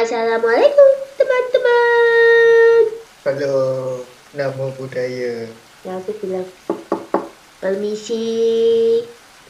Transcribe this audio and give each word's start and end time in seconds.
Assalamualaikum 0.00 0.92
teman-teman. 1.20 2.82
Halo, 3.20 3.56
namo 4.32 4.72
budaya. 4.72 5.44
Ya 5.84 5.92
aku 5.92 6.16
bilang 6.24 6.48
permisi. 7.60 8.24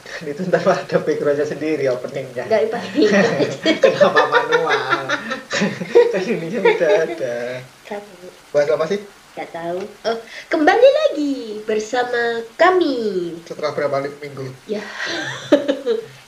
Dan 0.03 0.27
itu 0.35 0.43
ntar 0.51 0.67
ada 0.67 0.97
backgroundnya 1.07 1.47
sendiri 1.47 1.87
openingnya. 1.87 2.51
Enggak 2.51 2.67
pakai. 2.67 3.03
Kenapa 3.79 4.27
manual? 4.27 5.07
kan 6.11 6.19
ininya 6.19 6.59
udah 6.67 6.91
ada. 6.99 7.35
Bahas 8.51 8.67
apa 8.75 8.85
sih? 8.91 8.99
nggak 9.31 9.55
tahu. 9.55 9.79
Oh, 10.03 10.17
kembali 10.51 10.89
lagi 10.91 11.63
bersama 11.63 12.43
kami. 12.59 13.39
Setelah 13.47 13.71
berapa 13.71 14.03
minggu? 14.19 14.51
Ya. 14.67 14.83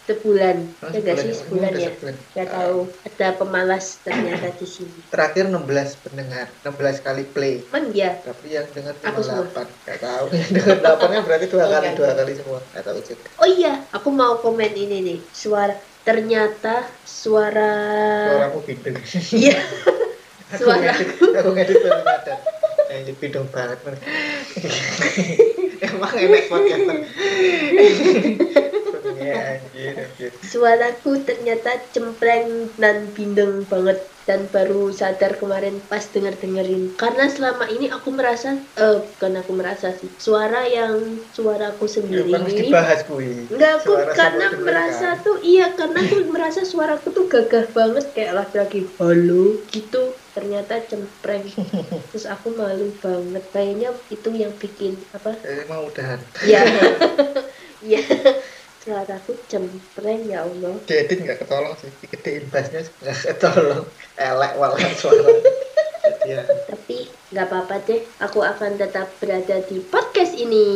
Sebulan. 0.04 0.58
Oh, 0.80 0.90
ya 0.92 1.14
sih 1.16 1.32
ya? 1.32 1.36
sebulan 1.38 1.70
Udah 1.70 1.80
ya? 1.80 1.90
sebulan. 1.90 2.16
Nggak 2.36 2.48
tahu. 2.50 2.78
Ada 3.04 3.28
pemalas 3.36 3.86
ternyata 4.02 4.48
di 4.52 4.68
sini. 4.68 5.00
Terakhir 5.08 5.48
16 5.48 5.64
pendengar, 6.04 6.46
16 6.62 6.76
kali 7.00 7.24
play. 7.26 7.64
Emang 7.66 7.88
ya? 7.92 8.12
Tapi 8.20 8.48
yang 8.52 8.68
dengar 8.72 8.94
Aku 9.00 9.22
cuma 9.22 9.48
semua. 9.48 9.64
8. 9.64 9.88
Gak 9.88 10.00
tahu. 10.00 10.26
Yang 10.30 10.50
dengar 10.60 10.78
8 11.00 11.08
kan 11.08 11.22
berarti 11.24 11.46
dua 11.48 11.64
Oh, 11.64 11.70
kali, 11.70 11.86
nggak 11.86 11.96
dua 11.96 12.10
kali 12.14 12.34
semua. 12.36 12.60
Gak 12.70 12.84
tahu 12.84 13.00
juga. 13.00 13.26
Oh 13.38 13.48
iya, 13.48 13.74
aku 13.90 14.10
mau 14.10 14.34
komen 14.38 14.72
ini 14.74 14.98
nih. 15.02 15.20
Suara 15.32 15.74
ternyata 16.04 16.84
suara 17.08 17.72
Suaramu 18.28 18.60
bindeng. 18.62 18.96
Iya. 19.32 19.56
Aku 20.54 20.70
Suara. 20.70 20.94
ngedit, 20.94 21.10
aku 21.34 21.50
ngedit. 21.50 21.82
Eh, 22.94 22.98
Ini 23.02 23.12
bindeng 23.18 23.50
banget. 23.50 23.80
Man. 23.82 23.98
Emang 25.90 26.14
enak 26.14 26.45
podcaster. 26.45 26.98
Ya, 29.19 29.33
anjir, 29.53 29.94
anjir. 30.03 30.31
Suaraku 30.52 31.09
ternyata 31.28 31.69
cempreng 31.94 32.47
dan 32.81 32.97
bindeng 33.16 33.53
banget 33.72 33.97
dan 34.28 34.47
baru 34.55 34.88
sadar 35.00 35.36
kemarin 35.42 35.83
pas 35.92 36.03
denger 36.14 36.39
dengerin 36.39 36.95
karena 36.95 37.28
selama 37.28 37.67
ini 37.67 37.92
aku 37.92 38.09
merasa 38.16 38.47
eh 38.80 38.95
bukan 39.11 39.33
aku 39.44 39.52
merasa 39.59 39.88
sih 40.00 40.16
suara 40.16 40.64
yang 40.64 40.95
suaraku 41.36 41.83
Ya, 41.83 41.95
sendiri 42.00 42.31
kan 42.31 42.42
mesti 42.47 42.61
dibahas 42.64 43.00
kui. 43.03 43.28
Enggak, 43.52 43.72
aku 43.83 43.92
Suara 43.92 44.11
karena 44.16 44.45
merasa 44.64 45.05
dengarkan. 45.08 45.23
tuh 45.27 45.36
iya 45.44 45.64
karena 45.80 45.98
aku 46.08 46.16
merasa 46.36 46.61
suaraku 46.64 47.08
tuh 47.17 47.25
gagah 47.33 47.66
banget 47.77 48.05
kayak 48.16 48.31
laki-laki 48.39 48.77
halo 49.00 49.67
gitu 49.75 49.98
ternyata 50.36 50.73
cempreng 50.89 51.44
terus 52.09 52.25
aku 52.33 52.48
malu 52.55 52.95
banget 53.03 53.44
kayaknya 53.53 53.88
itu 54.08 54.30
yang 54.42 54.53
bikin 54.55 54.94
apa 55.11 55.30
Eh, 55.44 55.67
mau 55.67 55.83
udahan. 55.92 56.20
ya 56.52 56.64
ya 57.92 58.00
suaraku 58.84 59.31
cempreng 59.48 60.28
ya 60.28 60.44
Allah 60.44 60.76
Diedit 60.84 61.23
nggak 61.23 61.39
ketolong 61.48 61.73
sih. 61.80 61.92
Gedein 62.03 62.52
bassnya 62.52 62.84
nggak 63.00 63.17
ketolong. 63.31 63.88
Elek 64.20 64.52
walau 64.59 64.92
suara. 65.00 65.31
Ya, 66.28 66.44
tapi 66.67 67.08
nggak 67.31 67.48
apa-apa 67.48 67.76
deh 67.88 68.04
aku 68.20 68.44
akan 68.44 68.76
tetap 68.76 69.08
berada 69.23 69.64
di 69.67 69.80
podcast 69.88 70.36
ini 70.36 70.67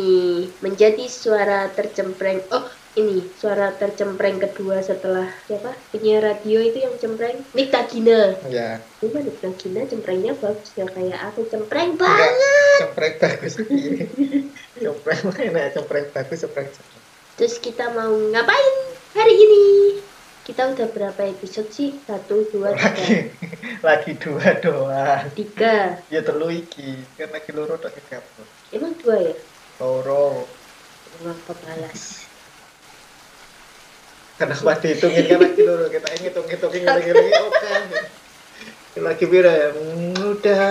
menjadi 0.64 1.04
suara 1.08 1.72
tercempreng 1.76 2.48
oh 2.52 2.68
ini 2.96 3.32
suara 3.36 3.76
tercempreng 3.76 4.40
kedua 4.40 4.80
setelah 4.80 5.28
siapa 5.46 5.76
penyiar 5.92 6.24
radio 6.24 6.64
itu 6.64 6.84
yang 6.84 6.96
cempreng 6.96 7.44
Nikta 7.52 7.86
Gina 7.92 8.40
ya. 8.48 8.88
Cuma 9.04 9.20
Nikta 9.20 9.52
Gina 9.60 9.84
cemprengnya 9.88 10.36
bagus 10.36 10.74
ya 10.76 10.88
kayak 10.88 11.20
aku 11.32 11.48
cempreng 11.52 11.96
Enggak, 11.96 12.08
banget 12.08 12.58
cempreng 12.78 13.16
bagus. 13.20 13.54
Cempreng 14.78 15.22
mana? 15.26 15.74
Cempreng 15.74 16.06
bagus, 16.14 16.38
cempreng. 16.46 16.70
Terus 17.38 17.62
kita 17.62 17.94
mau 17.94 18.10
ngapain 18.34 18.76
hari 19.14 19.38
ini 19.38 19.66
kita 20.42 20.74
udah 20.74 20.90
berapa 20.90 21.22
episode 21.30 21.70
sih 21.70 21.94
satu 22.10 22.50
dua 22.50 22.74
tiga 22.74 22.90
Lagi, 22.90 23.14
lagi 23.88 24.12
dua 24.18 24.48
doang. 24.58 25.26
tiga 25.38 26.02
Ya 26.10 26.26
telu 26.26 26.50
iki, 26.50 26.98
kan 27.14 27.30
lagi 27.30 27.52
loro 27.54 27.78
tak 27.78 27.94
emang 28.74 28.98
dua 28.98 29.22
ya 29.22 29.36
Loro. 29.78 30.50
Wah, 31.22 31.38
pemalas 31.46 32.26
Kenapa 34.38 34.78
dihitungin 34.82 35.26
kan 35.30 35.40
lagi 35.46 35.62
loro? 35.66 35.86
Kita 35.94 36.08
ingin 36.14 36.30
hitung-hitungin 36.30 36.84
lagi-lagi 36.86 37.34
oke. 37.42 37.74
Lagi 39.02 39.26
bira 39.26 39.50
ya? 39.50 39.70
Udah, 40.26 40.62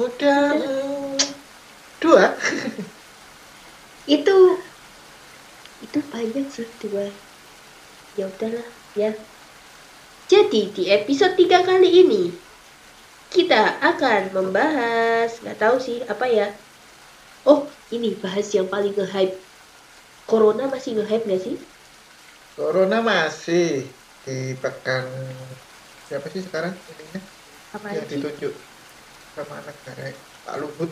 udah. 0.00 0.44
Dua. 2.00 2.32
itu 4.08 4.36
itu 5.80 5.98
banyak 6.12 6.46
sih 6.52 6.68
dua 6.84 7.08
ya 8.18 8.28
udahlah 8.28 8.68
ya. 8.96 9.16
Jadi 10.30 10.70
di 10.70 10.86
episode 10.86 11.34
3 11.34 11.66
kali 11.66 12.06
ini 12.06 12.30
kita 13.30 13.82
akan 13.82 14.30
membahas 14.30 15.40
nggak 15.42 15.58
tahu 15.58 15.82
sih 15.82 16.02
apa 16.06 16.26
ya? 16.30 16.54
Oh 17.48 17.66
ini 17.90 18.14
bahas 18.14 18.46
yang 18.54 18.70
paling 18.70 18.94
nge-hype. 18.94 19.34
Corona 20.30 20.70
masih 20.70 21.00
nge-hype 21.00 21.26
nggak 21.26 21.42
sih? 21.42 21.56
Corona 22.54 23.02
masih 23.02 23.88
dipegang 24.22 25.08
siapa 26.06 26.26
sih 26.30 26.42
sekarang 26.44 26.76
ininya? 26.76 27.20
Apa 27.74 27.86
yang 27.94 28.06
sih. 28.06 28.18
ditunjuk 28.20 28.54
sama 29.34 29.56
negara 29.64 30.14
Pak 30.46 30.56
Luhut. 30.62 30.90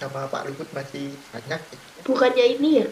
Sama 0.00 0.24
Pak 0.28 0.42
Luhut 0.48 0.68
masih 0.72 1.12
banyak. 1.32 1.60
Bukannya 2.08 2.44
ini 2.56 2.70
ya 2.84 2.88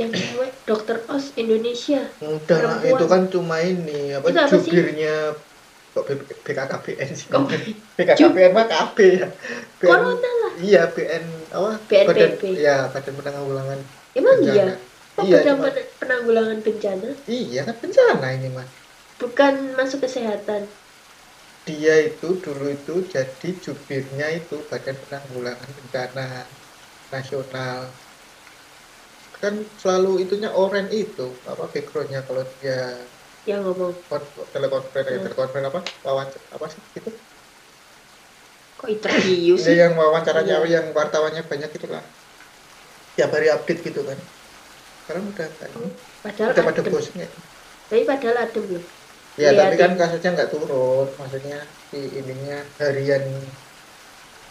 yang 0.00 0.10
cewek 0.18 0.50
dokter 0.68 0.96
os 1.14 1.24
Indonesia. 1.42 1.98
Udah 2.22 2.58
Perempuan. 2.58 2.90
itu 2.92 3.04
kan 3.12 3.22
cuma 3.34 3.56
ini 3.70 3.92
apa, 4.16 4.26
Itu 4.30 4.38
apa 4.44 4.50
jubirnya 4.50 5.08
kok 5.94 6.04
BKKBN 6.46 7.10
sih? 7.20 7.28
Oh, 7.36 7.44
BKKBN 7.96 8.50
mah 8.56 8.66
KB 8.72 8.96
ya. 9.20 9.26
BN 9.80 9.90
corona 9.90 10.28
lah. 10.42 10.52
Iya 10.66 10.78
BN 10.94 11.24
apa? 11.56 11.68
BNPB. 11.90 12.42
Badan, 12.46 12.62
ya 12.66 12.70
Badan 12.92 13.14
Penanggulangan 13.18 13.80
emang 14.18 14.36
Bencana. 14.42 14.72
iya? 14.72 14.74
Oh, 15.18 15.24
Iya, 15.26 15.36
Badan 15.38 15.56
cuma- 15.58 15.74
penanggulangan 16.00 16.58
bencana? 16.66 17.08
Iya 17.34 17.58
kan 17.66 17.76
bencana 17.82 18.26
ini 18.36 18.46
mas. 18.56 18.72
Bukan 19.20 19.54
masuk 19.78 19.98
kesehatan. 20.06 20.62
Dia 21.66 21.92
itu 22.08 22.26
dulu 22.44 22.64
itu 22.76 22.92
jadi 23.14 23.46
jubirnya 23.64 24.26
itu 24.38 24.54
Badan 24.70 24.96
Penanggulangan 25.02 25.70
Bencana 25.78 26.22
Nasional 27.12 27.78
kan 29.42 29.54
selalu 29.80 30.08
itunya 30.22 30.48
oren 30.62 30.86
itu 31.00 31.22
apa 31.50 31.64
backgroundnya 31.72 32.20
kalau 32.28 32.42
dia 32.60 32.72
yang 33.48 33.60
ngomong. 33.64 33.94
Kon- 34.10 34.32
telekonferensi 34.54 35.14
Hmm. 35.14 35.24
telekonferensi 35.24 35.68
apa? 35.72 35.80
Wawancara 36.06 36.46
apa 36.56 36.66
sih 36.72 36.82
itu? 36.98 37.10
Kok 38.78 38.88
interview 38.94 39.54
Dia 39.56 39.64
sih? 39.66 39.76
yang 39.80 39.92
wawancaranya 40.00 40.54
Iya. 40.56 40.66
yang 40.74 40.86
wartawannya 40.96 41.42
banyak 41.50 41.70
itu 41.76 41.86
lah 41.94 42.04
tiap 43.16 43.30
hari 43.36 43.46
update 43.54 43.80
gitu 43.86 44.00
kan. 44.08 44.18
Sekarang 45.02 45.24
udah 45.32 45.48
kan? 45.60 45.72
Padahal 46.22 46.52
udah 46.54 46.64
pada 46.68 46.82
adem. 46.84 46.92
bosan 46.92 47.16
ya? 47.24 47.28
Tapi 47.88 48.02
padahal 48.10 48.36
adem 48.44 48.64
loh. 48.74 48.84
Ya 49.42 49.48
tapi 49.58 49.74
Liatin. 49.74 49.80
kan 49.82 49.90
kasusnya 50.00 50.28
nggak 50.34 50.50
turun. 50.54 51.06
Maksudnya 51.20 51.56
si 51.90 51.96
ininya 52.18 52.54
harian 52.80 53.24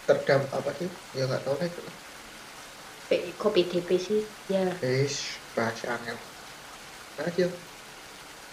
terdam 0.07 0.41
apa 0.57 0.71
sih? 0.79 0.89
Ya 1.15 1.21
nggak 1.27 1.41
tahu 1.45 1.55
lah 1.59 1.65
itu 1.71 1.81
P- 1.87 2.06
kok 3.09 3.51
PDP 3.55 3.89
sih? 3.95 4.21
Ya. 4.51 4.67
Eish, 4.83 5.39
bahasa 5.55 5.95
angel. 5.95 6.17
Aja 7.17 7.47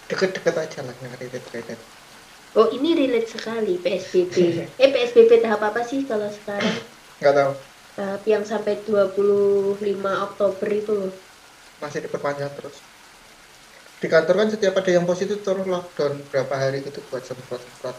deket-deket 0.05 0.53
aja 0.53 0.79
lah 0.85 0.93
yang 1.01 1.13
relate 1.17 1.49
relate 1.49 1.81
oh 2.55 2.69
ini 2.69 2.93
relate 2.93 3.25
sekali 3.25 3.81
PSBB 3.81 4.35
eh 4.83 4.89
PSBB 4.93 5.41
tahap 5.41 5.61
apa 5.73 5.81
sih 5.81 6.05
kalau 6.05 6.29
sekarang? 6.29 6.77
Nggak 7.19 7.33
tahu. 7.35 7.51
Tahap 7.95 8.23
yang 8.27 8.43
sampai 8.43 8.75
25 8.83 9.79
Oktober 10.03 10.67
itu 10.67 10.91
loh. 10.91 11.13
Masih 11.79 12.03
diperpanjang 12.03 12.51
terus. 12.59 12.83
Di 14.03 14.07
kantor 14.11 14.35
kan 14.35 14.49
setiap 14.51 14.75
ada 14.75 14.91
yang 14.91 15.07
positif 15.07 15.39
terus 15.41 15.63
lockdown 15.63 16.19
berapa 16.27 16.53
hari 16.53 16.83
gitu 16.83 16.99
buat 17.07 17.23
semprot 17.23 17.63
semprot. 17.63 17.95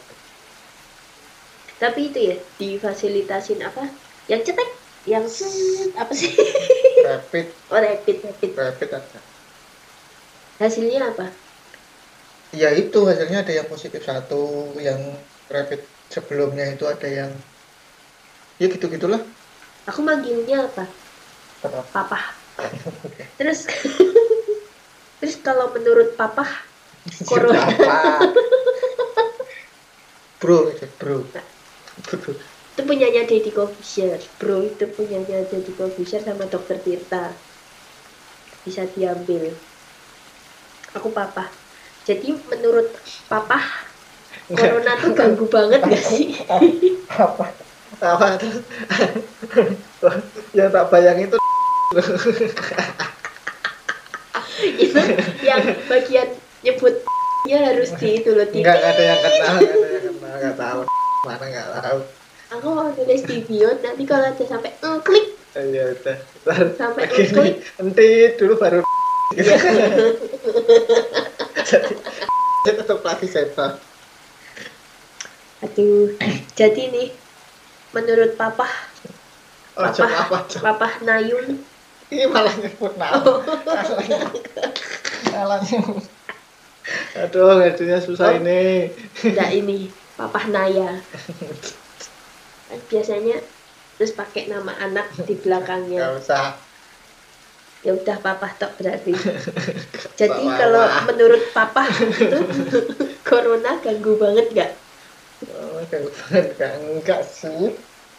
Tapi 1.81 2.01
itu 2.13 2.19
ya 2.33 2.37
difasilitasin 2.61 3.65
apa? 3.65 3.89
Yang 4.29 4.53
cetek 4.53 4.69
yang 5.07 5.25
apa 5.95 6.13
sih? 6.13 6.35
Rapid. 7.07 7.47
Oh 7.71 7.79
rapid 7.79 8.17
rapid. 8.27 8.51
Rapid 8.59 8.91
aja. 8.91 9.19
Hasilnya 10.59 11.01
apa? 11.15 11.27
Ya 12.55 12.75
itu 12.75 12.99
hasilnya 13.07 13.47
ada 13.47 13.53
yang 13.55 13.69
positif 13.71 14.03
satu 14.03 14.75
yang 14.83 14.99
rapid 15.47 15.81
sebelumnya 16.11 16.75
itu 16.75 16.85
ada 16.89 17.07
yang 17.07 17.31
ya 18.57 18.67
gitu 18.73 18.89
gitulah 18.89 19.21
aku 19.87 20.01
manggilnya 20.03 20.67
apa? 20.67 20.85
Papa. 21.93 22.19
Terus 23.39 23.69
terus 25.21 25.37
kalau 25.45 25.71
menurut 25.77 26.17
papa 26.19 26.45
Corona. 27.29 27.63
Bro 30.41 30.69
bro 31.01 31.17
itu 32.77 32.85
punyanya 32.85 33.25
Deddy 33.25 33.49
Corbuzier 33.57 34.21
bro 34.37 34.61
itu 34.61 34.85
punyanya 34.93 35.49
Deddy 35.49 35.73
Corbuzier 35.73 36.21
sama 36.21 36.45
dokter 36.45 36.77
Tirta. 36.77 37.33
Bisa 38.69 38.85
diambil. 38.93 39.57
Aku 40.93 41.09
papa 41.09 41.49
jadi 42.07 42.37
menurut 42.53 42.87
papa 43.27 43.59
corona 44.53 44.95
tuh 45.03 45.11
ganggu 45.17 45.49
banget 45.49 45.81
gak 45.89 46.05
sih? 46.05 46.39
Apa 47.11 47.49
apa 47.97 48.37
yang 50.53 50.69
tak 50.69 50.87
bayang 50.93 51.17
itu 51.17 51.37
itu 54.77 55.01
yang 55.41 55.65
bagian 55.89 56.29
nyebut 56.61 56.95
ya 57.49 57.73
harus 57.73 57.97
di 57.97 58.21
itu 58.21 58.37
loh 58.37 58.45
nggak 58.45 58.61
nggak 58.61 58.93
ada 58.93 59.03
yang 59.03 59.21
kenal 59.25 59.55
nggak 59.57 59.73
ada 59.73 59.97
yang 59.97 60.17
kenal 60.21 60.35
nggak 60.37 60.57
tahu. 60.61 60.81
Mana 61.25 61.45
nggak 61.49 61.69
tahu 61.81 61.99
aku 62.57 62.69
mau 62.69 62.89
tulis 62.91 63.23
di 63.23 63.43
bio 63.43 63.71
nanti 63.77 64.03
kalau 64.03 64.27
ada 64.27 64.43
sampai 64.43 64.73
"Mm, 64.77 64.99
klik 65.01 65.27
ya 65.55 65.85
udah 65.91 66.17
Sampai 66.77 67.05
klik. 67.09 67.65
nanti 67.77 68.07
dulu 68.35 68.55
baru 68.57 68.81
Iya. 69.29 69.57
jadi 71.67 71.91
tetap 72.79 73.01
lagi 73.01 73.27
setan 73.27 73.75
aduh 75.59 76.15
jadi 76.53 76.83
nih 76.89 77.09
menurut 77.91 78.35
papa 78.35 78.69
oh 79.75 79.83
Papa. 79.83 80.07
apa 80.07 80.39
papa 80.61 80.89
Nayung 81.03 81.59
ini 82.07 82.25
malah 82.27 82.55
nyebut 82.55 82.95
nama 82.95 83.19
Oh. 83.19 83.41
malah 85.33 85.59
nyebut 85.61 86.05
aduh 87.17 87.57
ngajunya 87.57 87.99
susah 87.99 88.31
Oh. 88.31 88.39
ini 88.39 88.93
enggak 89.25 89.51
ini 89.51 89.79
papa 90.15 90.45
Naya 90.47 91.01
biasanya 92.91 93.35
terus 93.97 94.13
pakai 94.21 94.43
nama 94.53 94.73
anak 94.87 95.07
di 95.29 95.35
nggak 95.95 96.11
belakangnya 96.15 96.17
usah 96.19 96.45
ya 97.85 97.91
udah 97.99 98.17
papa 98.25 98.49
tok 98.61 98.73
berarti 98.81 99.13
jadi 100.21 100.43
wah, 100.43 100.59
kalau 100.59 100.85
menurut 101.09 101.53
papa 101.57 101.83
itu 102.25 102.39
corona 103.29 103.71
ganggu 103.85 104.13
banget 104.23 104.47
nggak 104.55 104.71
Oh, 105.49 105.81
enggak, 106.81 107.21
sih. 107.39 107.63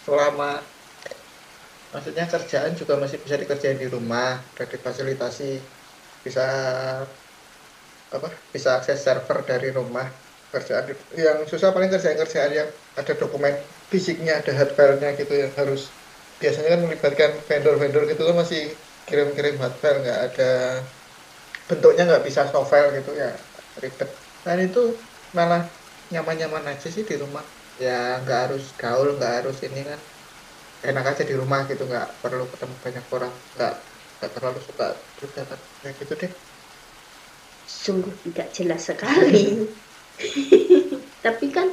Selama 0.03 0.49
maksudnya 1.93 2.23
kerjaan 2.33 2.73
juga 2.79 2.93
masih 3.01 3.17
bisa 3.23 3.35
dikerjain 3.41 3.79
di 3.83 3.87
rumah, 3.95 4.27
udah 4.53 4.67
difasilitasi 4.73 5.43
bisa 6.25 6.41
apa? 8.15 8.27
Bisa 8.53 8.69
akses 8.77 8.99
server 9.05 9.37
dari 9.49 9.67
rumah. 9.77 10.07
Kerjaan 10.57 10.85
yang 11.25 11.37
susah 11.51 11.69
paling 11.75 11.89
kerjaan-kerjaan 11.93 12.51
yang 12.59 12.69
ada 12.99 13.13
dokumen 13.21 13.53
fisiknya, 13.91 14.33
ada 14.41 14.51
hard 14.57 14.71
file-nya 14.77 15.09
gitu 15.19 15.33
yang 15.43 15.53
harus 15.59 15.81
biasanya 16.41 16.69
kan 16.73 16.81
melibatkan 16.85 17.31
vendor-vendor 17.49 18.03
gitu 18.11 18.21
kan 18.29 18.35
masih 18.43 18.61
kirim-kirim 19.07 19.55
hard 19.63 19.75
file 19.81 19.97
nggak 20.03 20.19
ada 20.27 20.43
bentuknya 21.69 22.01
nggak 22.07 22.23
bisa 22.27 22.41
soft 22.51 22.69
file 22.71 22.89
gitu 22.97 23.11
ya 23.21 23.27
ribet. 23.83 24.09
Dan 24.45 24.57
itu 24.65 24.79
malah 25.37 25.61
nyaman-nyaman 26.11 26.63
aja 26.71 26.87
sih 26.95 27.03
di 27.09 27.15
rumah. 27.23 27.45
Ya 27.83 27.89
nggak 28.21 28.39
harus 28.43 28.63
gaul 28.81 29.07
nggak 29.17 29.31
harus 29.37 29.55
ini 29.67 29.79
kan. 29.89 29.99
Enak 30.89 31.05
aja 31.11 31.23
di 31.29 31.35
rumah 31.41 31.59
gitu 31.71 31.83
nggak 31.91 32.07
perlu 32.23 32.43
ketemu 32.53 32.75
banyak 32.85 33.05
orang 33.15 33.33
nggak 33.55 33.73
nggak 34.17 34.31
terlalu 34.35 34.59
suka 34.67 34.85
juga 35.21 35.41
kan. 35.51 35.59
Ya 35.83 35.89
gitu 35.99 36.13
deh. 36.21 36.31
Sungguh 37.83 38.15
tidak 38.23 38.47
jelas 38.57 38.81
sekali 38.89 39.43
tapi 41.25 41.45
kan 41.55 41.67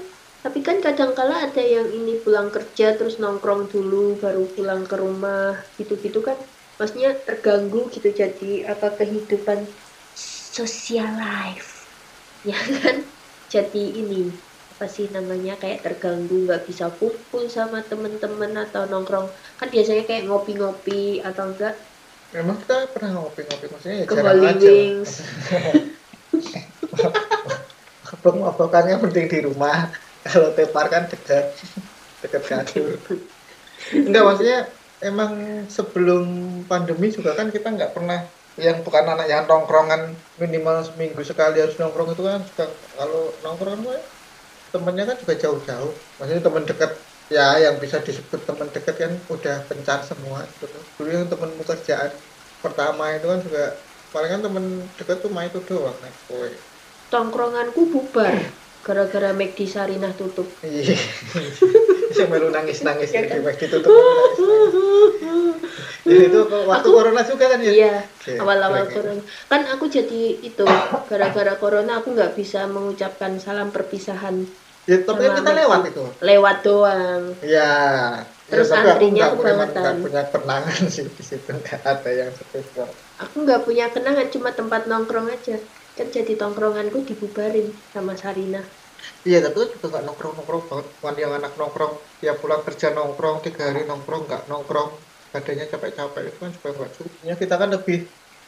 tapi 0.44 0.60
kan 0.66 0.76
kadangkala 0.84 1.34
ada 1.48 1.62
yang 1.64 1.88
ini 1.88 2.20
pulang 2.20 2.48
kerja 2.52 2.84
terus 3.00 3.16
nongkrong 3.22 3.62
dulu 3.72 4.20
baru 4.20 4.52
pulang 4.52 4.84
ke 4.84 4.96
rumah 5.00 5.56
gitu-gitu 5.80 6.20
kan. 6.20 6.36
Maksudnya 6.76 7.10
terganggu 7.24 7.88
gitu 7.94 8.08
jadi 8.12 8.68
apa 8.72 8.86
kehidupan 9.00 9.72
social 10.56 11.08
life. 11.16 11.70
Ya 12.50 12.60
kan? 12.60 13.16
Jadi 13.48 14.04
ini 14.04 14.36
apa 14.68 14.84
sih 14.84 15.08
namanya 15.16 15.56
kayak 15.62 15.80
terganggu 15.86 16.44
nggak 16.44 16.68
bisa 16.68 16.92
kumpul 17.00 17.48
sama 17.48 17.78
temen-temen 17.88 18.52
atau 18.68 18.84
nongkrong. 18.90 19.32
Kan 19.56 19.68
biasanya 19.72 20.04
kayak 20.04 20.28
ngopi-ngopi 20.28 21.24
atau 21.24 21.44
enggak? 21.56 21.74
Memang 22.36 22.56
kita 22.62 22.76
pernah 22.92 23.10
ngopi-ngopi? 23.16 23.66
Maksudnya 23.72 23.96
ya 24.04 24.06
ke 24.10 24.16
Holy 24.20 24.44
aja. 24.52 24.70
Wings 24.76 25.12
mabok-mabokannya 28.24 28.96
penting 29.04 29.28
di 29.28 29.38
rumah. 29.44 29.92
Kalau 30.24 30.56
tepar 30.56 30.88
kan 30.88 31.04
dekat. 31.12 31.60
Dekat 32.24 32.42
kasur 32.48 32.96
enggak 33.92 34.24
maksudnya 34.24 34.58
emang 35.04 35.32
sebelum 35.68 36.24
pandemi 36.70 37.12
juga 37.12 37.36
kan 37.36 37.52
kita 37.52 37.68
nggak 37.76 37.92
pernah 37.92 38.32
yang 38.56 38.80
bukan 38.86 39.04
anak 39.12 39.26
yang 39.28 39.44
nongkrongan 39.50 40.24
minimal 40.40 40.80
seminggu 40.86 41.20
sekali 41.20 41.60
harus 41.60 41.76
nongkrong 41.76 42.14
itu 42.16 42.22
kan 42.24 42.40
juga 42.48 42.64
kalau 42.96 43.36
nongkrong 43.44 43.84
kan 43.84 44.02
temennya 44.72 45.04
kan 45.10 45.16
juga 45.20 45.34
jauh-jauh. 45.42 45.92
Maksudnya 46.16 46.42
teman 46.46 46.64
dekat 46.64 46.90
ya 47.28 47.60
yang 47.64 47.76
bisa 47.82 48.00
disebut 48.06 48.40
teman 48.48 48.68
dekat 48.72 48.94
kan 49.02 49.12
udah 49.28 49.68
pencar 49.68 50.00
semua 50.08 50.44
gitu 50.60 50.64
dulu 50.96 51.08
yang 51.08 51.28
temen 51.32 51.50
kerjaan 51.68 52.12
pertama 52.62 53.16
itu 53.16 53.26
kan 53.32 53.40
juga 53.46 53.60
paling 54.12 54.30
kan 54.32 54.42
temen 54.44 54.64
dekat 54.98 55.16
tuh 55.24 55.30
main 55.32 55.48
itu 55.50 55.60
doang 55.68 55.96
naik 56.00 56.16
tongkronganku 57.08 57.88
bubar. 57.90 58.36
Gara-gara 58.84 59.32
McD 59.32 59.64
Sarinah 59.64 60.12
tutup. 60.12 60.44
Iya. 60.60 60.92
Saya 62.14 62.28
melu 62.28 62.52
nangis 62.52 62.84
nangis 62.84 63.10
Ya 63.10 63.24
kan? 63.24 63.40
McD 63.40 63.62
tutup 63.72 63.90
ya 66.04 66.20
itu 66.28 66.40
waktu 66.68 66.84
Aku- 66.84 66.92
corona 66.92 67.24
juga 67.24 67.44
kan 67.48 67.60
ya? 67.64 67.72
Iya 67.72 67.94
awal-awal 68.36 68.84
corona. 68.92 69.22
Kan 69.48 69.64
aku 69.72 69.88
jadi 69.88 70.36
itu 70.36 70.64
gara-gara 71.08 71.56
corona 71.56 72.04
aku 72.04 72.12
nggak 72.12 72.36
bisa 72.36 72.68
mengucapkan 72.68 73.40
salam 73.40 73.72
perpisahan. 73.72 74.44
Ya 74.84 75.00
tapi 75.00 75.24
kita 75.24 75.40
McD. 75.48 75.58
lewat 75.64 75.80
itu. 75.88 76.04
Lewat 76.20 76.56
doang. 76.60 77.22
Ya 77.40 77.72
Terus 78.44 78.68
ya, 78.68 78.84
tapi 78.84 78.84
aku 78.84 78.92
antrinya 78.92 79.24
nggak 79.32 79.40
punya 79.40 79.92
punya 79.96 80.22
kenangan 80.28 80.82
sih 80.92 81.08
di 81.08 81.24
situ. 81.24 81.48
Nggak 81.48 81.80
ada 81.80 82.10
yang 82.12 82.30
spesial. 82.36 82.88
Aku 83.16 83.48
nggak 83.48 83.64
punya 83.64 83.88
kenangan 83.88 84.28
cuma 84.28 84.52
tempat 84.52 84.84
nongkrong 84.84 85.32
aja 85.32 85.56
kan 85.96 86.06
jadi 86.16 86.32
tongkronganku 86.40 86.98
dibubarin 87.08 87.66
sama 87.94 88.12
Sarina 88.22 88.58
Iya, 89.26 89.36
tapi 89.44 89.56
kan 89.60 89.68
juga 89.74 89.86
nggak 89.90 90.04
nongkrong-nongkrong 90.06 90.62
banget. 90.70 90.86
Bukan 90.96 91.14
yang 91.22 91.32
anak 91.38 91.52
nongkrong, 91.58 91.92
tiap 92.20 92.36
pulang 92.42 92.62
kerja 92.66 92.86
nongkrong, 92.96 93.36
tiga 93.44 93.62
hari 93.68 93.80
nongkrong, 93.90 94.22
nggak 94.26 94.42
nongkrong. 94.50 94.90
Badannya 95.32 95.64
capek-capek, 95.72 96.22
itu 96.28 96.38
kan 96.42 96.50
juga 96.56 96.68
nggak 96.76 96.90
cukup. 96.96 97.12
Ya, 97.28 97.34
kita 97.42 97.54
kan 97.60 97.68
lebih, 97.74 97.96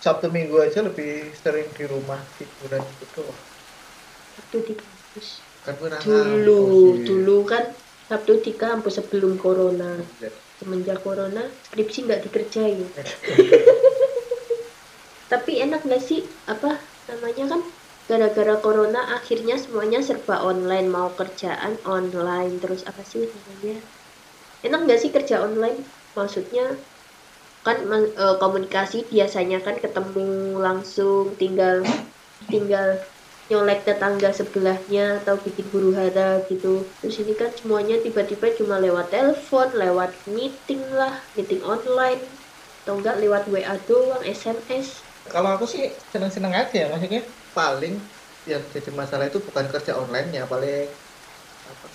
Sabtu 0.05 0.27
Minggu 0.37 0.57
aja 0.67 0.79
lebih 0.89 1.09
sering 1.43 1.67
di 1.77 1.83
rumah, 1.93 2.21
hiburan 2.39 2.83
gitu. 3.03 3.19
waktu 4.37 4.57
di 4.69 4.75
kampus 4.83 5.29
Kan 6.03 6.29
dulu 6.47 6.75
sih. 6.81 6.95
dulu 7.09 7.31
kan 7.51 7.65
Sabtu 8.09 8.33
di 8.47 8.53
kampus 8.63 8.93
sebelum 8.99 9.33
corona 9.45 9.85
Ya. 10.19 10.31
semenjak 10.59 10.99
corona 11.07 11.41
skripsi 11.67 11.99
nggak 12.07 12.23
dikerjain 12.25 12.87
tapi 15.33 15.53
enak 15.65 15.81
nggak 15.87 16.03
sih 16.09 16.21
apa 16.53 16.69
namanya 17.09 17.45
kan 17.53 17.63
gara-gara 18.09 18.55
corona 18.65 19.01
akhirnya 19.17 19.55
semuanya 19.63 19.99
serba 20.09 20.35
online 20.51 20.87
mau 20.97 21.09
kerjaan 21.19 21.75
online 21.97 22.53
terus 22.63 22.83
apa 22.91 23.03
sih 23.11 23.23
namanya? 23.35 23.75
Enak 24.67 24.81
nggak 24.85 25.01
sih 25.03 25.11
kerja 25.17 25.37
online? 25.47 25.79
Maksudnya 26.19 26.63
kan 27.67 27.77
eh, 28.23 28.35
komunikasi 28.43 28.97
biasanya 29.13 29.59
kan 29.67 29.77
ketemu 29.85 30.21
langsung 30.67 31.25
tinggal 31.41 31.77
tinggal 32.53 32.87
nyolek 33.51 33.81
tetangga 33.89 34.31
sebelahnya 34.41 35.01
atau 35.23 35.37
bikin 35.47 35.67
huru 35.73 35.91
hara 35.99 36.43
gitu. 36.51 36.69
Terus 37.01 37.17
ini 37.23 37.33
kan 37.41 37.51
semuanya 37.59 37.97
tiba-tiba 38.05 38.47
cuma 38.59 38.77
lewat 38.85 39.07
telepon 39.15 39.69
lewat 39.83 40.11
meeting 40.37 40.83
lah 41.01 41.15
meeting 41.37 41.63
online. 41.75 42.23
Atau 42.83 42.95
enggak 43.03 43.17
lewat 43.23 43.43
WA 43.53 43.77
doang 43.89 44.23
SMS 44.27 45.06
Kalau 45.33 45.49
aku 45.55 45.65
sih 45.75 45.83
seneng-seneng 46.13 46.53
aja 46.61 46.75
ya, 46.81 46.85
maksudnya 46.93 47.21
paling 47.57 47.93
yang 48.51 48.63
jadi 48.75 48.91
masalah 49.01 49.25
itu 49.31 49.39
bukan 49.49 49.67
kerja 49.73 49.93
online-nya, 50.03 50.41
paling 50.53 50.73
apa, 51.73 51.87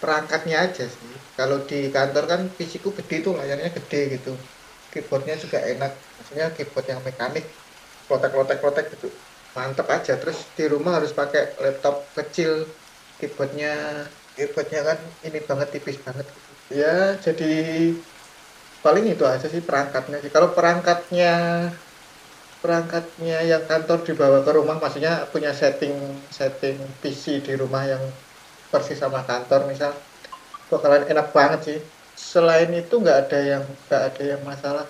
perangkatnya 0.00 0.56
aja 0.64 0.82
sih. 0.96 1.12
Kalau 1.38 1.56
di 1.68 1.76
kantor 1.94 2.24
kan 2.32 2.40
PC 2.56 2.72
ku 2.84 2.90
gede 2.98 3.14
tuh, 3.24 3.32
layarnya 3.40 3.68
gede 3.78 3.96
gitu. 4.14 4.30
Keyboardnya 4.92 5.34
juga 5.44 5.58
enak, 5.70 5.92
maksudnya 6.16 6.46
keyboard 6.56 6.86
yang 6.92 7.00
mekanik, 7.08 7.44
klotek-klotek-klotek 8.06 8.86
gitu. 8.94 9.06
Mantep 9.56 9.86
aja, 9.96 10.12
terus 10.20 10.38
di 10.56 10.64
rumah 10.72 10.92
harus 10.98 11.12
pakai 11.20 11.42
laptop 11.64 11.94
kecil, 12.18 12.52
keyboardnya 13.18 13.68
keyboardnya 14.36 14.80
kan 14.88 14.98
ini 15.26 15.38
banget 15.48 15.68
tipis 15.74 15.98
banget 16.06 16.26
gitu. 16.36 16.50
Ya, 16.80 16.86
jadi 17.24 17.44
paling 18.84 19.04
itu 19.12 19.24
aja 19.32 19.46
sih 19.52 19.62
perangkatnya 19.68 20.16
sih. 20.22 20.30
Kalau 20.36 20.48
perangkatnya 20.56 21.28
perangkatnya 22.60 23.40
yang 23.48 23.64
kantor 23.64 24.04
dibawa 24.04 24.44
ke 24.44 24.50
rumah 24.52 24.76
maksudnya 24.76 25.24
punya 25.32 25.50
setting 25.56 25.96
setting 26.28 26.76
PC 27.00 27.40
di 27.40 27.56
rumah 27.56 27.88
yang 27.88 28.02
persis 28.68 29.00
sama 29.00 29.24
kantor 29.24 29.66
misal. 29.66 29.92
Bakalan 30.68 31.08
enak 31.08 31.34
banget 31.34 31.60
sih. 31.66 31.78
Selain 32.14 32.70
itu 32.70 32.94
nggak 33.00 33.18
ada 33.26 33.38
yang 33.40 33.64
nggak 33.88 34.02
ada 34.12 34.22
yang 34.22 34.42
masalah. 34.46 34.86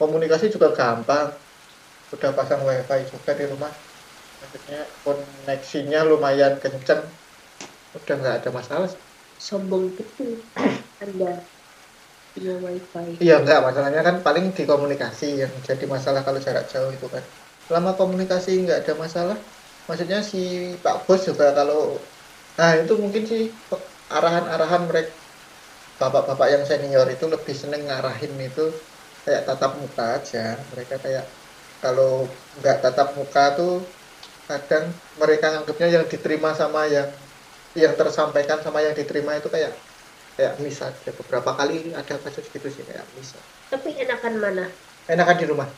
Komunikasi 0.00 0.48
juga 0.50 0.72
gampang. 0.72 1.30
Udah 2.10 2.30
pasang 2.34 2.64
wifi 2.66 3.06
juga 3.06 3.30
di 3.36 3.44
rumah. 3.46 3.70
Maksudnya 4.40 4.80
koneksinya 5.06 6.00
lumayan 6.08 6.58
kenceng. 6.58 7.04
Udah 7.94 8.14
nggak 8.18 8.36
ada 8.42 8.50
masalah 8.50 8.90
sombong 9.40 9.88
betul 9.96 10.36
anda 11.00 11.40
punya 12.32 12.52
wifi. 12.64 13.00
Iya 13.22 13.32
nggak 13.42 13.58
masalahnya 13.66 14.00
kan 14.08 14.16
paling 14.26 14.44
di 14.56 14.62
komunikasi 14.70 15.24
yang 15.42 15.52
jadi 15.68 15.84
masalah 15.94 16.20
kalau 16.26 16.40
jarak 16.46 16.64
jauh 16.72 16.90
itu 16.96 17.06
kan. 17.14 17.24
Selama 17.66 17.90
komunikasi 18.00 18.50
nggak 18.64 18.78
ada 18.82 18.92
masalah 19.04 19.36
maksudnya 19.88 20.18
si 20.30 20.38
Pak 20.84 20.96
Bos 21.06 21.20
juga 21.28 21.46
kalau 21.58 21.78
nah 22.58 22.70
itu 22.80 22.92
mungkin 23.02 23.22
sih 23.30 23.42
arahan-arahan 24.16 24.82
mereka 24.90 25.12
bapak-bapak 26.00 26.48
yang 26.54 26.64
senior 26.70 27.06
itu 27.14 27.24
lebih 27.34 27.54
seneng 27.62 27.82
ngarahin 27.88 28.34
itu 28.48 28.60
kayak 29.24 29.42
tatap 29.48 29.72
muka 29.82 30.04
aja. 30.18 30.38
Mereka 30.72 30.94
kayak 31.04 31.24
kalau 31.82 32.10
nggak 32.58 32.76
tatap 32.84 33.08
muka 33.18 33.42
tuh 33.58 33.72
kadang 34.50 34.84
mereka 35.20 35.46
anggapnya 35.58 35.88
yang 35.96 36.06
diterima 36.12 36.50
sama 36.60 36.80
yang 36.96 37.08
yang 37.82 37.94
tersampaikan 38.00 38.58
sama 38.64 38.78
yang 38.86 38.94
diterima 39.00 39.32
itu 39.40 39.48
kayak 39.54 39.72
kayak 40.40 40.56
miss 40.64 40.80
aja 40.80 41.10
beberapa 41.12 41.52
kali 41.52 41.92
ada 41.92 42.16
kasus 42.16 42.48
gitu 42.48 42.72
sih 42.72 42.80
kayak 42.88 43.04
miss 43.12 43.36
tapi 43.70 43.94
enakan 43.94 44.34
mana? 44.42 44.66
Enakan 45.06 45.36
di 45.38 45.46
rumah. 45.46 45.68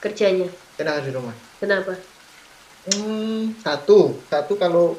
Kerjanya? 0.00 0.48
Enakan 0.80 1.02
di 1.04 1.12
rumah. 1.12 1.36
Kenapa? 1.60 1.92
Hmm, 2.88 3.52
satu. 3.60 4.16
Satu 4.32 4.56
kalau 4.56 4.96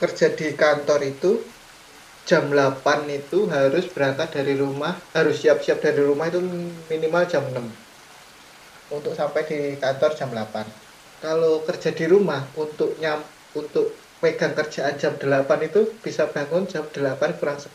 kerja 0.00 0.32
di 0.32 0.56
kantor 0.56 1.00
itu 1.04 1.44
jam 2.24 2.48
8 2.48 3.06
itu 3.12 3.46
harus 3.52 3.86
berangkat 3.92 4.40
dari 4.40 4.58
rumah 4.58 4.98
harus 5.14 5.38
siap-siap 5.40 5.78
dari 5.78 6.02
rumah 6.02 6.26
itu 6.26 6.42
minimal 6.90 7.22
jam 7.30 7.46
6 7.46 7.54
untuk 8.90 9.14
sampai 9.14 9.46
di 9.46 9.58
kantor 9.78 10.10
jam 10.18 10.34
8 10.34 11.22
kalau 11.22 11.62
kerja 11.62 11.94
di 11.94 12.04
rumah 12.10 12.42
untuk 12.58 12.98
nyam 12.98 13.22
untuk 13.54 13.94
pegang 14.18 14.58
kerjaan 14.58 14.98
jam 14.98 15.14
8 15.14 15.70
itu 15.70 15.94
bisa 16.02 16.26
bangun 16.26 16.66
jam 16.66 16.82
8 16.90 17.38
kurang 17.38 17.62
10 17.62 17.70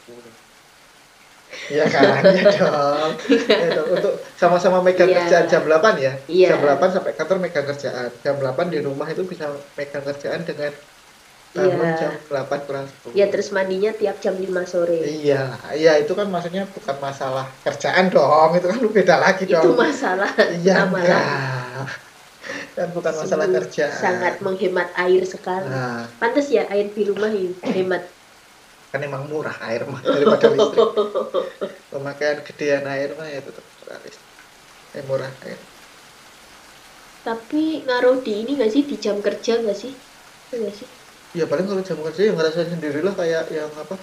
Iya 1.68 1.86
kan, 1.86 2.22
ya 2.38 2.44
dong. 2.50 3.12
Ya 3.44 3.68
dong. 3.72 3.88
Untuk 3.92 4.14
sama-sama 4.34 4.80
megang 4.80 5.06
Iya. 5.06 5.18
kerjaan 5.22 5.46
jam 5.48 5.64
8 5.64 5.96
ya. 5.98 6.14
Iya. 6.26 6.48
Jam 6.50 6.60
8 6.62 6.92
sampai 6.92 7.12
kantor 7.14 7.38
megang 7.40 7.66
kerjaan. 7.66 8.10
Jam 8.18 8.36
8 8.36 8.68
di 8.68 8.80
rumah 8.80 9.06
itu 9.06 9.24
bisa 9.24 9.46
megang 9.74 10.04
kerjaan 10.04 10.42
dengan 10.42 10.72
bangun 11.52 11.84
Iya. 11.84 11.96
jam 11.98 12.12
8 12.26 12.60
kurang 12.62 12.86
10. 12.88 13.12
ya 13.12 13.28
terus 13.28 13.52
mandinya 13.52 13.92
tiap 13.92 14.16
jam 14.18 14.32
5 14.34 14.64
sore 14.64 15.04
Iya, 15.04 15.52
iya 15.74 16.00
itu 16.00 16.16
kan 16.16 16.24
maksudnya 16.26 16.64
bukan 16.66 16.96
masalah 16.98 17.44
kerjaan 17.62 18.08
dong, 18.08 18.56
itu 18.56 18.66
kan 18.66 18.80
beda 18.80 19.16
lagi 19.20 19.44
itu 19.44 19.52
dong. 19.54 19.76
masalah 19.76 20.32
Iya 20.56 20.88
enggak. 20.88 21.92
Kan 22.72 22.88
bukan 22.90 23.14
masalah 23.14 23.46
Sungguh 23.46 23.60
kerjaan. 23.62 23.92
sangat 23.94 24.34
menghemat 24.40 24.96
air 24.96 25.24
sekali 25.24 25.68
Nah, 25.68 26.08
pantas 26.18 26.48
ya 26.48 26.64
air 26.68 26.88
di 26.88 27.04
rumah 27.04 27.28
ini 27.28 27.52
hemat 27.62 28.00
kan 28.92 29.02
emang 29.08 29.24
murah 29.32 29.58
air 29.68 29.82
mah 29.94 30.04
daripada 30.14 30.46
listrik. 30.56 30.86
Pemakaian 31.92 32.40
gedean 32.48 32.86
air 32.94 33.10
mah 33.20 33.28
ya 33.36 33.40
tetap 33.48 33.66
murah 33.80 34.00
listrik. 34.06 34.38
Eh 34.98 35.04
murah 35.10 35.34
air. 35.48 35.60
tapi 37.28 37.64
ngaruh 37.86 38.18
di 38.26 38.32
ini 38.42 38.52
gak 38.62 38.72
sih 38.76 38.84
di 38.90 38.96
jam 39.06 39.18
kerja 39.26 39.54
gak 39.66 39.78
sih 39.82 39.94
Iya 40.50 40.56
gak 40.66 40.76
sih 40.80 40.90
Ya 41.40 41.44
paling 41.52 41.66
kalau 41.70 41.84
jam 41.90 42.00
kerja 42.06 42.22
ya 42.28 42.32
ngerasain 42.36 42.70
sendirilah 42.74 43.14
kayak 43.22 43.44
yang 43.58 43.72
apa 43.84 43.96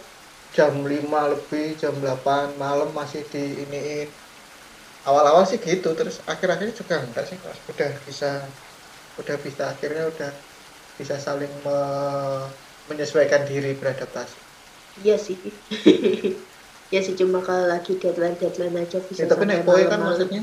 jam 0.57 0.73
5 0.93 1.19
lebih, 1.33 1.65
jam 1.83 1.95
8 2.03 2.47
malam 2.65 2.89
masih 2.99 3.21
di 3.33 3.39
iniin. 3.63 4.09
Awal-awal 5.09 5.45
sih 5.51 5.59
gitu, 5.69 5.89
terus 5.99 6.17
akhir-akhirnya 6.33 6.75
juga 6.83 6.95
enggak 7.07 7.25
sih, 7.31 7.39
udah 7.71 7.91
bisa 8.09 8.27
udah 9.21 9.37
bisa 9.47 9.63
akhirnya 9.73 10.03
udah 10.13 10.31
bisa 10.99 11.17
saling 11.27 11.53
me- 11.67 12.51
menyesuaikan 12.91 13.43
diri 13.51 13.71
beradaptasi. 13.81 14.39
Iya 15.01 15.15
sih 15.27 15.37
ya 16.93 16.99
sih 17.07 17.15
cuma 17.21 17.39
kalau 17.47 17.65
lagi 17.73 17.91
deadline 18.01 18.37
deadline 18.41 18.77
aja 18.83 18.99
bisa 19.11 19.23
Ya, 19.23 19.25
tapi 19.31 19.43
nek 19.49 19.59
kowe 19.67 19.83
kan 19.91 20.01
maksudnya 20.07 20.41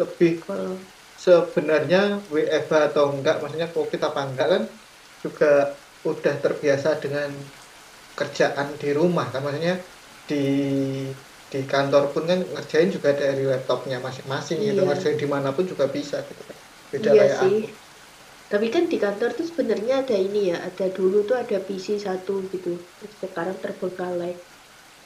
lebih 0.00 0.30
kalau 0.44 0.72
sebenarnya 1.24 1.96
WFH 2.34 2.72
atau 2.88 3.04
enggak, 3.14 3.34
maksudnya 3.40 3.68
COVID 3.76 4.00
apa 4.08 4.20
enggak 4.28 4.46
kan 4.52 4.62
juga 5.22 5.46
udah 6.08 6.34
terbiasa 6.44 6.88
dengan 7.02 7.30
kerjaan 8.18 8.68
di 8.80 8.86
rumah 8.98 9.26
kan 9.32 9.40
maksudnya 9.44 9.74
di 10.28 10.34
di 11.52 11.58
kantor 11.72 12.02
pun 12.12 12.22
kan 12.30 12.38
ngerjain 12.52 12.88
juga 12.96 13.10
dari 13.20 13.42
laptopnya 13.52 13.96
masing-masing 14.06 14.58
gitu 14.68 14.80
Iya. 14.80 14.86
ngerjain 14.86 15.18
di 15.22 15.26
mana 15.34 15.48
pun 15.56 15.64
juga 15.72 15.84
bisa 15.96 16.16
gitu 16.28 16.42
kan 16.48 16.56
beda 16.92 17.10
iya 17.10 17.20
kayak 17.20 17.38
sih 17.38 17.54
aku. 17.54 17.62
Tapi 18.46 18.70
kan 18.70 18.86
di 18.86 18.94
kantor 18.94 19.34
tuh 19.34 19.42
sebenarnya 19.42 20.06
ada 20.06 20.14
ini 20.14 20.54
ya 20.54 20.62
ada 20.62 20.86
dulu 20.94 21.26
tuh 21.26 21.34
ada 21.34 21.58
PC 21.58 21.98
satu 21.98 22.46
gitu. 22.54 22.78
Sekarang 23.18 23.58
terbengkalai 23.58 24.38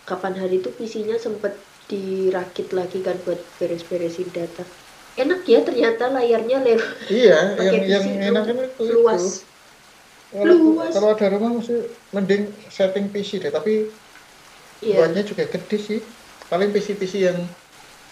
kapan 0.05 0.37
hari 0.37 0.61
itu 0.61 0.69
PC-nya 0.69 1.17
sempet 1.17 1.57
dirakit 1.89 2.69
lagi 2.77 3.01
kan 3.01 3.17
buat 3.25 3.41
beres-beresin 3.57 4.29
data. 4.29 4.61
Enak 5.17 5.49
ya 5.49 5.65
ternyata 5.65 6.13
layarnya 6.13 6.63
lebar 6.63 6.91
iya 7.09 7.55
yang 7.67 7.83
yang 7.89 8.05
PC 8.05 8.29
enak 8.29 8.45
kan 8.45 8.57
itu. 8.61 8.83
luas. 8.93 9.25
Luas. 10.31 10.93
kalau 10.95 11.09
ada 11.17 11.27
rumah 11.33 11.59
mesti 11.59 11.91
mending 12.15 12.55
setting 12.71 13.11
PC 13.11 13.43
deh 13.43 13.51
tapi 13.51 13.89
iya. 14.85 15.01
buatnya 15.01 15.25
juga 15.25 15.49
gede 15.49 15.79
sih. 15.81 16.01
Paling 16.53 16.75
PC-PC 16.77 17.15
yang 17.25 17.39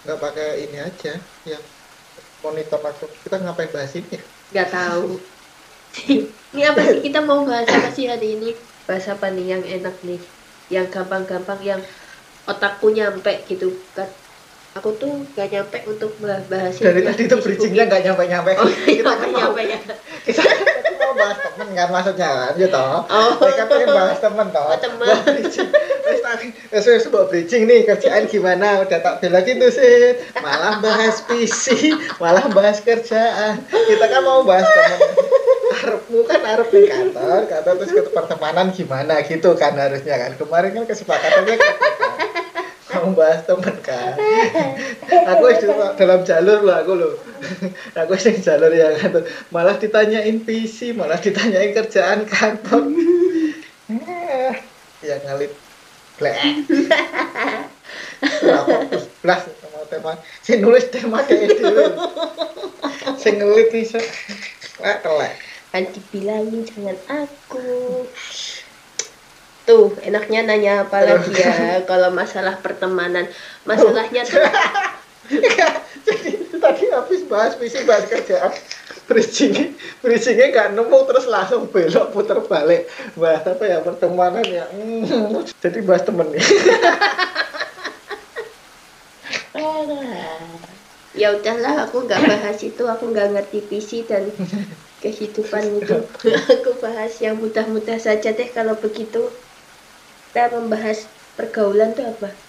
nggak 0.07 0.19
pakai 0.23 0.65
ini 0.65 0.79
aja 0.79 1.21
yang 1.45 1.63
monitor 2.41 2.79
langsung 2.81 3.11
kita 3.27 3.37
ngapain 3.43 3.69
bahas 3.75 3.93
ini 3.99 4.15
ya? 4.15 4.23
Nggak 4.53 4.69
tahu. 4.73 5.21
Ini 6.57 6.63
apa 6.65 6.81
sih? 6.81 7.01
Kita 7.05 7.21
mau 7.21 7.45
bahas 7.45 7.69
apa 7.69 7.93
sih 7.93 8.09
hari 8.09 8.41
ini? 8.41 8.57
Bahas 8.89 9.05
apa 9.13 9.29
nih 9.29 9.57
yang 9.57 9.63
enak 9.65 10.01
nih. 10.01 10.21
Yang 10.73 10.87
gampang-gampang 10.97 11.61
yang 11.61 11.81
otakku 12.49 12.89
nyampe 12.89 13.45
gitu 13.45 13.69
kan. 13.93 14.09
Aku 14.77 14.95
tuh 14.97 15.27
gak 15.35 15.51
nyampe 15.53 15.81
untuk 15.91 16.17
bahas 16.23 16.77
dari 16.79 17.03
tadi 17.03 17.27
itu 17.27 17.37
bridgingnya 17.41 17.89
nggak 17.89 18.03
nyampe-nyampe. 18.05 18.53
Oh 18.57 18.69
kita 18.87 19.13
kan 19.17 19.29
mau 19.33 19.51
nyampe 19.51 19.63
ya 19.75 19.79
kita 20.29 20.43
mau 21.09 21.17
bahas 21.17 21.39
temen 21.41 21.69
kan 21.73 21.89
maksudnya 21.89 22.29
kan 22.29 22.53
ya 22.61 22.69
toh 22.69 23.01
oh. 23.09 23.33
Mereka 23.41 23.63
pengen 23.65 23.89
bahas 23.97 24.19
temen 24.21 24.47
toh. 24.53 24.67
Oh, 24.69 24.77
temen. 24.77 25.09
Wah, 25.09 25.21
bridging. 25.25 25.69
Wes 26.69 27.05
buat 27.09 27.27
bridging 27.33 27.63
nih 27.65 27.89
kerjaan 27.89 28.29
gimana? 28.29 28.85
Udah 28.85 29.01
tak 29.01 29.25
belakin 29.25 29.57
tuh 29.57 29.73
sih 29.73 30.21
malah 30.45 30.85
bahas 30.85 31.25
PC 31.25 31.97
malah 32.21 32.45
bahas 32.53 32.85
kerjaan. 32.85 33.65
Kita 33.73 34.05
kan 34.05 34.21
mau 34.21 34.45
bahas 34.45 34.69
temen. 34.69 35.01
Arepmu 35.69 36.25
kan 36.29 36.41
arep 36.43 36.69
di 36.73 36.89
kantor, 36.91 37.45
kantor 37.45 37.75
terus 37.81 37.93
ke 37.93 38.03
pertemanan 38.13 38.67
gimana 38.73 39.25
gitu 39.25 39.57
kan 39.57 39.73
harusnya 39.81 40.17
kan. 40.21 40.37
Kemarin 40.37 40.71
kan 40.77 40.85
kesepakatannya 40.85 41.55
kan. 41.57 41.75
Mau 43.01 43.17
bahas 43.17 43.41
temen 43.49 43.77
kan. 43.81 44.13
Aku 45.09 45.45
dalam 45.97 46.21
jalur 46.29 46.61
loh 46.61 46.77
aku 46.77 46.93
loh. 46.93 47.13
Aku 48.01 48.15
di 48.19 48.41
jalur 48.41 48.73
yang 48.73 48.95
itu. 48.97 49.21
Malah 49.55 49.77
ditanyain 49.79 50.43
PC, 50.43 50.95
malah 50.95 51.19
ditanyain 51.19 51.73
kerjaan 51.75 52.27
kantor. 52.27 52.85
Ya 54.99 55.15
ngalit. 55.23 55.55
Ora 58.19 58.61
fokus 58.67 59.07
blas 59.23 59.47
sama 59.63 59.87
tema. 59.87 60.13
Si 60.43 60.59
nulis 60.59 60.91
tema 60.91 61.23
kayak 61.23 61.55
dhewe. 61.55 61.95
Sing 63.15 63.39
ngelit 63.39 63.71
iso. 63.79 64.03
Wah, 64.83 64.99
telek. 64.99 65.39
kan 65.69 65.85
dibilangin 65.85 66.65
jangan 66.65 66.97
aku 67.13 68.09
tuh 69.69 69.93
enaknya 70.01 70.49
nanya 70.49 70.73
apa 70.89 71.05
lagi 71.05 71.29
ya 71.37 71.85
kalau 71.85 72.09
masalah 72.09 72.57
pertemanan 72.65 73.29
masalahnya 73.69 74.25
tuh 74.25 74.41
Jadi 75.29 76.31
tadi 76.57 76.85
habis 76.89 77.21
bahas 77.29 77.53
visi 77.61 77.85
bahas 77.85 78.09
kerjaan 78.09 78.53
bridging 79.05 79.77
bridgingnya 80.01 80.47
nggak 80.53 80.69
nemu 80.77 80.99
terus 81.09 81.29
langsung 81.29 81.69
belok 81.69 82.17
puter 82.17 82.39
balik. 82.49 82.89
Bahas 83.17 83.45
apa 83.45 83.65
ya 83.69 83.79
pertemanan 83.85 84.45
ya? 84.45 84.65
Hmm, 84.73 85.45
jadi 85.61 85.79
bahas 85.85 86.03
temen. 86.09 86.33
Nih 86.33 86.45
ya 91.19 91.35
udahlah 91.35 91.89
aku 91.89 92.07
nggak 92.07 92.23
bahas 92.25 92.59
itu 92.63 92.83
aku 92.87 93.11
nggak 93.11 93.35
ngerti 93.35 93.59
visi 93.67 93.99
dan 94.07 94.31
kehidupan 95.05 95.83
itu. 95.83 95.99
Aku 96.57 96.71
bahas 96.81 97.21
yang 97.21 97.37
mudah-mudah 97.37 97.99
saja 98.01 98.33
deh 98.33 98.49
kalau 98.55 98.79
begitu. 98.79 99.29
Kita 100.31 100.55
membahas 100.55 101.09
pergaulan 101.35 101.97
tuh 101.97 102.07
apa 102.07 102.48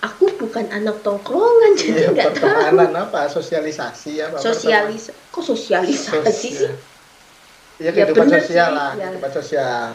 aku 0.00 0.24
bukan 0.34 0.64
anak 0.70 1.00
tongkrongan 1.00 1.72
jadi 1.74 1.92
ya, 1.92 2.08
nggak 2.10 2.30
tahu. 2.34 2.48
pertemanan 2.48 2.92
apa? 2.98 3.20
Sosialisasi 3.26 4.12
apa? 4.20 4.36
Sosialis 4.38 5.02
kok 5.28 5.44
sosialisasi 5.44 6.48
sih? 6.50 6.70
Ya 7.76 7.88
Ya, 7.90 7.90
kehidupan 7.94 8.28
bener 8.28 8.40
sosial 8.40 8.68
sih, 8.68 8.76
lah 8.76 8.90
ya. 8.92 9.04
kehidupan 9.06 9.32
sosial. 9.32 9.86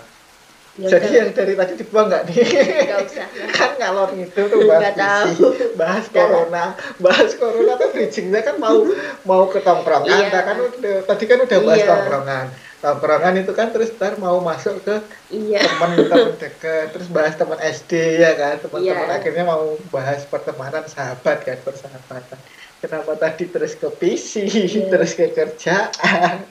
Ya 0.75 0.88
jadi 0.91 1.07
udah, 1.07 1.15
yang 1.15 1.29
dari 1.31 1.53
tadi 1.55 1.74
dibuang 1.75 2.05
nggak 2.05 2.24
nih? 2.27 2.35
Nggak 2.83 3.00
usah. 3.07 3.27
Kan 3.55 3.71
ngalor 3.79 4.09
itu 4.13 4.41
tuh 4.43 4.59
bahas 4.67 4.91
tahu. 4.93 5.47
bahas 5.74 6.05
corona. 6.09 6.65
Bahas 7.00 7.31
corona 7.33 7.74
tuh 7.75 7.89
bridgingnya 7.89 8.41
kan 8.41 8.55
mau 8.57 8.83
mau 9.24 9.47
ke 9.47 9.59
tongkrongan 9.59 10.09
Iya. 10.27 10.41
Kan 10.43 10.57
udah, 10.59 10.95
tadi 11.05 11.24
kan 11.25 11.39
udah 11.39 11.59
bahas 11.63 11.79
Iya. 11.79 11.88
tongkrongan 11.88 12.45
tongkrongan 12.86 13.42
itu 13.42 13.50
kan 13.58 13.74
terus 13.74 13.89
ntar 13.98 14.22
mau 14.22 14.38
masuk 14.46 14.77
ke 14.86 15.01
iya. 15.34 15.58
teman-teman 15.65 16.38
deket 16.38 16.94
terus 16.94 17.10
bahas 17.10 17.34
teman 17.34 17.58
SD 17.58 18.22
ya 18.22 18.38
kan? 18.38 18.62
Teman-teman 18.62 19.10
Iya. 19.10 19.18
akhirnya 19.18 19.44
mau 19.50 19.74
bahas 19.89 20.22
pertemanan 20.30 20.86
sahabat 20.86 21.42
kan 21.42 21.58
persahabatan. 21.65 22.38
Kenapa 22.86 23.18
tadi 23.18 23.50
terus 23.50 23.74
ke 23.74 23.89
PC 23.89 24.46
Iya. 24.46 24.94
terus 24.94 25.18
ke 25.18 25.34
kerjaan? 25.34 26.46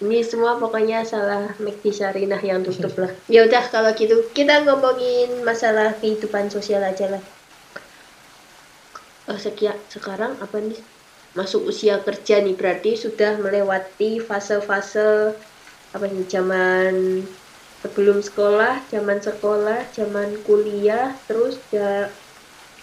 Ini 0.00 0.24
semua 0.24 0.56
pokoknya 0.56 1.04
salah 1.04 1.52
Mekti 1.60 1.92
Sarinah 1.92 2.40
yang 2.40 2.64
tutup 2.64 2.96
lah. 2.96 3.12
Ya 3.28 3.44
udah 3.44 3.68
kalau 3.68 3.92
gitu 3.92 4.32
kita 4.32 4.64
ngomongin 4.64 5.44
masalah 5.44 5.92
kehidupan 6.00 6.48
sosial 6.48 6.80
aja 6.80 7.12
lah. 7.12 7.20
Oh, 9.28 9.36
sekia, 9.36 9.76
sekarang 9.92 10.40
apa 10.40 10.56
nih? 10.56 10.80
Masuk 11.36 11.68
usia 11.68 12.00
kerja 12.00 12.40
nih 12.40 12.56
berarti 12.56 12.96
sudah 12.96 13.36
melewati 13.38 14.18
fase-fase 14.24 15.36
apa 15.94 16.04
nih 16.12 16.24
zaman 16.34 16.94
sebelum 17.82 18.18
sekolah 18.28 18.72
zaman 18.92 19.18
sekolah 19.28 19.78
zaman 19.96 20.30
kuliah 20.46 21.06
terus 21.26 21.54
ya 21.74 21.82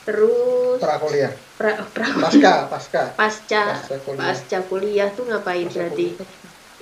terus 0.05 0.81
pra 0.81 0.95
kuliah 1.01 1.33
pra, 1.59 1.71
pra- 1.95 2.13
pasca 2.21 2.53
pasca. 2.71 3.01
Pasca 3.19 3.63
pasca 3.65 3.95
kuliah. 4.05 4.23
pasca 4.29 4.57
kuliah 4.69 5.09
tuh 5.17 5.25
ngapain 5.29 5.67
Pasca 5.67 5.75
berarti? 5.75 6.07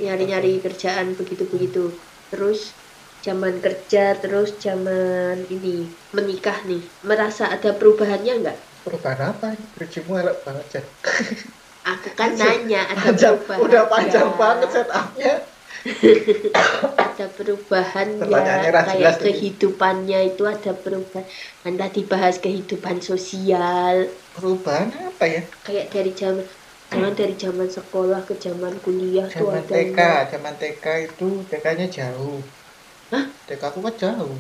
nyari-nyari 0.04 0.52
kerjaan 0.66 1.08
begitu-begitu. 1.20 1.84
Terus 2.32 2.60
zaman 3.26 3.56
kerja 3.66 4.04
terus 4.24 4.50
zaman 4.66 5.38
ini 5.56 5.76
menikah 6.16 6.58
nih. 6.70 6.84
Merasa 7.10 7.44
ada 7.56 7.70
perubahannya 7.80 8.34
nggak? 8.42 8.58
Perubahan 8.86 9.22
apa 9.34 9.48
bridgingmu 9.74 10.14
elek 10.22 10.38
banget 10.46 10.68
aku 11.86 12.10
kan 12.20 12.32
nanya 12.40 12.82
ada 12.92 12.96
panjang 13.06 13.36
perubahan 13.40 13.62
udah 13.66 13.84
panjang 13.92 14.30
banget 14.42 14.70
setupnya 14.76 15.34
ada 15.86 17.26
perubahan 17.38 18.10
ya 18.26 18.72
kayak 18.74 19.22
kehidupannya 19.22 20.20
itu 20.34 20.44
ada 20.50 20.72
perubahan. 20.74 21.26
Kan 21.62 21.74
tadi 21.78 22.00
bahas 22.10 22.36
kehidupan 22.42 22.98
sosial. 23.06 24.10
Perubahan 24.34 24.90
apa 24.98 25.26
ya? 25.30 25.42
Kayak 25.62 25.86
dari 25.94 26.12
zaman 26.18 26.44
jangan 26.90 27.14
dari 27.14 27.36
zaman 27.38 27.70
sekolah 27.70 28.22
ke 28.26 28.34
zaman 28.42 28.74
kuliah 28.82 29.26
tuh 29.30 29.50
zaman 29.50 29.62
ada 29.62 29.74
TK 29.74 30.00
zaman 30.34 30.54
TK 30.58 30.86
itu 31.06 31.28
TK-nya 31.50 31.88
jauh. 31.90 32.42
Hah? 33.14 33.26
TK 33.46 33.62
aku 33.70 33.80
kan 33.86 33.96
jauh. 34.02 34.38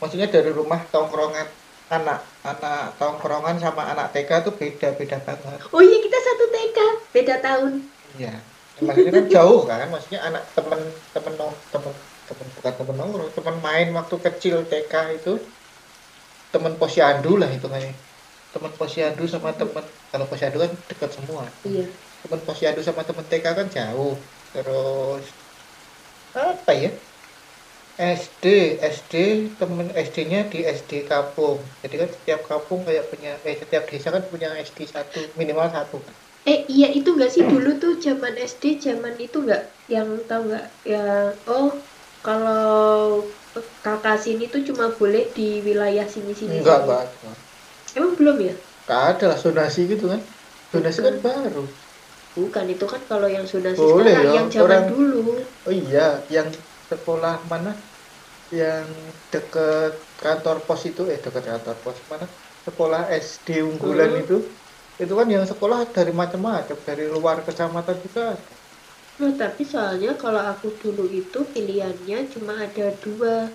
Maksudnya 0.00 0.28
dari 0.32 0.50
rumah 0.52 0.80
tongkrongan 0.92 1.46
anak 1.92 2.18
anak 2.40 2.96
tongkrongan 3.00 3.56
sama 3.60 3.82
anak 3.92 4.06
TK 4.16 4.30
tuh 4.48 4.54
beda 4.56 4.88
beda 4.96 5.16
banget. 5.28 5.60
Oh 5.76 5.82
iya 5.84 5.98
kita 6.00 6.18
satu 6.24 6.44
TK 6.52 6.78
beda 7.12 7.34
tahun. 7.44 7.72
Iya 8.16 8.55
maksudnya 8.82 9.12
kan 9.12 9.26
jauh 9.32 9.60
kan 9.64 9.88
maksudnya 9.88 10.20
anak 10.20 10.42
temen 10.52 10.80
temen 11.16 11.32
nong 11.40 11.54
temen 11.72 11.92
temen 12.26 12.46
bukan 12.60 12.72
temen 12.76 12.94
nongkrong 12.98 13.30
temen 13.32 13.56
main 13.64 13.88
waktu 13.96 14.16
kecil 14.20 14.66
TK 14.68 14.94
itu 15.16 15.40
temen 16.56 16.72
posyandu 16.80 17.36
lah 17.36 17.48
hitungannya. 17.52 17.92
Temen 18.54 18.72
posyandu 18.80 19.24
sama 19.28 19.52
temen 19.52 19.84
kalau 20.08 20.24
posyandu 20.24 20.64
kan 20.64 20.72
dekat 20.88 21.10
semua. 21.12 21.44
Iya. 21.68 21.86
Temen 22.24 22.40
posyandu 22.48 22.80
sama 22.80 23.04
temen 23.04 23.24
TK 23.28 23.46
kan 23.46 23.68
jauh. 23.68 24.16
Terus 24.56 25.24
apa 26.32 26.72
ya? 26.72 26.90
SD 27.96 28.76
SD 28.76 29.14
temen 29.56 29.88
SD-nya 29.92 30.48
di 30.52 30.64
SD 30.64 31.08
kampung. 31.08 31.60
Jadi 31.80 31.94
kan 31.96 32.08
setiap 32.12 32.40
kampung 32.44 32.84
kayak 32.84 33.08
punya 33.08 33.40
eh 33.44 33.56
setiap 33.56 33.88
desa 33.88 34.12
kan 34.12 34.24
punya 34.28 34.52
SD 34.56 34.84
satu 34.88 35.20
minimal 35.36 35.68
satu 35.72 36.00
Eh 36.50 36.58
iya 36.72 36.86
itu 36.98 37.08
nggak 37.16 37.30
sih 37.34 37.42
dulu 37.52 37.68
tuh 37.82 37.92
zaman 38.04 38.34
SD 38.52 38.64
zaman 38.86 39.14
itu 39.24 39.36
nggak? 39.44 39.60
Yang 39.94 40.08
tahu 40.28 40.40
nggak? 40.48 40.64
Ya 40.90 40.96
oh 41.50 41.66
kalau 42.24 42.56
kakak 43.84 44.16
sini 44.24 44.44
tuh 44.52 44.60
cuma 44.68 44.84
boleh 44.98 45.22
di 45.36 45.42
wilayah 45.66 46.06
sini 46.14 46.32
sini 46.40 46.54
enggak 46.60 46.78
enggak 46.82 47.02
emang 47.96 48.12
belum 48.18 48.36
ya? 48.48 48.54
Enggak 48.82 49.00
ada 49.10 49.24
lah 49.30 49.38
zonasi 49.44 49.80
gitu 49.92 50.04
kan. 50.12 50.20
Zonasi 50.72 50.98
kan 51.06 51.16
baru. 51.26 51.60
Bukan 52.36 52.66
itu 52.74 52.84
kan 52.92 53.02
kalau 53.10 53.28
yang 53.36 53.46
zonasi 53.52 53.82
Boleh 53.82 54.12
sekarang 54.12 54.24
ya, 54.26 54.30
yang 54.36 54.46
zaman 54.56 54.80
orang- 54.82 54.88
dulu. 54.92 55.16
Oh 55.66 55.74
iya 55.82 56.00
yang 56.36 56.48
sekolah 56.90 57.32
mana? 57.52 57.70
Yang 58.60 58.88
deket 59.32 59.92
kantor 60.22 60.56
pos 60.66 60.82
itu 60.90 61.02
eh 61.12 61.18
deket 61.24 61.44
kantor 61.52 61.76
pos 61.84 61.98
mana? 62.12 62.26
Sekolah 62.66 63.00
SD 63.24 63.48
unggulan 63.70 64.10
Hmm. 64.14 64.20
itu 64.22 64.34
itu 64.96 65.12
kan 65.12 65.28
yang 65.28 65.44
sekolah 65.44 65.84
dari 65.92 66.12
macam-macam 66.12 66.76
dari 66.88 67.04
luar 67.12 67.44
kecamatan 67.44 67.96
juga 68.00 68.32
ada. 68.32 68.54
Nah, 69.16 69.32
tapi 69.32 69.64
soalnya 69.64 70.12
kalau 70.16 70.40
aku 70.40 70.72
dulu 70.80 71.08
itu 71.08 71.40
pilihannya 71.52 72.28
cuma 72.32 72.52
ada 72.60 72.92
dua. 73.00 73.48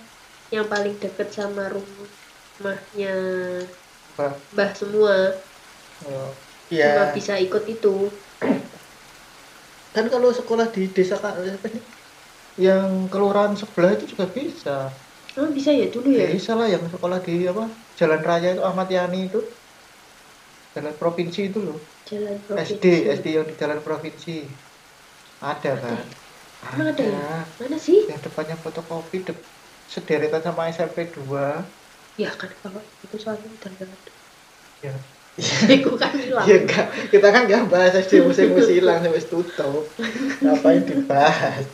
Yang 0.52 0.66
paling 0.68 0.96
deket 1.00 1.30
sama 1.32 1.70
rumahnya. 1.72 3.16
Mbah. 4.18 4.70
Semua. 4.76 5.38
Oh, 6.04 6.30
cuma 6.68 6.74
iya 6.74 7.14
bisa 7.14 7.38
ikut 7.38 7.64
itu. 7.70 8.10
Kan 9.94 10.06
kalau 10.12 10.34
sekolah 10.34 10.68
di 10.74 10.92
desa 10.92 11.16
yang 12.60 13.08
kelurahan 13.08 13.56
sebelah 13.56 13.96
itu 13.96 14.12
juga 14.12 14.28
bisa. 14.28 14.92
Oh 15.40 15.48
bisa 15.48 15.72
ya 15.72 15.88
dulu 15.88 16.12
ya? 16.12 16.28
Bisa 16.28 16.52
lah 16.58 16.68
yang 16.68 16.84
sekolah 16.92 17.24
di 17.24 17.48
apa 17.48 17.72
Jalan 17.96 18.20
Raya 18.20 18.60
itu 18.60 18.64
Ahmad 18.66 18.92
Yani 18.92 19.32
itu 19.32 19.40
jalan 20.76 20.94
provinsi 21.02 21.40
itu 21.50 21.60
loh. 21.68 21.78
Jalan 22.10 22.38
provinsi. 22.48 22.74
SD 22.78 22.86
SD 23.18 23.28
yang 23.38 23.46
di 23.50 23.56
jalan 23.62 23.80
provinsi. 23.86 24.36
Ada 25.42 25.72
kan 25.84 26.06
Emang 26.62 26.88
ada? 26.94 27.04
Ya? 27.04 27.42
mana 27.58 27.78
sih? 27.82 27.98
Yang 28.06 28.22
depannya 28.30 28.56
fotokopi 28.62 29.18
de 29.26 29.34
sederetan 29.90 30.42
sama 30.46 30.70
SMP 30.70 31.10
2 31.10 31.66
ya 32.22 32.30
kan 32.40 32.52
kalau 32.62 32.82
itu 33.02 33.16
soalnya 33.18 33.50
udah 33.50 33.70
nggak 33.74 33.90
ada. 33.90 34.12
Ya. 34.86 34.94
Aku 35.74 35.92
kan 35.98 36.14
hilang. 36.14 36.46
Ya 36.46 36.56
enggak 36.62 36.86
kita 37.10 37.28
kan 37.34 37.42
nggak 37.48 37.64
bahas 37.72 37.94
SD 37.98 38.22
musim 38.22 38.52
musim 38.54 38.76
hilang 38.78 39.00
sampai 39.02 39.24
tutup 39.26 39.96
ngapain 40.44 40.84
dibahas? 40.86 41.66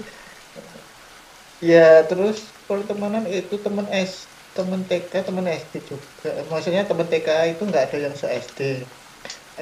Ya 1.59 2.05
terus 2.05 2.37
pertemanan 2.69 3.25
itu 3.25 3.55
temen 3.65 3.87
S 3.89 4.29
temen 4.57 4.81
TK 4.89 5.13
temen 5.27 5.45
SD 5.63 5.73
juga. 5.91 6.27
Maksudnya 6.51 6.81
temen 6.89 7.07
TK 7.11 7.27
itu 7.51 7.61
nggak 7.69 7.83
ada 7.85 7.97
yang 8.05 8.13
se 8.21 8.25
SD 8.45 8.59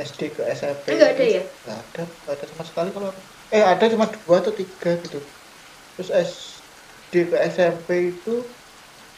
SD 0.07 0.21
ke 0.35 0.41
SMP 0.59 0.87
Nggak 0.95 1.09
ada 1.13 1.23
ya? 1.35 1.41
nggak 1.63 1.77
ada 1.83 2.01
nggak 2.21 2.33
ada 2.35 2.45
sama 2.51 2.63
sekali 2.69 2.89
kalau 2.95 3.09
eh 3.55 3.63
ada 3.71 3.83
cuma 3.93 4.05
dua 4.13 4.35
atau 4.41 4.53
tiga 4.59 4.89
gitu. 5.03 5.17
Terus 5.95 6.09
SD 6.29 7.13
ke 7.31 7.37
SMP 7.55 7.89
itu 8.11 8.29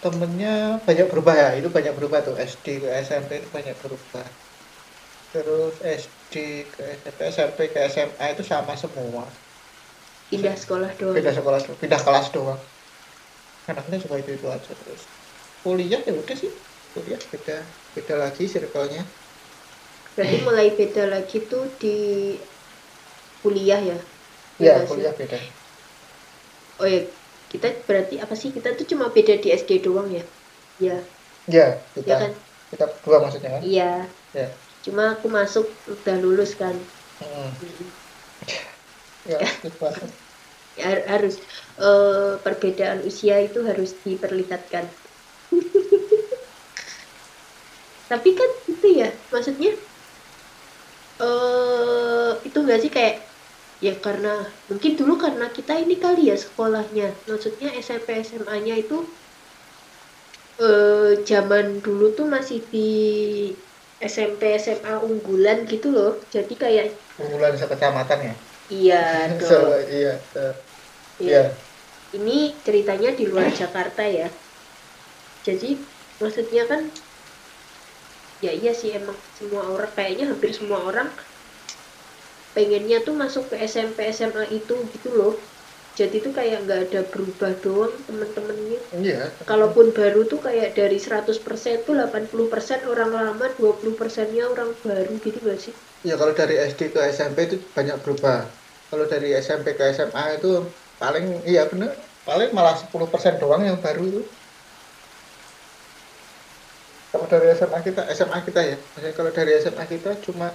temennya 0.03 0.47
banyak 0.87 1.05
berubah 1.11 1.35
ya. 1.41 1.47
Itu 1.59 1.69
banyak 1.77 1.93
berubah 1.97 2.19
tuh. 2.27 2.35
SD 2.51 2.65
ke 2.83 2.89
SMP 3.07 3.31
itu 3.41 3.49
banyak 3.57 3.75
berubah. 3.83 4.25
Terus 5.33 5.73
SD 6.01 6.33
ke 6.73 6.81
SMP 7.03 7.19
SMP 7.35 7.59
ke 7.73 7.79
SMA 7.93 8.25
itu 8.33 8.43
sama 8.51 8.73
semua. 8.83 9.23
Pindah 10.31 10.55
sekolah 10.61 10.89
doang. 10.99 11.15
Pindah 11.15 11.33
sekolah 11.37 11.59
doang, 11.65 11.79
pindah 11.83 12.01
kelas 12.05 12.27
doang. 12.35 12.61
Anaknya 13.71 13.97
cuma 14.03 14.15
itu 14.21 14.31
itu 14.37 14.47
aja 14.55 14.71
terus 14.81 15.01
kuliah 15.63 15.99
ya 16.07 16.11
udah 16.21 16.35
sih. 16.41 16.51
Kuliah 16.93 17.21
beda 17.31 17.53
beda 17.95 18.13
lagi 18.23 18.43
circle-nya. 18.53 19.01
Berarti 20.15 20.37
mulai 20.45 20.67
beda 20.79 21.03
lagi 21.13 21.37
tuh 21.51 21.63
di 21.81 21.95
kuliah 23.41 23.81
ya? 23.89 23.97
Ya 24.59 24.85
sih? 24.87 24.87
kuliah 24.87 25.13
beda. 25.19 25.37
Oh 26.81 26.87
ya 26.93 26.99
kita 27.51 27.67
berarti 27.87 28.15
apa 28.23 28.33
sih? 28.41 28.49
Kita 28.55 28.69
tuh 28.77 28.85
cuma 28.91 29.05
beda 29.15 29.33
di 29.43 29.47
SD 29.61 29.71
doang 29.85 30.07
ya? 30.17 30.23
Ya 30.85 30.93
ya 31.53 31.61
kita 31.95 32.11
ya 32.11 32.17
kan? 32.21 32.31
kita 32.71 32.83
berdua 32.91 33.17
maksudnya 33.23 33.49
kan? 33.55 33.65
Iya. 33.65 33.83
Ya 34.37 34.43
cuma 34.83 35.03
aku 35.13 35.27
masuk 35.37 35.65
udah 35.93 36.15
lulus 36.23 36.51
kan? 36.61 36.75
Hmm. 37.19 37.67
ya 39.25 39.39
banget. 39.79 40.11
Ya, 40.79 40.83
har- 40.93 41.07
harus 41.13 41.35
eh, 41.81 42.33
perbedaan 42.45 42.99
usia 43.09 43.35
itu 43.47 43.59
harus 43.69 43.89
diperlihatkan 44.05 44.85
tapi 48.11 48.29
kan 48.39 48.49
itu 48.71 48.87
ya 48.99 49.07
maksudnya 49.31 49.69
eh 51.23 52.29
itu 52.47 52.57
enggak 52.63 52.79
sih 52.83 52.91
kayak 52.97 53.15
ya 53.85 53.91
karena 54.05 54.27
mungkin 54.69 54.91
dulu 54.99 55.13
karena 55.25 55.45
kita 55.57 55.71
ini 55.83 55.95
kali 56.03 56.19
ya 56.31 56.35
sekolahnya. 56.45 57.03
Maksudnya 57.29 57.67
SMP 57.85 58.09
SMA-nya 58.27 58.73
itu 58.83 58.95
eh 60.65 61.11
zaman 61.29 61.65
dulu 61.85 62.03
tuh 62.17 62.25
masih 62.35 62.57
di 62.73 62.77
SMP 64.13 64.41
SMA 64.63 64.93
unggulan 65.09 65.57
gitu 65.71 65.87
loh. 65.95 66.11
Jadi 66.33 66.53
kayak 66.63 66.85
unggulan 67.21 67.53
sekecamatan 67.61 68.19
ya? 68.27 68.33
Iya 68.73 68.95
so, 69.47 69.55
iya 69.95 70.09
so, 70.33 70.39
Iya. 71.23 71.37
iya. 71.37 71.67
Ini 72.17 72.31
ceritanya 72.65 73.09
di 73.19 73.23
luar 73.31 73.47
Jakarta 73.61 74.01
ya 74.19 74.25
jadi 75.47 75.69
maksudnya 76.21 76.63
kan 76.71 76.81
ya 78.45 78.51
iya 78.59 78.71
sih 78.79 78.89
emang 78.99 79.17
semua 79.37 79.63
orang 79.73 79.91
kayaknya 79.97 80.25
hampir 80.31 80.51
semua 80.59 80.79
orang 80.89 81.07
pengennya 82.57 82.97
tuh 83.05 83.13
masuk 83.13 83.43
ke 83.53 83.55
SMP 83.69 84.09
SMA 84.09 84.49
itu 84.49 84.75
gitu 84.89 85.09
loh. 85.13 85.33
Jadi 85.93 86.21
tuh 86.25 86.33
kayak 86.33 86.65
nggak 86.65 86.79
ada 86.89 87.01
berubah 87.09 87.51
doang 87.61 87.93
temen-temennya. 88.05 88.79
Iya. 88.97 89.17
Kalaupun 89.49 89.93
baru 89.97 90.25
tuh 90.25 90.41
kayak 90.41 90.73
dari 90.77 90.97
100% 90.97 91.85
tuh 91.85 91.93
80% 91.97 92.85
orang 92.89 93.13
lama 93.13 93.45
20% 93.57 94.27
nya 94.33 94.45
orang 94.49 94.77
baru 94.81 95.13
gitu 95.21 95.37
gak 95.41 95.57
sih? 95.57 95.73
Ya 96.05 96.13
kalau 96.21 96.33
dari 96.37 96.57
SD 96.57 96.93
ke 96.93 97.01
SMP 97.13 97.37
itu 97.49 97.57
banyak 97.73 97.97
berubah. 98.05 98.53
Kalau 98.89 99.05
dari 99.09 99.33
SMP 99.37 99.73
ke 99.73 99.83
SMA 99.93 100.37
itu 100.37 100.49
paling 101.01 101.45
iya 101.49 101.65
bener 101.69 101.93
paling 102.25 102.49
malah 102.57 102.75
10% 102.77 103.37
doang 103.41 103.61
yang 103.65 103.77
baru 103.81 104.01
itu 104.09 104.21
kalau 107.17 107.29
dari 107.33 107.47
SMA 107.57 107.79
kita 107.87 108.01
SMA 108.13 108.39
kita 108.47 108.61
ya. 108.71 108.77
Maksudnya 108.93 109.13
kalau 109.17 109.31
dari 109.33 109.51
SMA 109.63 109.83
kita 109.89 110.11
cuma 110.25 110.47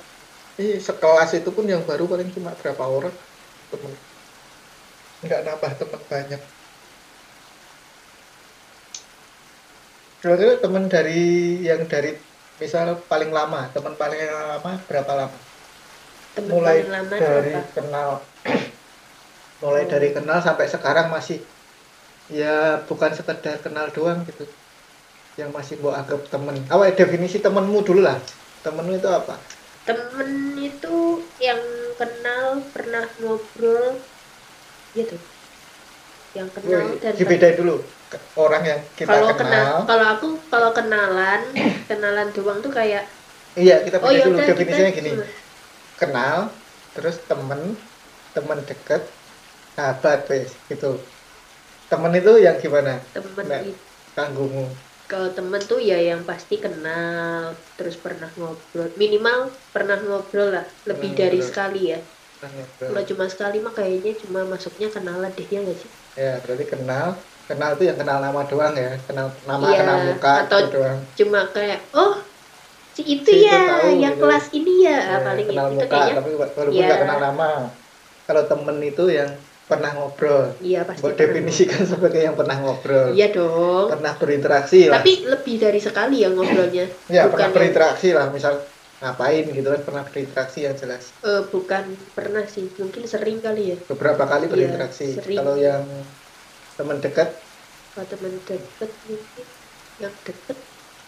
ini 0.59 0.79
sekelas 0.79 1.31
itu 1.39 1.51
pun 1.57 1.65
yang 1.69 1.83
baru 1.89 2.05
paling 2.09 2.31
cuma 2.35 2.55
berapa 2.55 2.85
orang? 2.87 3.15
Temen. 3.71 3.93
Nggak 5.23 5.41
nambah 5.47 5.73
temen 5.81 6.01
banyak. 6.11 6.43
Kira-kira 10.23 10.53
temen 10.63 10.85
dari 10.87 11.21
yang 11.69 11.83
dari 11.91 12.11
misal 12.63 13.03
paling 13.11 13.31
lama 13.35 13.61
teman 13.75 13.95
paling 13.99 14.21
lama 14.31 14.73
berapa 14.87 15.13
lama? 15.19 15.39
Temen 16.35 16.57
mulai 16.57 16.79
paling 16.79 16.89
lama 16.91 17.17
dari 17.19 17.53
apa 17.53 17.63
kenal. 17.77 18.11
Mulai 19.63 19.85
Oh. 19.85 19.91
dari 19.91 20.09
kenal 20.17 20.39
sampai 20.43 20.67
sekarang 20.71 21.07
masih 21.11 21.39
ya 22.31 22.83
bukan 22.89 23.13
sekedar 23.19 23.59
kenal 23.65 23.91
doang 23.91 24.25
gitu 24.29 24.47
yang 25.41 25.51
masih 25.57 25.75
mau 25.83 25.93
anggap 26.01 26.21
temen. 26.33 26.57
Apa 26.73 26.85
definisi 27.01 27.37
temenmu 27.45 27.79
dulu 27.89 28.01
lah. 28.09 28.19
Temenmu 28.65 28.93
itu 29.01 29.09
apa? 29.21 29.35
Temen 29.87 30.31
itu 30.69 30.99
yang 31.47 31.63
kenal 31.99 32.47
pernah 32.75 33.05
ngobrol. 33.19 33.87
Gitu 34.95 35.17
yang 36.37 36.49
kenal 36.57 36.85
Wih, 36.85 37.01
dan 37.03 37.17
dibedain 37.19 37.57
dulu. 37.61 37.73
Orang 38.45 38.63
yang 38.71 38.81
kita 38.99 39.17
kalau 39.17 39.33
kenal. 39.39 39.41
kenal 39.41 39.73
kalau 39.89 40.07
aku 40.15 40.27
kalau 40.53 40.71
kenalan 40.77 41.41
kenalan 41.89 42.29
doang 42.37 42.59
tuh 42.65 42.73
kayak 42.79 43.03
iya 43.61 43.73
kita 43.87 43.99
oh 44.05 44.11
beda 44.11 44.19
ya 44.19 44.25
dulu. 44.27 44.37
udah 44.37 44.47
definisinya 44.49 44.91
kita 44.91 44.91
gini. 44.99 45.11
cuma- 45.11 45.33
kenal 46.01 46.39
terus 46.95 47.17
temen 47.31 47.61
temen 48.35 48.59
deket 48.69 49.03
sahabat 49.77 50.19
wes 50.31 50.51
gitu. 50.71 50.87
Temen 51.91 52.13
itu 52.21 52.31
yang 52.47 52.57
gimana? 52.63 52.91
Temen 53.15 53.49
Nah. 53.49 53.63
itu. 53.71 53.73
kanggungmu 54.17 54.65
kalau 55.13 55.29
temen 55.37 55.63
tuh 55.71 55.79
ya 55.91 55.97
yang 56.11 56.23
pasti 56.31 56.55
kenal 56.65 57.43
terus 57.77 57.97
pernah 58.05 58.29
ngobrol 58.39 58.89
minimal 59.03 59.39
pernah 59.75 59.97
ngobrol 60.07 60.49
lah 60.57 60.65
lebih 60.91 61.11
Pernah 61.11 61.19
dari 61.21 61.39
ngobrol. 61.39 61.49
sekali 61.49 61.79
ya. 61.93 61.99
Kalau 62.87 63.03
cuma 63.11 63.25
sekali 63.35 63.57
mah 63.67 63.75
kayaknya 63.79 64.13
cuma 64.23 64.41
masuknya 64.53 64.89
kenalan 64.97 65.33
deh 65.39 65.49
ya 65.55 65.59
nggak 65.65 65.79
sih? 65.83 65.91
Ya 66.21 66.29
berarti 66.43 66.65
kenal. 66.73 67.09
Kenal 67.49 67.69
itu 67.75 67.83
yang 67.89 67.99
kenal 68.01 68.19
nama 68.25 68.41
doang 68.51 68.75
ya 68.85 68.89
kenal 69.07 69.27
nama 69.49 69.67
Iya, 69.67 69.77
kenal 69.79 69.97
muka 70.09 70.31
atau 70.41 70.59
gitu 70.59 70.65
doang. 70.75 71.01
cuma 71.19 71.39
kayak 71.55 71.79
oh 71.97 72.13
si 72.97 73.03
itu 73.15 73.31
Si 73.31 73.37
itu 73.43 73.55
ya 73.55 73.57
tahu, 73.69 73.89
yang 74.03 74.15
gitu. 74.15 74.23
kelas 74.23 74.45
ini 74.57 74.71
ya. 74.87 74.93
Ya, 75.11 75.17
paling 75.27 75.47
kenal 75.49 75.67
itu 75.67 75.75
muka 75.79 75.97
kayaknya. 75.97 76.15
tapi 76.17 76.31
walaupun 76.41 76.67
Iya. 76.75 76.85
nggak 76.85 76.99
kenal 77.03 77.19
nama. 77.27 77.45
Kalau 78.27 78.43
temen 78.51 78.77
itu 78.89 79.03
yang 79.19 79.31
pernah 79.73 79.91
ngobrol. 79.97 80.45
Iya 80.61 80.81
pasti 80.85 81.01
buat 81.01 81.17
definisikan 81.17 81.83
sebagai 81.89 82.21
yang 82.21 82.37
pernah 82.37 82.57
ngobrol. 82.61 83.17
Iya 83.17 83.33
dong. 83.33 83.87
Pernah 83.89 84.13
berinteraksi 84.21 84.93
lah. 84.93 85.01
Tapi 85.01 85.13
lebih 85.25 85.55
dari 85.57 85.81
sekali 85.81 86.17
ya 86.21 86.29
ngobrolnya. 86.29 86.87
Ya 87.09 87.25
bukan 87.25 87.33
pernah 87.33 87.41
yang- 87.43 87.55
berinteraksi 87.57 88.09
lah. 88.13 88.27
Misal 88.29 88.55
ngapain 89.03 89.45
gitu 89.49 89.69
kan 89.69 89.83
pernah 89.83 90.05
berinteraksi 90.05 90.59
yang 90.63 90.77
jelas. 90.77 91.03
Eh, 91.21 91.43
bukan 91.49 91.85
pernah 92.13 92.45
sih. 92.47 92.69
Mungkin 92.77 93.03
sering 93.09 93.41
kali 93.41 93.63
ya. 93.73 93.77
Beberapa 93.89 94.25
kali 94.29 94.47
Iya, 94.47 94.53
berinteraksi. 94.53 95.07
sering. 95.17 95.39
kalau 95.41 95.57
yang 95.57 95.83
teman 96.77 97.01
dekat? 97.01 97.29
Kalau 97.93 98.07
teman 98.09 98.33
deket 98.41 98.91
mungkin 99.05 99.47
yang 99.99 100.15
deket 100.23 100.59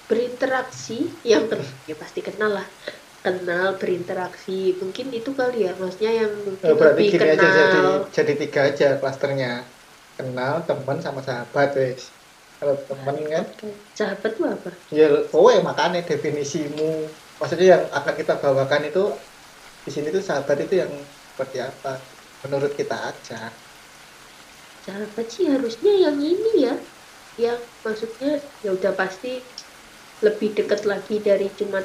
berinteraksi 0.04 0.98
yang 1.24 1.48
ken 1.48 1.64
ya 1.88 1.96
pasti 1.96 2.20
kenal 2.20 2.52
lah 2.52 2.66
kenal 3.24 3.80
berinteraksi 3.80 4.76
mungkin 4.76 5.08
itu 5.08 5.32
kali 5.32 5.64
ya 5.64 5.72
maksudnya 5.80 6.12
yang 6.12 6.32
mungkin 6.44 6.68
oh, 6.68 6.76
berarti 6.76 7.08
lebih 7.08 7.12
gini 7.16 7.28
aja 7.32 7.48
jadi 7.48 7.68
kenal. 7.72 7.96
jadi 8.12 8.32
tiga 8.36 8.60
aja 8.68 8.88
klasternya. 9.00 9.52
Kenal 10.14 10.62
teman 10.68 11.00
sama 11.00 11.24
sahabat 11.24 11.74
wes. 11.74 12.12
Kalau 12.60 12.76
teman 12.84 13.16
kan? 13.26 13.44
Sahabat 13.96 14.30
tuh 14.36 14.46
apa? 14.46 14.70
Ya 14.92 15.08
kowe 15.32 15.54
makanya 15.64 16.04
definisimu. 16.04 17.08
Maksudnya 17.40 17.66
yang 17.80 17.84
akan 17.90 18.14
kita 18.14 18.38
bawakan 18.38 18.86
itu 18.86 19.04
di 19.88 19.90
sini 19.90 20.12
tuh 20.12 20.22
sahabat 20.22 20.60
itu 20.60 20.84
yang 20.84 20.92
seperti 21.34 21.64
apa? 21.64 21.98
Menurut 22.46 22.76
kita 22.76 22.94
aja. 23.10 23.50
Sahabat 24.84 25.26
sih 25.32 25.48
harusnya 25.48 25.92
yang 25.96 26.20
ini 26.20 26.52
ya 26.60 26.76
yang 27.40 27.58
maksudnya 27.82 28.38
ya 28.62 28.70
udah 28.70 28.94
pasti 28.94 29.42
lebih 30.22 30.54
deket 30.54 30.86
lagi 30.86 31.18
dari 31.18 31.50
cuma 31.58 31.82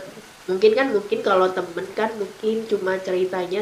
mungkin 0.50 0.72
kan 0.80 0.88
mungkin 0.96 1.20
kalau 1.28 1.48
temen 1.58 1.88
kan 2.00 2.10
mungkin 2.22 2.56
cuma 2.72 2.92
ceritanya 3.08 3.60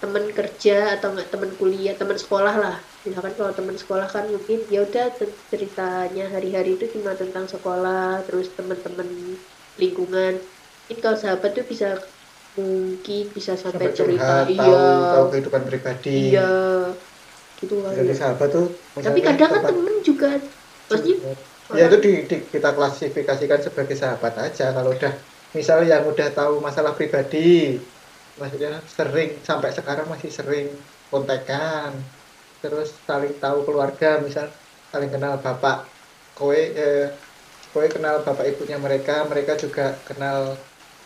temen 0.00 0.24
kerja 0.38 0.72
atau 0.94 1.08
enggak 1.12 1.28
temen 1.32 1.50
kuliah 1.60 1.94
temen 2.00 2.18
sekolah 2.24 2.54
lah. 2.62 2.74
Misalkan 3.06 3.34
kalau 3.38 3.52
temen 3.58 3.76
sekolah 3.82 4.06
kan 4.14 4.24
mungkin 4.34 4.58
ya 4.72 4.78
udah 4.86 5.04
ceritanya 5.52 6.22
hari-hari 6.34 6.68
itu 6.76 6.84
cuma 6.94 7.10
tentang 7.20 7.46
sekolah 7.54 8.00
terus 8.26 8.46
temen-temen 8.58 9.08
lingkungan. 9.80 10.32
Mungkin 10.84 10.98
kalau 11.04 11.18
sahabat 11.22 11.50
tuh 11.56 11.64
bisa 11.72 11.86
mungkin 12.58 13.22
bisa 13.36 13.52
sampai, 13.64 13.86
sampai 13.86 13.90
cerita 13.98 14.32
curhat 14.32 14.46
iya. 14.52 14.70
tahu 14.70 14.82
tahu 15.12 15.24
kehidupan 15.30 15.62
pribadi. 15.68 16.10
Iya 16.16 16.40
gitu 17.58 17.74
kali 17.86 18.00
jadi 18.00 18.12
ya. 18.12 18.16
sahabat 18.20 18.48
tuh 18.56 18.66
tapi 19.04 19.18
kadang 19.26 19.50
kan 19.54 19.62
temen 19.70 19.94
juga 20.08 20.26
maksudnya 20.88 21.16
ya 21.76 21.82
itu 21.88 21.96
di, 22.04 22.10
di- 22.30 22.44
kita 22.54 22.68
klasifikasikan 22.76 23.60
sebagai 23.66 23.96
sahabat 24.02 24.32
aja 24.46 24.64
kalau 24.76 24.90
udah 24.96 25.12
misal 25.56 25.78
yang 25.90 26.02
udah 26.10 26.26
tahu 26.36 26.52
masalah 26.66 26.92
pribadi 26.98 27.36
maksudnya 28.40 28.70
sering 28.96 29.28
sampai 29.48 29.70
sekarang 29.78 30.06
masih 30.12 30.30
sering 30.38 30.66
kontekan. 31.10 31.92
Terus 32.60 32.88
saling 33.08 33.32
tahu 33.42 33.58
keluarga 33.66 34.06
misal 34.26 34.46
saling 34.92 35.10
kenal 35.14 35.34
bapak 35.44 35.74
kowe 36.36 36.56
eh, 36.80 36.96
kowe 37.72 37.86
kenal 37.94 38.14
bapak 38.26 38.44
ibunya 38.50 38.76
mereka 38.86 39.12
mereka 39.30 39.52
juga 39.62 39.82
kenal 40.06 40.38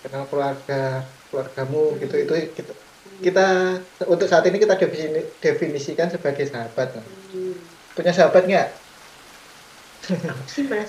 kenal 0.03 0.23
keluarga 0.31 0.75
keluargamu 1.29 1.79
gitu. 2.03 2.15
Itu 2.23 2.33
kita, 2.59 2.73
kita 3.25 3.41
untuk 4.13 4.27
saat 4.31 4.45
ini 4.49 4.57
kita 4.65 4.75
defini- 4.83 5.29
definisikan 5.45 6.09
sebagai 6.15 6.45
sahabat 6.53 6.89
Hmm, 6.97 7.53
punya 7.97 8.13
sahabat 8.17 8.43
nggak 8.49 8.67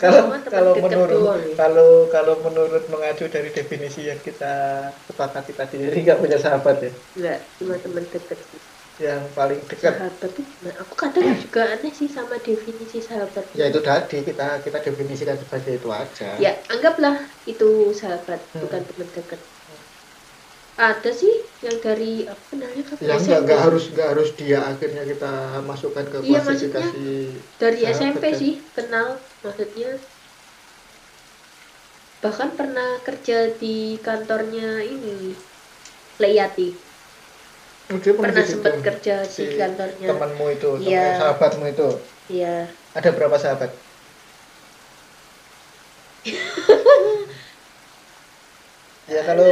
kalau 0.02 0.24
kalau 0.48 0.74
menurut 0.80 1.32
kalau 1.60 1.88
kalau 2.14 2.34
menurut 2.46 2.84
mengacu 2.88 3.26
dari 3.28 3.50
definisi 3.52 4.08
yang 4.10 4.20
kita 4.24 4.52
sepakati 5.08 5.52
tadi 5.60 5.76
jadi 5.86 5.98
nggak 6.06 6.20
punya 6.24 6.38
sahabat 6.40 6.76
ya? 6.86 6.92
Enggak 7.16 7.40
cuma 7.60 7.76
teman 7.84 8.06
deket 8.14 8.40
sih. 8.52 8.62
Yang 9.00 9.22
paling 9.38 9.60
dekat. 9.72 9.94
Sahabat 9.96 10.30
tuh 10.38 10.46
nah, 10.64 10.74
aku 10.84 10.94
kadang 11.04 11.26
juga 11.44 11.62
aneh 11.74 11.92
sih 12.00 12.10
sama 12.12 12.36
definisi 12.44 12.98
sahabat. 13.00 13.46
Ya 13.60 13.66
itu 13.72 13.80
tadi 13.80 14.18
kita 14.28 14.46
kita 14.66 14.78
definisikan 14.86 15.38
sebagai 15.40 15.72
itu 15.80 15.90
aja. 15.92 16.28
Ya 16.44 16.52
anggaplah 16.72 17.16
itu 17.52 17.68
sahabat 18.02 18.40
Hmm. 18.56 18.62
bukan 18.64 18.82
teman 18.88 19.10
dekat 19.16 19.40
ada 20.80 21.12
sih 21.12 21.36
yang 21.60 21.76
dari 21.84 22.24
apa 22.24 22.56
namanya 22.56 22.84
kapan 22.88 23.04
yang 23.04 23.20
SMP 23.20 23.36
nggak 23.44 23.60
harus 23.60 23.84
nggak 23.92 24.10
harus 24.16 24.30
dia 24.34 24.60
akhirnya 24.64 25.04
kita 25.04 25.32
masukkan 25.68 26.06
ke 26.08 26.18
Iya, 26.24 26.40
klasifikasi 26.40 27.08
dari 27.60 27.80
sahabat 27.84 27.96
SMP 28.00 28.24
kan. 28.24 28.40
sih 28.40 28.54
kenal 28.72 29.08
maksudnya 29.44 29.92
bahkan 32.20 32.50
pernah 32.52 33.00
kerja 33.00 33.38
di 33.56 34.00
kantornya 34.00 34.84
ini 34.84 35.36
Leyati. 36.20 36.76
Oh, 37.90 37.98
dia 37.98 38.12
pernah 38.12 38.36
di 38.36 38.44
sempat 38.44 38.76
kerja 38.80 39.24
di 39.24 39.32
Si 39.32 39.44
kantornya. 39.56 40.08
temanmu 40.08 40.46
itu 40.52 40.70
teman 40.80 41.12
sahabatmu 41.16 41.66
itu. 41.70 41.90
Iya. 42.30 42.68
Ada 42.92 43.10
berapa 43.12 43.36
sahabat 43.36 43.72
ya 49.10 49.22
kalau 49.28 49.44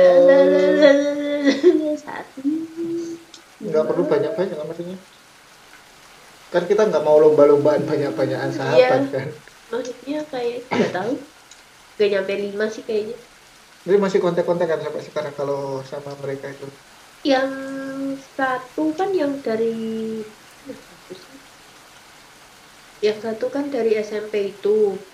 nggak 3.58 3.84
perlu 3.90 4.04
banyak-banyak 4.06 4.56
kan 4.58 4.66
maksudnya 4.70 4.98
kan 6.54 6.64
kita 6.64 6.82
nggak 6.88 7.04
mau 7.04 7.18
lomba-lombaan 7.20 7.84
banyak-banyakan 7.84 8.52
sahabat 8.56 9.02
Iya. 9.04 9.14
kan. 9.14 9.28
Maksudnya 9.72 10.18
kayak 10.32 10.58
nggak 10.72 10.92
tahu. 10.96 11.14
Gak 11.98 12.10
nyampe 12.14 12.34
lima 12.38 12.66
sih 12.70 12.84
kayaknya. 12.88 13.18
Jadi 13.88 13.98
masih 14.04 14.20
kontak-kontakan 14.24 14.80
sampai 14.86 15.02
sekarang 15.02 15.34
kalau 15.40 15.82
sama 15.82 16.12
mereka 16.24 16.46
itu. 16.54 16.68
Yang 17.26 17.52
satu 18.38 18.84
kan 18.96 19.10
yang 19.12 19.34
dari 19.44 19.76
yang 23.06 23.18
satu 23.26 23.46
kan 23.54 23.66
dari 23.74 23.92
SMP 24.08 24.34
itu 24.58 24.70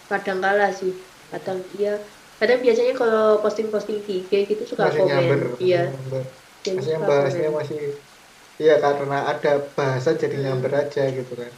kadang 0.09 0.39
kala 0.43 0.67
sih. 0.79 0.93
Kadang 1.31 1.59
iya 1.75 1.93
kadang 2.39 2.59
biasanya 2.59 2.93
kalau 2.93 3.39
posting-posting 3.39 3.97
IG 4.03 4.29
gitu 4.49 4.63
suka 4.65 4.81
masih 4.87 5.01
komen 5.01 5.39
iya 5.59 5.81
nyamber. 5.89 6.23
maksudnya 6.65 6.97
suka 6.99 7.07
bahasnya 7.07 7.49
komen. 7.49 7.59
masih 7.59 7.81
Iya 8.53 8.77
karena 8.77 9.17
ada 9.27 9.51
bahasa 9.73 10.09
jadi 10.13 10.35
Hmm. 10.37 10.43
nyamber 10.45 10.71
aja 10.77 11.03
gitu 11.09 11.33
kan. 11.33 11.53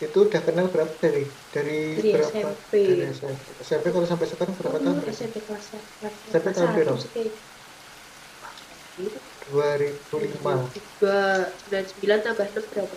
Itu 0.00 0.18
udah 0.26 0.40
kenal 0.40 0.66
berapa 0.72 0.96
dari 0.96 1.22
dari, 1.52 2.00
Dari 2.00 2.10
berapa? 2.10 2.32
SMP. 2.32 2.72
Dari 2.82 3.04
SMP. 3.12 3.44
SMP 3.60 3.86
kalau 3.92 4.08
sampai 4.08 4.26
sekarang 4.26 4.54
berapa 4.56 4.78
tahun? 4.80 4.96
dulu 4.96 5.12
SMP 5.12 5.36
kelas 5.44 5.64
SMP 6.24 6.40
kelas 6.42 6.56
tahun 6.56 6.70
berapa? 6.74 6.96
kayak- 7.06 7.36
Gitu. 8.96 9.18
2005. 9.44 10.72
Dua 10.96 11.20
sembilan 11.52 11.84
sembilan 11.84 12.18
tambah 12.22 12.46
enam 12.48 12.64
berapa? 12.64 12.96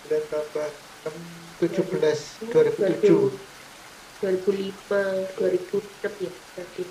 Dan 0.00 0.22
tambah 0.26 0.68
6, 1.04 1.14
17 1.60 2.20
2007. 2.40 3.57
2005 4.18 5.38
2006 5.38 6.24
ya 6.24 6.30
berarti 6.34 6.82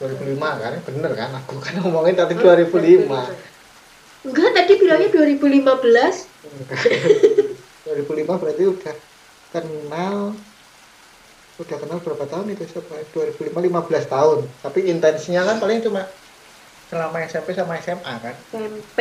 2005 0.00 0.40
kan 0.40 0.72
bener 0.88 1.12
kan? 1.12 1.30
Aku 1.44 1.60
kan 1.60 1.76
ngomongin 1.84 2.16
tadi 2.16 2.34
2005 2.36 3.04
enggak 4.20 4.50
tadi 4.52 4.72
bilangnya 4.76 5.08
2015 5.12 5.68
2005 7.84 8.40
berarti 8.40 8.62
udah 8.64 8.94
kenal 9.52 10.16
udah 11.60 11.76
kenal 11.76 11.98
berapa 12.00 12.24
tahun 12.24 12.56
itu 12.56 12.64
sampai 12.64 13.04
2005 13.12 13.52
15 13.52 14.08
tahun. 14.08 14.38
Tapi 14.64 14.88
intensinya 14.88 15.44
kan 15.44 15.60
paling 15.60 15.84
cuma 15.84 16.08
selama 16.88 17.20
SMP 17.28 17.52
sama 17.52 17.76
SMA 17.84 18.14
kan? 18.24 18.34
SMP 18.48 18.98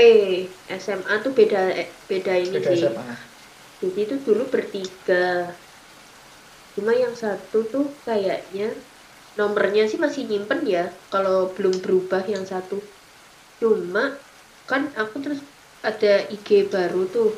SMA 0.68 1.14
tuh 1.24 1.32
beda 1.32 1.72
eh, 1.72 1.88
beda 2.12 2.34
ini 2.36 2.60
beda 2.60 2.76
sih. 2.76 2.84
SMA 2.84 3.30
jadi 3.80 4.00
itu 4.12 4.16
dulu 4.28 4.52
bertiga 4.52 5.56
cuma 6.78 6.94
yang 6.94 7.14
satu 7.18 7.66
tuh 7.68 7.88
kayaknya 8.06 8.74
nomornya 9.40 9.88
sih 9.88 9.96
masih 9.96 10.28
nyimpen 10.28 10.68
ya 10.68 10.92
kalau 11.08 11.52
belum 11.56 11.80
berubah 11.80 12.28
yang 12.28 12.44
satu. 12.44 12.84
Cuma 13.64 14.20
kan 14.68 14.92
aku 15.00 15.24
terus 15.24 15.40
ada 15.80 16.28
IG 16.28 16.68
baru 16.68 17.08
tuh. 17.08 17.32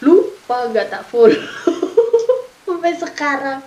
Lupa 0.00 0.72
nggak 0.72 0.88
tak 0.92 1.04
full 1.08 1.32
sampai 2.66 2.92
sekarang. 2.96 3.60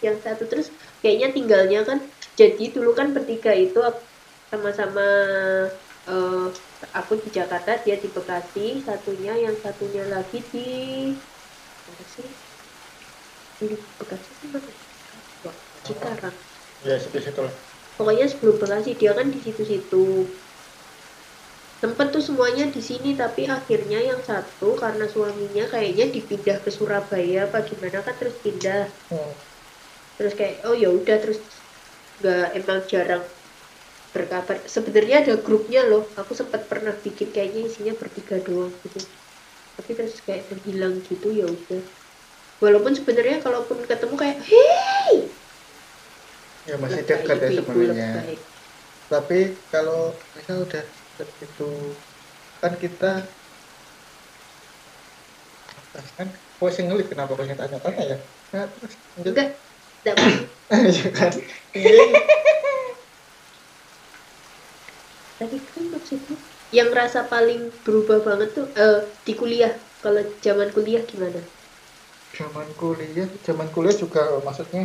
Yang 0.00 0.16
satu 0.24 0.44
terus 0.48 0.68
kayaknya 1.00 1.32
tinggalnya 1.32 1.80
kan 1.84 1.98
jadi 2.36 2.72
dulu 2.72 2.92
kan 2.92 3.16
bertiga 3.16 3.52
itu 3.56 3.80
sama-sama 4.52 5.06
eh, 6.06 6.46
aku 6.92 7.12
di 7.20 7.28
Jakarta 7.32 7.80
dia 7.80 7.96
di 7.96 8.08
Bekasi 8.12 8.84
satunya 8.84 9.34
yang 9.36 9.56
satunya 9.60 10.04
lagi 10.08 10.44
di 10.52 10.68
mana 11.86 12.04
sih 12.04 12.45
di 13.58 13.66
Bekasi 13.98 14.30
mana 14.52 14.70
Wah, 15.44 15.56
Cikarang 15.86 16.36
ya 16.84 16.96
situ 17.00 17.18
situ 17.24 17.40
lah. 17.40 17.54
Pokoknya 17.96 18.26
sebelum 18.28 18.56
Bekasi 18.60 18.92
dia 19.00 19.16
kan 19.16 19.32
di 19.32 19.40
situ-situ. 19.40 20.28
Sempet 21.80 22.08
tuh 22.12 22.20
semuanya 22.24 22.68
di 22.68 22.80
sini 22.80 23.16
tapi 23.16 23.48
akhirnya 23.48 24.00
yang 24.00 24.20
satu 24.20 24.76
karena 24.76 25.08
suaminya 25.08 25.64
kayaknya 25.72 26.12
dipindah 26.12 26.60
ke 26.64 26.70
Surabaya 26.72 27.48
apa 27.48 27.64
gimana 27.64 28.04
kan 28.04 28.14
terus 28.20 28.36
pindah. 28.44 28.92
Hmm. 29.12 29.32
terus 30.16 30.32
kayak 30.32 30.64
oh 30.64 30.72
ya 30.72 30.88
udah 30.88 31.16
terus 31.20 31.38
nggak 32.20 32.48
emang 32.56 32.80
jarang 32.88 33.24
berkabar. 34.14 34.56
Sebenarnya 34.64 35.16
ada 35.24 35.34
grupnya 35.44 35.80
loh 35.84 36.02
aku 36.16 36.32
sempat 36.32 36.62
pernah 36.72 36.96
bikin 37.04 37.28
kayaknya 37.36 37.60
isinya 37.68 37.92
bertiga 38.00 38.40
doang 38.40 38.72
gitu. 38.84 39.00
Tapi 39.76 39.90
terus 39.92 40.24
kayak 40.24 40.48
menghilang 40.48 41.04
gitu 41.04 41.28
ya 41.36 41.44
udah 41.44 41.84
walaupun 42.64 42.92
sebenarnya 42.98 43.36
kalaupun 43.44 43.78
ketemu 43.90 44.14
kayak 44.22 44.38
hei! 44.50 45.16
Ya 46.68 46.74
masih 46.82 47.02
dekat 47.10 47.36
ya 47.44 47.50
sebenarnya. 47.58 48.06
tapi 49.12 49.34
kalau 49.72 49.94
misal 50.36 50.56
udah 50.66 50.82
itu 51.44 51.62
kan 52.60 52.72
kita 52.82 53.06
kan 56.18 56.28
kok 56.58 56.70
sih 56.74 56.82
ngelik 56.86 57.06
kenapa 57.12 57.32
banyak 57.40 57.56
tanya-tanya 57.60 58.02
ya? 58.12 58.16
Nah, 58.52 58.64
terus 58.72 58.92
enggak 59.28 59.46
enggak 60.02 60.16
mau. 60.22 60.34
ya 60.98 61.08
kan? 61.18 61.32
Tadi 65.38 65.56
kan 65.68 65.84
maksudnya 65.94 66.36
yang 66.76 66.88
rasa 67.00 67.20
paling 67.32 67.58
berubah 67.84 68.18
banget 68.28 68.48
tuh 68.56 68.64
eh, 68.80 68.94
di 69.26 69.32
kuliah. 69.40 69.72
Kalau 70.02 70.20
zaman 70.44 70.68
kuliah 70.76 71.02
gimana 71.10 71.38
zaman 72.38 72.68
kuliah 72.80 73.26
zaman 73.46 73.68
kuliah 73.74 73.96
juga 74.02 74.20
maksudnya 74.46 74.80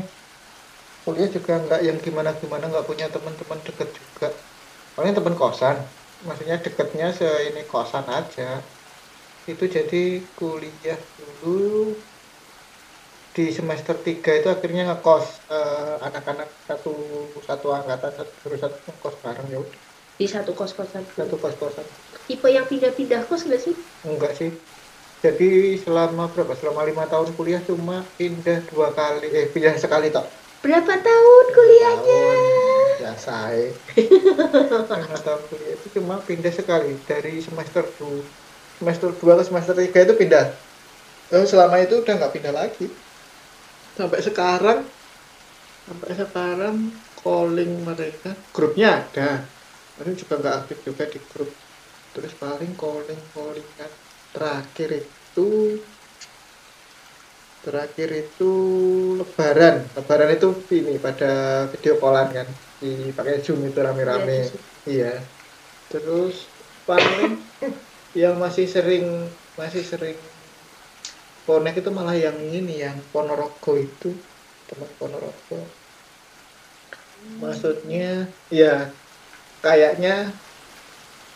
kuliah 1.03 1.29
juga 1.35 1.51
nggak 1.63 1.79
yang 1.87 1.97
gimana 2.05 2.29
gimana 2.41 2.63
nggak 2.71 2.87
punya 2.89 3.05
teman-teman 3.13 3.59
deket 3.67 3.89
juga. 3.99 4.25
Paling 4.95 5.13
teman 5.17 5.35
kosan 5.41 5.77
maksudnya 6.27 6.55
deketnya 6.65 7.05
se 7.19 7.25
ini 7.49 7.61
kosan 7.71 8.05
aja. 8.17 8.43
Itu 9.51 9.63
jadi 9.75 9.97
kuliah 10.37 10.99
dulu 11.17 11.57
di 13.35 13.43
semester 13.57 13.95
3 14.07 14.29
itu 14.39 14.47
akhirnya 14.55 14.81
ngekos 14.87 15.25
eh, 15.55 15.95
anak-anak 16.07 16.49
satu 16.67 16.89
satu 17.47 17.67
angkatan 17.77 18.11
satu 18.17 18.31
jurusan 18.41 18.71
ngekos 18.85 19.15
bareng 19.23 19.47
ya 19.55 19.59
di 20.19 20.25
satu 20.33 20.51
kos 20.59 20.71
kosan 20.77 21.03
satu 21.17 21.35
kos 21.43 21.55
kosan 21.61 21.87
tipe 22.27 22.47
yang 22.55 22.65
pindah-pindah 22.71 23.21
kos 23.29 23.41
nggak 23.47 23.61
sih? 23.65 23.75
Enggak 24.07 24.31
sih 24.39 24.49
jadi 25.21 25.77
selama 25.77 26.33
berapa? 26.33 26.57
Selama 26.57 26.81
lima 26.81 27.05
tahun 27.05 27.29
kuliah 27.37 27.61
cuma 27.61 28.01
pindah 28.17 28.65
dua 28.73 28.89
kali. 28.89 29.29
Eh 29.29 29.45
pindah 29.53 29.77
sekali 29.77 30.09
tok 30.09 30.25
berapa 30.61 30.93
tahun 30.93 31.45
kuliahnya? 31.57 32.25
Tahun. 33.01 33.01
Ya 33.01 33.13
lima 35.05 35.19
tahun 35.21 35.41
kuliah 35.49 35.73
itu 35.73 35.87
cuma 35.97 36.21
pindah 36.21 36.53
sekali 36.53 36.93
dari 37.09 37.41
semester 37.41 37.85
2 37.97 38.81
semester 38.81 39.09
2 39.13 39.41
ke 39.41 39.43
semester 39.45 39.73
3 39.77 39.93
itu 39.93 40.13
pindah. 40.17 40.45
Terus 41.29 41.49
selama 41.53 41.77
itu 41.81 42.01
udah 42.01 42.13
nggak 42.17 42.33
pindah 42.33 42.53
lagi. 42.53 42.89
Sampai 43.97 44.25
sekarang 44.25 44.85
sampai 45.85 46.09
sekarang 46.17 46.75
calling 47.21 47.85
mereka 47.85 48.33
grupnya 48.53 49.05
ada. 49.05 49.45
Tapi 49.97 50.17
juga 50.17 50.33
nggak 50.41 50.55
aktif 50.65 50.77
juga 50.81 51.05
di 51.09 51.21
grup. 51.29 51.49
Terus 52.13 52.33
paling 52.37 52.73
calling 52.73 53.21
callingan 53.33 53.91
terakhir 54.31 54.89
itu 55.03 55.49
terakhir 57.61 58.09
itu 58.09 58.51
lebaran. 59.21 59.85
Lebaran 59.93 60.29
itu 60.33 60.49
ini 60.73 60.97
pada 60.97 61.65
video 61.69 62.01
callan 62.01 62.27
kan 62.33 62.47
dipakai 62.81 63.45
zoom 63.45 63.61
itu 63.69 63.79
rame-rame. 63.79 64.41
Iya, 64.41 64.49
di 64.49 64.91
iya. 64.97 65.13
Terus 65.93 66.49
paling 66.89 67.37
yang 68.21 68.41
masih 68.41 68.65
sering 68.65 69.29
masih 69.55 69.85
sering 69.85 70.17
connect 71.45 71.85
itu 71.85 71.89
malah 71.93 72.17
yang 72.17 72.37
ini 72.41 72.81
yang 72.81 72.97
Ponorogo 73.13 73.77
itu. 73.77 74.09
Teman 74.65 74.89
Ponorogo. 74.97 75.59
Maksudnya 77.37 78.25
ya 78.49 78.89
kayaknya 79.61 80.33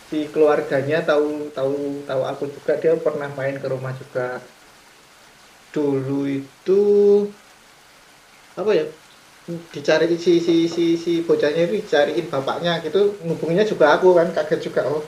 si 0.10 0.18
keluarganya 0.34 0.96
tahu 1.10 1.24
tahu 1.58 1.74
tahu 2.10 2.22
aku 2.32 2.44
juga. 2.56 2.72
Dia 2.82 2.92
pernah 3.06 3.30
main 3.38 3.56
ke 3.62 3.68
rumah 3.74 3.94
juga. 4.02 4.22
Dulu 5.74 6.26
itu 6.38 6.72
apa 8.60 8.72
ya 8.80 8.84
dicari 9.74 10.06
si 10.26 10.32
si 10.48 10.54
si 10.76 10.84
si 11.04 11.12
bocahnya 11.28 11.62
itu 11.66 11.74
dicariin 11.82 12.26
bapaknya 12.34 12.72
gitu. 12.86 12.98
Ngubunginya 13.26 13.66
juga 13.72 13.86
aku 13.96 14.08
kan 14.18 14.28
kaget 14.36 14.60
juga 14.68 14.82
oh 14.94 15.04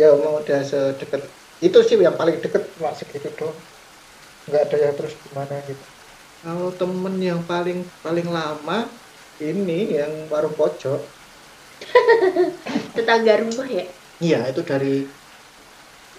ya 0.00 0.06
mau 0.22 0.34
udah 0.42 0.58
sedekat. 0.70 1.20
Itu 1.66 1.78
sih 1.86 1.96
yang 2.06 2.16
paling 2.20 2.36
deket 2.44 2.62
cuma 2.74 2.90
segitu 2.98 3.28
doang. 3.38 3.58
Nggak 4.48 4.62
ada 4.66 4.76
yang 4.84 4.94
terus 4.98 5.14
gimana 5.24 5.54
gitu. 5.68 5.84
Kalau 6.42 6.68
temen 6.80 7.14
yang 7.28 7.40
paling 7.50 7.78
paling 8.04 8.28
lama 8.38 8.74
ini 9.40 9.72
yang 9.98 10.12
warung 10.32 10.56
pojok. 10.60 11.00
Tetangga 12.96 13.32
rumah 13.42 13.68
ya 13.68 13.99
Iya, 14.24 14.36
itu 14.50 14.60
dari 14.70 14.86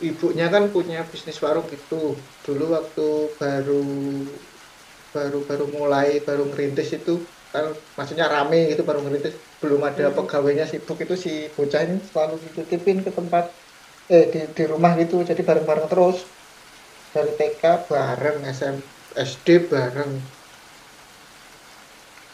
ibunya 0.10 0.46
kan 0.54 0.64
punya 0.74 0.98
bisnis 1.12 1.38
warung 1.46 1.68
gitu. 1.74 1.96
Dulu 2.46 2.64
waktu 2.76 3.02
baru 3.40 3.74
baru 5.16 5.38
baru 5.50 5.66
mulai 5.78 6.10
baru 6.28 6.42
ngerintis 6.50 6.90
itu 6.98 7.12
kan 7.54 7.66
maksudnya 7.98 8.26
rame 8.34 8.58
gitu 8.72 8.82
baru 8.88 9.00
ngerintis 9.04 9.34
belum 9.62 9.82
ada 9.90 10.04
Hmm. 10.08 10.16
pegawainya 10.18 10.66
sibuk 10.72 10.98
itu 11.06 11.16
si 11.26 11.32
bocah 11.56 11.82
ini 11.86 11.96
selalu 12.10 12.34
dititipin 12.46 12.98
ke 13.06 13.12
tempat 13.18 13.44
eh 14.14 14.24
di, 14.34 14.40
di 14.58 14.64
rumah 14.74 14.92
gitu 15.02 15.16
jadi 15.30 15.42
bareng-bareng 15.50 15.88
terus 15.92 16.18
dari 17.16 17.32
TK 17.40 17.64
bareng 17.92 18.38
SM, 18.58 18.78
SD 19.30 19.48
bareng 19.72 20.12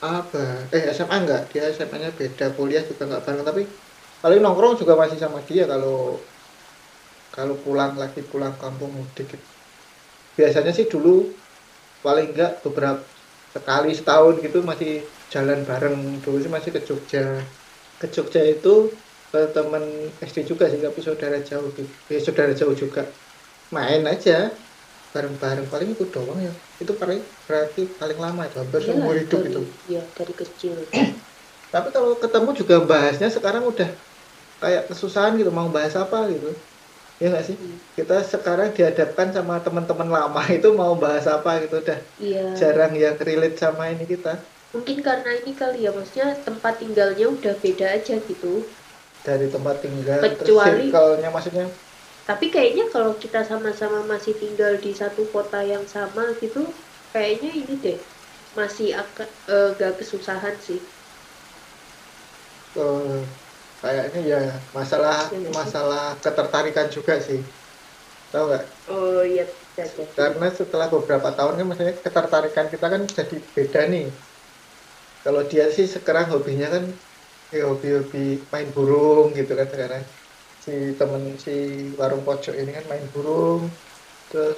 apa 0.06 0.38
eh 0.76 0.84
SMA 0.96 1.16
enggak 1.22 1.42
dia 1.52 1.62
SMA 1.76 1.98
nya 2.02 2.10
beda 2.20 2.46
kuliah 2.58 2.82
juga 2.90 3.02
enggak 3.08 3.24
bareng 3.26 3.44
tapi 3.50 3.62
paling 4.28 4.42
nongkrong 4.44 4.76
juga 4.82 4.94
masih 5.02 5.20
sama 5.24 5.40
dia 5.50 5.64
kalau 5.72 5.92
kalau 7.36 7.56
pulang 7.64 7.94
lagi 8.02 8.20
pulang 8.32 8.54
kampung 8.62 8.92
mudik. 8.98 9.28
Biasanya 10.38 10.72
sih 10.78 10.86
dulu 10.94 11.10
paling 12.06 12.26
enggak 12.32 12.52
beberapa 12.66 13.02
sekali 13.56 13.90
setahun 14.00 14.34
gitu 14.46 14.58
masih 14.72 14.90
jalan 15.34 15.60
bareng. 15.70 15.96
Dulu 16.24 16.38
sih 16.44 16.52
masih 16.58 16.72
ke 16.76 16.82
Jogja. 16.88 17.20
Ke 18.00 18.06
Jogja 18.16 18.42
itu 18.54 18.70
eh, 19.36 19.48
teman 19.56 19.84
SD 20.30 20.38
juga 20.52 20.66
sih 20.72 20.80
tapi 20.86 21.00
saudara 21.08 21.38
jauh 21.50 21.70
gitu. 21.78 21.92
Ya 22.14 22.20
saudara 22.28 22.52
jauh 22.60 22.76
juga. 22.84 23.02
Main 23.76 24.02
aja 24.14 24.32
bareng-bareng. 25.14 25.68
Paling 25.74 25.90
itu 25.96 26.06
doang 26.14 26.40
ya. 26.48 26.52
Itu 26.82 26.94
paling 27.02 27.20
berarti 27.48 27.82
paling 28.00 28.20
lama 28.26 28.42
itu 28.48 28.58
hampir 28.62 28.82
Iyalah, 28.84 28.86
seumur 28.88 29.16
hidup 29.22 29.42
itu. 29.50 29.60
Iya, 29.90 30.02
dari 30.18 30.34
kecil. 30.42 30.76
tapi 31.74 31.88
kalau 31.96 32.10
ketemu 32.24 32.50
juga 32.60 32.76
bahasnya 32.90 33.28
sekarang 33.36 33.64
udah 33.72 33.90
kayak 34.62 34.82
kesusahan 34.90 35.34
gitu 35.40 35.52
mau 35.60 35.70
bahas 35.76 35.96
apa 36.04 36.18
gitu 36.34 36.48
ya 37.22 37.26
nggak 37.32 37.46
sih 37.50 37.58
Hmm. 37.58 37.78
kita 37.98 38.14
sekarang 38.34 38.70
dihadapkan 38.78 39.30
sama 39.38 39.54
teman-teman 39.66 40.10
lama 40.18 40.42
itu 40.58 40.68
mau 40.82 40.94
bahas 41.04 41.26
apa 41.36 41.50
gitu 41.64 41.76
udah 41.84 41.98
Iya. 42.18 42.44
jarang 42.60 42.92
yang 43.04 43.16
relate 43.28 43.56
sama 43.64 43.84
ini 43.94 44.04
kita 44.14 44.30
Mungkin 44.74 44.98
karena 45.08 45.30
ini 45.44 45.52
kali 45.62 45.78
ya, 45.86 45.92
maksudnya 45.98 46.28
tempat 46.48 46.74
tinggalnya 46.82 47.26
udah 47.36 47.54
beda 47.64 47.86
aja 48.00 48.16
gitu. 48.30 48.54
dari 49.28 49.46
tempat 49.54 49.76
tinggal 49.86 50.22
Kecuali- 50.22 50.58
circle-nya 50.62 51.30
maksudnya 51.36 51.66
Tapi 52.30 52.46
kayaknya 52.56 52.86
kalau 52.94 53.14
kita 53.24 53.40
sama-sama 53.52 54.00
masih 54.12 54.34
tinggal 54.42 54.74
di 54.86 54.92
satu 55.02 55.22
kota 55.36 55.60
yang 55.74 55.86
sama 55.96 56.24
gitu, 56.44 56.60
kayaknya 57.14 57.50
ini 57.62 57.74
deh 57.86 57.98
masih 58.58 58.88
agak 59.02 59.28
eh, 59.54 59.68
gak 59.82 59.94
kesusahan 60.00 60.56
sih. 60.68 60.80
Kayaknya 63.82 64.20
ya 64.32 64.38
masalah 64.78 65.16
Iya 65.32 65.52
masalah 65.58 66.02
ketertarikan 66.24 66.88
juga 66.96 67.14
sih. 67.28 67.40
Tahu 68.32 68.44
nggak? 68.50 68.64
Oh 68.94 69.22
iya, 69.24 69.44
bisa 69.48 69.84
jadi. 69.98 70.04
karena 70.18 70.46
setelah 70.60 70.88
beberapa 70.96 71.30
tahun 71.38 71.54
kan 71.58 71.66
maksudnya 71.70 71.96
ketertarikan 72.06 72.68
kita 72.74 72.86
kan 72.94 73.02
jadi 73.18 73.36
beda 73.56 73.80
nih. 73.94 74.06
Kalau 75.24 75.42
dia 75.52 75.64
sih 75.76 75.88
sekarang 75.96 76.26
hobinya 76.34 76.66
kan 76.76 76.84
ya 77.56 77.62
hobi-hobi 77.72 78.18
main 78.54 78.68
burung 78.76 79.26
gitu 79.40 79.52
kan 79.60 79.68
sekarang. 79.74 80.04
Si 80.64 80.72
temen 81.00 81.24
si 81.46 81.52
warung 82.00 82.24
pojok 82.28 82.54
ini 82.62 82.72
kan 82.78 82.86
main 82.92 83.06
burung 83.14 83.62
terus 84.30 84.58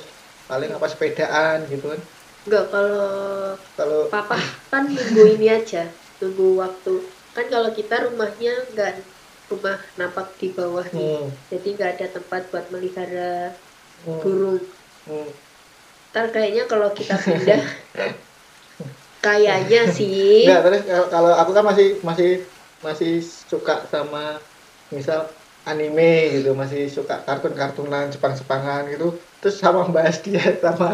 paling 0.50 0.70
apa 0.78 0.88
sepedaan 0.94 1.58
gitu 1.72 1.86
kan. 1.94 2.02
Enggak, 2.46 2.64
kalau 2.74 3.00
kalau 3.78 4.00
papa 4.12 4.38
kan 4.72 4.84
nunggu 4.96 5.22
ini 5.36 5.48
aja, 5.58 5.84
nunggu 6.20 6.46
waktu. 6.62 6.94
Kan 7.40 7.48
kalau 7.56 7.72
kita 7.80 7.96
rumahnya 8.06 8.52
nggak 8.72 8.92
rumah 9.52 9.78
napak 10.00 10.28
di 10.42 10.48
bawah 10.58 10.86
nih, 10.98 11.10
hmm, 11.16 11.50
jadi 11.52 11.68
nggak 11.76 11.92
ada 11.96 12.08
tempat 12.20 12.42
buat 12.52 12.66
melihara 12.74 13.20
hmm, 14.06 14.20
burung. 14.22 14.60
hmm. 15.08 15.30
Ntar 16.12 16.26
kayaknya 16.34 16.64
kalau 16.72 16.90
kita 17.00 17.16
pindah, 17.26 17.62
kayaknya 19.24 19.82
sih. 19.98 20.46
Enggak, 20.46 20.60
terus 20.66 20.82
kalau- 20.90 21.10
kalau 21.14 21.32
aku 21.42 21.52
kan 21.58 21.66
masih 21.70 21.88
masih 22.10 22.30
masih 22.86 23.12
suka 23.52 23.74
sama 23.94 24.20
misal 24.98 25.20
anime 25.70 26.04
gitu, 26.40 26.50
masih 26.62 26.82
suka 26.98 27.14
kartun-kartunan 27.28 28.06
Jepang-Jepangan 28.14 28.82
gitu. 28.94 29.06
Terus 29.40 29.56
sama 29.64 29.82
bahas 29.96 30.18
dia 30.26 30.42
sama 30.64 30.88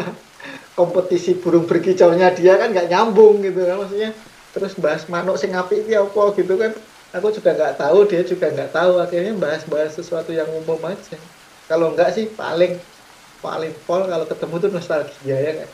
kompetisi 0.78 1.30
burung 1.42 1.64
berkicaunya 1.70 2.26
dia 2.38 2.52
kan 2.60 2.68
nggak 2.74 2.88
nyambung 2.92 3.34
gitu 3.46 3.60
kan 3.68 3.76
maksudnya. 3.82 4.10
Terus 4.56 4.72
bahas 4.84 5.04
manuk 5.12 5.36
sing 5.42 5.52
apik 5.60 5.78
iki 5.84 5.94
apa 6.04 6.22
gitu 6.40 6.54
kan. 6.62 6.72
Aku 7.16 7.28
juga 7.36 7.50
nggak 7.56 7.74
tahu, 7.80 7.98
dia 8.10 8.22
juga 8.32 8.46
nggak 8.54 8.70
tahu. 8.76 8.92
Akhirnya 9.04 9.32
bahas-bahas 9.44 9.92
sesuatu 10.00 10.30
yang 10.40 10.48
umum 10.60 10.80
aja. 10.92 11.16
Kalau 11.68 11.86
enggak 11.92 12.10
sih 12.16 12.26
paling 12.40 12.72
paling 13.44 13.72
pol 13.86 14.02
kalau 14.12 14.26
ketemu 14.32 14.54
tuh 14.64 14.70
nostalgia 14.76 15.36
ya 15.46 15.50
nggak? 15.58 15.72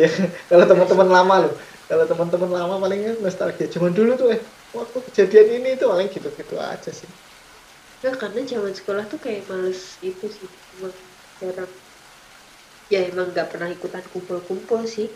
Ya, 0.00 0.08
kalau 0.50 0.64
teman-teman 0.70 1.08
lama 1.16 1.34
loh. 1.42 1.52
Kalau 1.88 2.04
teman-teman 2.10 2.50
lama 2.58 2.74
palingnya 2.82 3.12
nostalgia. 3.24 3.66
Cuman 3.74 3.92
dulu 3.98 4.10
tuh 4.20 4.28
eh 4.34 4.42
waktu 4.74 4.98
kejadian 5.08 5.48
ini 5.62 5.68
tuh 5.80 5.86
paling 5.92 6.08
gitu-gitu 6.14 6.54
aja 6.58 6.90
sih. 7.00 7.10
Nah, 8.04 8.14
karena 8.22 8.40
zaman 8.52 8.74
sekolah 8.78 9.04
tuh 9.12 9.18
kayak 9.24 9.46
males 9.50 9.80
itu 10.10 10.26
sih, 10.38 10.50
emang 10.74 10.94
jarang. 11.40 11.72
Ya 12.92 12.98
emang 13.10 13.26
nggak 13.32 13.48
pernah 13.52 13.68
ikutan 13.76 14.04
kumpul-kumpul 14.12 14.80
sih. 14.94 15.08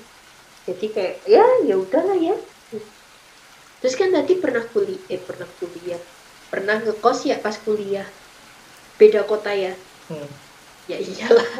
Jadi 0.68 0.86
kayak 0.94 1.14
ya 1.34 1.44
ya 1.68 1.74
udahlah 1.84 2.18
ya. 2.28 2.36
Terus 3.80 3.94
kan 4.00 4.10
tadi 4.16 4.32
pernah 4.42 4.64
kuliah, 4.74 5.00
eh 5.14 5.20
pernah 5.28 5.48
kuliah, 5.58 6.00
pernah 6.52 6.76
ngekos 6.84 7.18
ya 7.30 7.36
pas 7.44 7.56
kuliah. 7.66 8.06
Beda 8.98 9.22
kota 9.30 9.50
ya. 9.54 9.72
Hmm. 10.10 10.28
Ya 10.90 10.96
iyalah, 10.98 11.50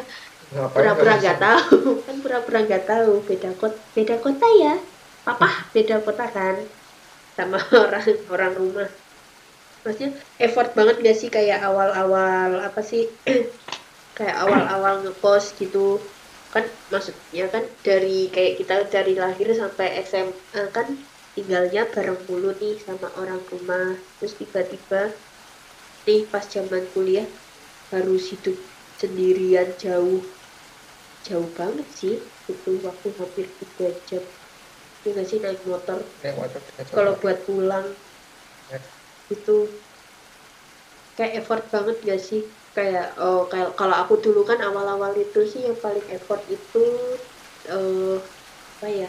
pura-pura 0.75 1.13
nggak 1.21 1.37
tahu, 1.45 1.77
kan 2.05 2.15
pura-pura 2.23 2.59
nggak 2.67 2.83
tahu. 2.91 3.13
Beda 3.29 3.49
kota, 3.61 3.77
beda 3.95 4.15
kota 4.25 4.47
ya. 4.63 4.73
Papa 5.25 5.49
beda 5.75 5.95
kota 6.05 6.25
kan, 6.37 6.55
sama 7.37 7.57
orang 7.85 8.05
orang 8.33 8.53
rumah. 8.61 8.89
Maksudnya 9.83 10.11
effort 10.45 10.69
banget 10.77 10.95
gak 11.05 11.17
sih 11.21 11.29
kayak 11.31 11.59
awal-awal 11.63 12.51
apa 12.67 12.81
sih 12.83 13.03
kayak 14.17 14.37
awal-awal 14.43 14.93
ngekos 15.07 15.45
gitu 15.55 16.11
kan 16.53 16.65
maksudnya 16.93 17.43
kan 17.53 17.63
dari 17.87 18.09
kayak 18.33 18.53
kita 18.59 18.73
dari 18.95 19.13
lahir 19.23 19.47
sampai 19.61 19.87
SMA 20.09 20.63
kan 20.75 20.87
tinggalnya 21.35 21.81
bareng 21.93 22.19
mulu 22.27 22.49
nih 22.61 22.75
sama 22.85 23.07
orang 23.21 23.41
rumah. 23.51 23.87
Terus 24.17 24.33
tiba-tiba 24.41 25.01
nih 26.07 26.21
pas 26.31 26.45
zaman 26.55 26.83
kuliah 26.93 27.27
harus 27.93 28.23
hidup 28.33 28.55
sendirian 29.01 29.69
jauh. 29.83 30.19
Jauh 31.27 31.49
banget 31.59 31.87
sih 31.99 32.15
itu 32.53 32.71
waktu 32.87 33.07
hampir 33.19 33.45
tiga 33.59 33.87
jam. 34.07 34.23
Itu 34.97 35.07
nggak 35.13 35.27
sih 35.29 35.39
naik 35.43 35.61
motor? 35.71 35.99
Ya, 36.25 36.31
kalau 36.95 37.13
buat 37.21 37.37
pulang. 37.47 37.87
Ya. 38.69 38.79
itu 39.29 39.55
kayak 41.17 41.33
effort 41.39 41.63
banget 41.73 41.95
gak 42.09 42.19
sih 42.27 42.41
kayak 42.75 43.05
oh 43.21 43.37
kayak 43.51 43.67
kalau 43.79 43.95
aku 44.01 44.13
dulu 44.23 44.39
kan 44.49 44.59
awal-awal 44.67 45.11
itu 45.23 45.39
sih 45.51 45.61
yang 45.67 45.77
paling 45.85 46.05
effort 46.15 46.41
itu 46.55 46.77
eh 47.71 48.15
apa 48.75 48.87
ya? 49.01 49.07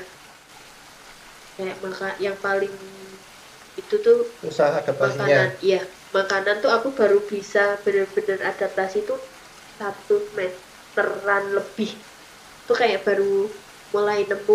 Kayak 1.56 1.76
maka 1.84 2.06
yang 2.24 2.36
paling 2.44 2.74
itu 3.80 3.94
tuh 4.06 4.16
usaha 4.42 4.78
adaptasinya. 4.80 5.26
makanan 5.28 5.48
iya. 5.66 5.78
Makanan 6.16 6.56
tuh 6.64 6.70
aku 6.76 6.88
baru 7.00 7.16
bisa 7.32 7.60
bener-bener 7.84 8.38
adaptasi 8.50 8.98
tuh 9.08 9.18
satu 9.78 10.14
meteran 10.38 11.44
lebih. 11.58 11.90
Tuh 12.66 12.76
kayak 12.82 13.00
baru 13.06 13.24
mulai 13.94 14.18
nemu 14.30 14.54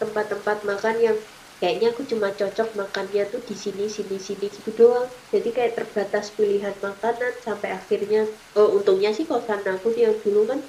tempat-tempat 0.00 0.56
makan 0.70 0.96
yang 1.06 1.18
kayaknya 1.60 1.86
aku 1.92 2.02
cuma 2.12 2.28
cocok 2.40 2.68
makannya 2.80 3.22
tuh 3.32 3.40
di 3.48 3.54
sini 3.64 3.84
sini 3.96 4.16
sini 4.28 4.46
gitu 4.56 4.70
doang. 4.80 5.08
Jadi 5.32 5.48
kayak 5.56 5.72
terbatas 5.78 6.26
pilihan 6.38 6.76
makanan 6.86 7.32
sampai 7.46 7.70
akhirnya 7.78 8.20
oh 8.58 8.68
untungnya 8.76 9.10
sih 9.16 9.26
kosan 9.30 9.62
aku 9.74 9.88
yang 10.04 10.14
dulu 10.24 10.40
kan 10.50 10.60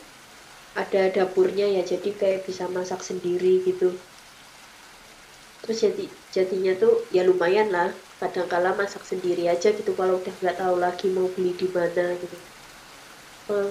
ada 0.82 1.02
dapurnya 1.16 1.66
ya 1.76 1.82
jadi 1.92 2.10
kayak 2.22 2.42
bisa 2.48 2.66
masak 2.78 3.02
sendiri 3.10 3.54
gitu. 3.70 3.86
Terus 5.62 5.78
jadi 5.86 6.04
jadinya 6.36 6.72
tuh 6.82 6.94
ya 7.16 7.22
lumayan 7.30 7.68
lah 7.76 7.88
kadang-kala 8.22 8.70
masak 8.82 9.04
sendiri 9.12 9.44
aja 9.54 9.68
gitu 9.78 9.92
kalau 10.00 10.14
udah 10.22 10.34
nggak 10.40 10.58
tahu 10.62 10.76
lagi 10.86 11.06
mau 11.16 11.28
beli 11.36 11.52
di 11.62 11.68
mana 11.78 12.04
gitu. 12.22 12.36
Oh, 13.50 13.68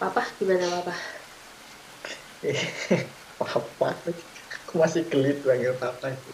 papa 0.00 0.22
gimana 0.38 0.66
papa? 0.74 0.94
Apa 3.40 4.12
aku 4.72 4.76
masih 4.84 5.02
gelit 5.12 5.36
panggil 5.46 5.72
papa 5.82 6.06
itu. 6.16 6.30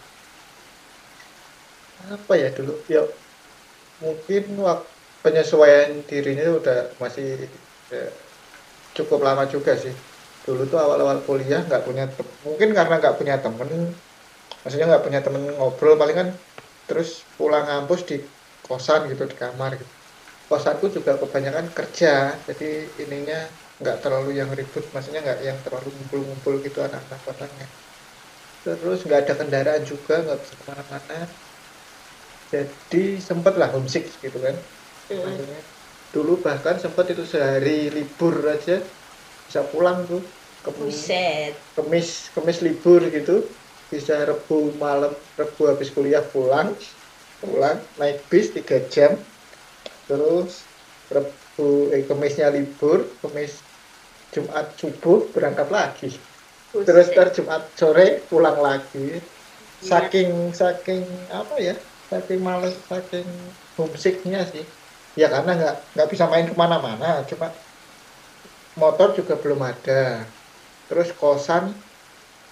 Apa 2.14 2.32
ya 2.42 2.48
dulu? 2.56 2.72
Ya 2.92 3.00
mungkin 4.02 4.42
waktu 4.66 4.88
penyesuaian 5.24 5.90
dirinya 6.08 6.44
udah 6.58 6.76
masih 7.02 7.26
ya, 7.92 7.98
cukup 8.96 9.20
lama 9.26 9.44
juga 9.54 9.72
sih. 9.84 9.94
Dulu 10.44 10.60
tuh 10.70 10.78
awal-awal 10.84 11.18
kuliah 11.28 11.60
nggak 11.68 11.82
punya 11.88 12.04
mungkin 12.46 12.68
karena 12.78 12.94
nggak 13.00 13.16
punya 13.20 13.34
temen 13.44 13.70
maksudnya 14.62 14.86
nggak 14.90 15.04
punya 15.06 15.20
temen 15.26 15.42
ngobrol 15.56 15.94
paling 16.02 16.16
kan 16.20 16.28
terus 16.88 17.08
pulang 17.38 17.64
ngampus 17.68 18.00
di 18.10 18.14
kosan 18.64 19.00
gitu 19.12 19.22
di 19.32 19.36
kamar 19.42 19.70
gitu. 19.80 19.94
Kosanku 20.50 20.86
juga 20.96 21.12
kebanyakan 21.22 21.66
kerja 21.78 22.08
jadi 22.48 22.64
ininya 23.02 23.36
nggak 23.80 23.96
terlalu 24.02 24.28
yang 24.40 24.50
ribut 24.58 24.84
maksudnya 24.94 25.20
nggak 25.26 25.38
yang 25.48 25.58
terlalu 25.64 25.88
ngumpul-ngumpul 25.96 26.54
gitu 26.66 26.78
anak-anak 26.86 27.20
kosannya 27.26 27.66
terus 28.64 28.98
nggak 29.06 29.20
ada 29.22 29.34
kendaraan 29.40 29.82
juga 29.92 30.12
nggak 30.24 30.38
bisa 30.42 30.54
ke 30.60 30.64
mana-mana 30.70 31.14
jadi 32.52 32.98
sempet 33.28 33.52
lah 33.60 33.68
homesick 33.74 34.04
gitu 34.24 34.38
kan 34.46 34.56
Mm. 35.10 35.38
dulu 36.14 36.32
bahkan 36.46 36.76
sempat 36.84 37.04
itu 37.12 37.24
sehari 37.32 37.70
libur 37.96 38.34
aja 38.54 38.72
bisa 39.46 39.60
pulang 39.72 39.98
tuh 40.10 40.20
ke 40.64 40.70
Buset. 40.74 41.54
kemis 41.76 42.08
kemis 42.34 42.58
libur 42.66 43.00
gitu 43.16 43.32
bisa 43.92 44.12
rebu 44.30 44.54
malam 44.84 45.12
rebu 45.40 45.62
habis 45.70 45.88
kuliah 45.96 46.24
pulang 46.32 46.68
pulang 47.40 47.78
naik 47.98 48.16
bis 48.30 48.46
tiga 48.56 48.76
jam 48.94 49.12
terus 50.08 50.52
rebu 51.14 51.62
eh 51.94 52.02
kemisnya 52.08 52.46
libur 52.56 52.98
kemis 53.22 53.52
jumat 54.34 54.66
subuh 54.80 55.18
berangkat 55.34 55.68
lagi. 55.76 56.06
Terus 56.72 57.08
ntar 57.16 57.32
jumat 57.32 57.64
sore 57.74 58.20
pulang 58.28 58.58
lagi. 58.60 59.16
Iya. 59.16 59.20
saking 59.78 60.50
saking 60.50 61.06
apa 61.30 61.54
ya 61.62 61.74
saking 62.10 62.42
males 62.42 62.74
saking 62.90 63.26
homesicknya 63.78 64.42
sih. 64.50 64.66
Ya 65.14 65.30
karena 65.30 65.54
nggak 65.54 65.74
nggak 65.94 66.08
bisa 66.10 66.26
main 66.26 66.50
ke 66.50 66.54
mana-mana 66.58 67.22
cuma 67.30 67.54
motor 68.74 69.14
juga 69.14 69.38
belum 69.38 69.62
ada. 69.62 70.26
Terus 70.90 71.14
kosan 71.14 71.72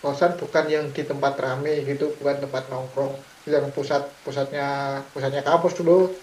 kosan 0.00 0.38
bukan 0.38 0.64
yang 0.70 0.86
di 0.94 1.02
tempat 1.02 1.34
rame 1.42 1.82
gitu 1.82 2.14
bukan 2.22 2.46
tempat 2.46 2.70
nongkrong. 2.70 3.18
Yang 3.46 3.74
pusat 3.74 4.02
pusatnya 4.22 5.02
pusatnya 5.10 5.42
kampus 5.42 5.74
dulu. 5.76 6.14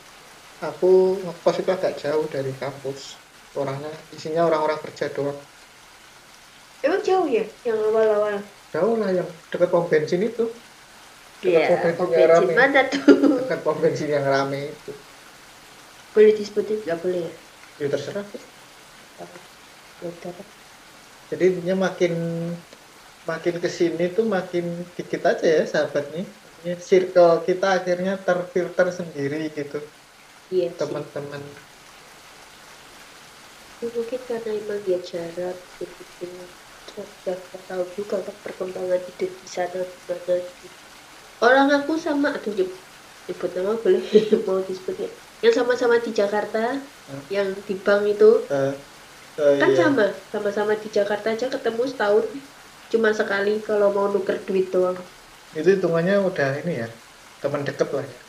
Aku 0.64 1.20
ngekos 1.20 1.60
itu 1.60 1.72
agak 1.76 2.00
jauh 2.00 2.24
dari 2.32 2.56
kampus. 2.56 3.20
Orangnya 3.60 3.92
isinya 4.16 4.48
orang-orang 4.48 4.80
kerja 4.82 5.12
doang 5.12 5.36
Emang 6.86 7.02
jauh 7.08 7.28
ya 7.38 7.44
yang 7.68 7.80
awal-awal? 7.88 8.38
jauh 8.74 8.96
lah 9.02 9.10
yang 9.18 9.30
dekat 9.52 9.70
pom 9.74 9.86
bensin 9.92 10.22
itu 10.30 10.44
Iya, 11.46 11.60
pom 11.68 11.78
pom 11.98 12.10
bensin 12.16 12.16
yang 12.16 12.30
rame. 12.34 12.56
mana 12.58 12.80
tuh? 12.92 13.18
dekat 13.38 13.60
pom 13.66 13.78
bensin 13.84 14.10
yang 14.16 14.26
rame 14.34 14.60
itu 14.74 14.92
boleh 16.16 16.34
disebutin? 16.40 16.80
Nggak 16.86 17.00
boleh 17.04 17.22
ya? 17.30 17.34
ya 17.78 17.88
terserah 17.92 18.26
udah. 20.02 20.54
jadi 21.30 21.44
intinya 21.50 21.76
makin 21.86 22.14
makin 23.30 23.56
ke 23.64 23.70
sini 23.80 24.04
tuh 24.18 24.26
makin 24.36 24.66
dikit 24.98 25.22
aja 25.32 25.46
ya 25.58 25.64
sahabat 25.74 26.06
nih 26.16 26.28
Ya, 26.68 26.76
circle 26.90 27.34
kita 27.48 27.66
akhirnya 27.78 28.14
terfilter 28.28 28.88
sendiri 29.00 29.38
gitu 29.58 29.78
Iya 30.50 30.70
teman-teman 30.80 31.44
mungkin 33.96 34.22
karena 34.30 34.52
emang 34.62 34.82
ya 34.92 34.98
jarak 35.10 35.58
gitu 35.80 36.26
nggak 36.96 37.64
tahu 37.70 37.84
juga 37.98 38.16
kan 38.28 38.36
perkembangan 38.46 39.02
hidup 39.10 39.32
di 39.44 39.48
sana 39.58 39.78
gimana 39.96 40.32
gitu. 40.62 40.66
orang 41.46 41.68
aku 41.78 41.94
sama 42.06 42.28
aduh 42.38 42.54
nyebut, 42.58 42.80
nyebut 43.28 43.52
nama 43.58 43.72
boleh 43.84 44.02
mau 44.48 44.60
disebut 44.70 44.96
ya 45.06 45.10
yang 45.44 45.54
sama-sama 45.60 45.96
di 46.06 46.12
Jakarta 46.22 46.60
Hmm. 47.08 47.28
yang 47.36 47.48
di 47.68 47.74
bank 47.86 48.04
itu. 48.14 48.26
Eh, 48.50 48.74
eh, 49.38 49.56
kan 49.62 49.72
iya. 49.72 49.80
sama 49.80 50.04
sama-sama 50.34 50.74
di 50.84 50.88
Jakarta 50.98 51.28
aja 51.34 51.46
ketemu 51.56 51.82
setahun 51.92 52.26
cuma 52.92 53.10
sekali 53.20 53.50
kalau 53.68 53.88
mau 53.96 54.08
nuker 54.14 54.38
duit 54.48 54.66
doang. 54.74 54.98
Itu 55.58 55.68
hitungannya 55.76 56.14
udah 56.30 56.48
ini 56.62 56.72
ya 56.82 56.88
teman 57.42 57.62
deket 57.68 57.88
lah 57.96 58.06
ya. 58.14 58.20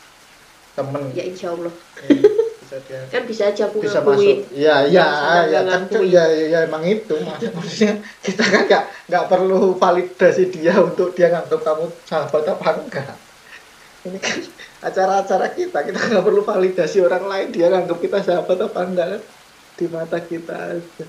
Temen 0.77 1.03
ya 1.17 1.23
insya 1.29 1.47
Allah. 1.55 1.73
Eh, 2.01 2.34
bisa 2.65 2.81
dia 2.89 2.99
kan 3.13 3.21
bisa 3.29 3.43
aja 3.45 3.69
aku 3.69 3.77
bisa 3.77 4.01
ngakuin. 4.01 4.41
masuk. 4.41 4.57
Iya 4.57 4.75
iya 4.89 5.05
ya 5.05 5.41
nggak 5.45 5.63
kan 5.69 5.81
ngakuin. 5.85 6.09
ya, 6.09 6.23
ya, 6.33 6.45
ya 6.49 6.59
emang 6.65 6.81
itu 6.81 7.15
Maksud- 7.21 7.53
maksudnya 7.53 7.91
kita 8.25 8.43
kan 8.43 8.61
nggak 8.65 8.83
nggak 9.05 9.25
perlu 9.29 9.61
validasi 9.77 10.43
dia 10.49 10.73
untuk 10.81 11.13
dia 11.13 11.29
nganggap 11.29 11.61
kamu 11.61 11.85
sahabat 12.09 12.43
apa 12.49 12.69
enggak. 12.81 13.13
Ini 14.05 14.17
kan 14.17 14.37
acara-acara 14.81 15.47
kita 15.53 15.79
kita 15.85 15.99
nggak 16.09 16.25
perlu 16.25 16.41
validasi 16.41 16.97
orang 17.05 17.25
lain 17.29 17.47
dia 17.53 17.69
nganggap 17.69 18.01
kita 18.01 18.17
sahabat 18.25 18.57
apa 18.57 18.79
enggak 18.81 19.07
kan? 19.13 19.21
Di 19.77 19.85
mata 19.85 20.17
kita 20.17 20.55
aja. 20.73 21.05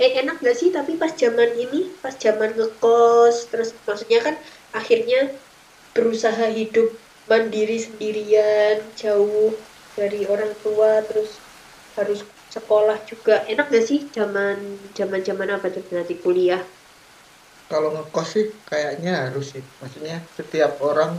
Eh 0.00 0.18
enak 0.18 0.40
gak 0.42 0.56
sih? 0.56 0.74
Tapi 0.74 0.98
pas 0.98 1.14
zaman 1.14 1.52
ini, 1.54 1.86
pas 2.02 2.16
zaman 2.16 2.56
ngekos, 2.58 3.52
terus 3.54 3.70
maksudnya 3.86 4.18
kan 4.18 4.34
akhirnya 4.74 5.30
berusaha 5.94 6.48
hidup 6.50 6.90
mandiri 7.30 7.78
sendirian, 7.78 8.82
jauh 8.98 9.54
dari 9.98 10.18
orang 10.32 10.52
tua, 10.64 10.90
terus 11.08 11.30
harus 11.98 12.18
sekolah 12.54 12.98
juga. 13.10 13.32
Enak 13.52 13.66
gak 13.74 13.84
sih 13.90 14.00
zaman 14.16 14.56
zaman 14.98 15.20
zaman 15.28 15.48
apa 15.56 15.66
tuh 15.74 15.84
nanti 15.96 16.14
kuliah? 16.24 16.62
kalau 17.70 17.88
ngekos 17.94 18.26
sih 18.34 18.44
kayaknya 18.68 19.10
harus 19.24 19.44
sih 19.52 19.62
maksudnya 19.80 20.14
setiap 20.38 20.70
orang 20.86 21.10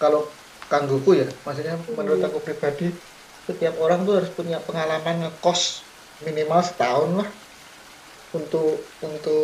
kalau 0.00 0.20
kangguku 0.70 1.10
ya 1.20 1.24
maksudnya 1.46 1.74
menurut 1.98 2.20
Hmm. 2.20 2.28
aku 2.28 2.38
pribadi 2.46 2.84
setiap 3.48 3.74
orang 3.84 3.98
tuh 4.06 4.14
harus 4.18 4.32
punya 4.38 4.56
pengalaman 4.66 5.14
ngekos 5.22 5.60
minimal 6.26 6.60
setahun 6.68 7.10
lah 7.20 7.28
untuk 8.36 8.66
untuk 9.06 9.38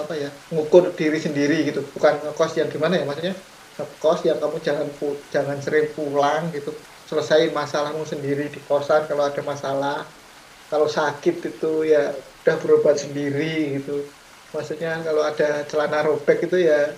apa 0.00 0.12
ya 0.22 0.28
ngukur 0.52 0.82
diri 0.98 1.18
sendiri 1.26 1.54
gitu 1.68 1.80
bukan 1.94 2.12
ngekos 2.22 2.52
yang 2.58 2.68
gimana 2.74 2.94
ya 2.98 3.04
maksudnya 3.08 3.34
ngekos 3.76 4.18
yang 4.28 4.38
kamu 4.42 4.56
jangan 4.66 4.86
jangan 5.34 5.58
sering 5.64 5.86
pulang 5.96 6.42
gitu 6.54 6.70
selesai 7.12 7.52
masalahmu 7.52 8.08
sendiri 8.08 8.48
di 8.48 8.56
kosan 8.64 9.04
kalau 9.04 9.28
ada 9.28 9.44
masalah 9.44 10.08
kalau 10.72 10.88
sakit 10.88 11.44
itu 11.44 11.84
ya 11.84 12.16
udah 12.42 12.56
berobat 12.64 12.96
sendiri 12.96 13.76
gitu. 13.76 14.08
Maksudnya 14.56 15.04
kalau 15.04 15.20
ada 15.20 15.68
celana 15.68 16.00
robek 16.08 16.48
itu 16.48 16.64
ya 16.64 16.96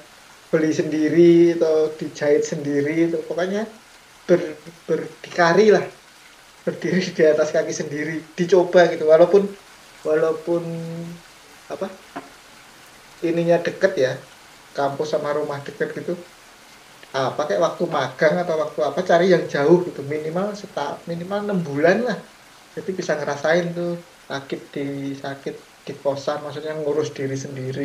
beli 0.55 0.71
sendiri 0.71 1.59
atau 1.59 1.91
dijahit 1.99 2.47
sendiri 2.47 3.11
itu. 3.11 3.19
Pokoknya 3.27 3.67
ber, 4.31 4.39
berdikari 4.87 5.75
lah. 5.75 5.83
Berdiri 6.63 7.03
di 7.03 7.23
atas 7.27 7.51
kaki 7.51 7.75
sendiri 7.75 8.23
dicoba 8.39 8.87
gitu. 8.95 9.11
Walaupun 9.11 9.51
walaupun 10.07 10.63
apa 11.67 11.91
ininya 13.27 13.59
deket 13.59 13.93
ya 13.99 14.13
kampus 14.79 15.19
sama 15.19 15.35
rumah 15.35 15.59
deket 15.67 15.99
gitu 15.99 16.15
ah, 17.17 17.29
pakai 17.39 17.57
waktu 17.65 17.83
magang 17.97 18.35
atau 18.43 18.55
waktu 18.63 18.81
apa 18.89 19.01
cari 19.11 19.25
yang 19.35 19.45
jauh 19.55 19.79
gitu 19.87 20.01
minimal 20.13 20.47
setahun 20.61 20.99
minimal 21.11 21.39
enam 21.47 21.59
bulan 21.69 21.97
lah 22.09 22.19
jadi 22.75 22.91
bisa 22.99 23.13
ngerasain 23.19 23.67
tuh 23.79 23.89
sakit 24.31 24.61
di 24.75 24.81
sakit 25.23 25.55
di 25.87 25.93
kosan 26.03 26.39
maksudnya 26.45 26.73
ngurus 26.81 27.09
diri 27.17 27.37
sendiri 27.45 27.83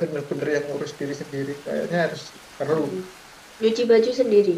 bener-bener 0.00 0.48
yang 0.54 0.64
ngurus 0.68 0.92
diri 0.98 1.14
sendiri 1.14 1.62
kayaknya 1.64 2.10
harus 2.10 2.22
perlu 2.58 3.06
Nyuci 3.62 3.82
baju 3.86 4.10
sendiri. 4.10 4.54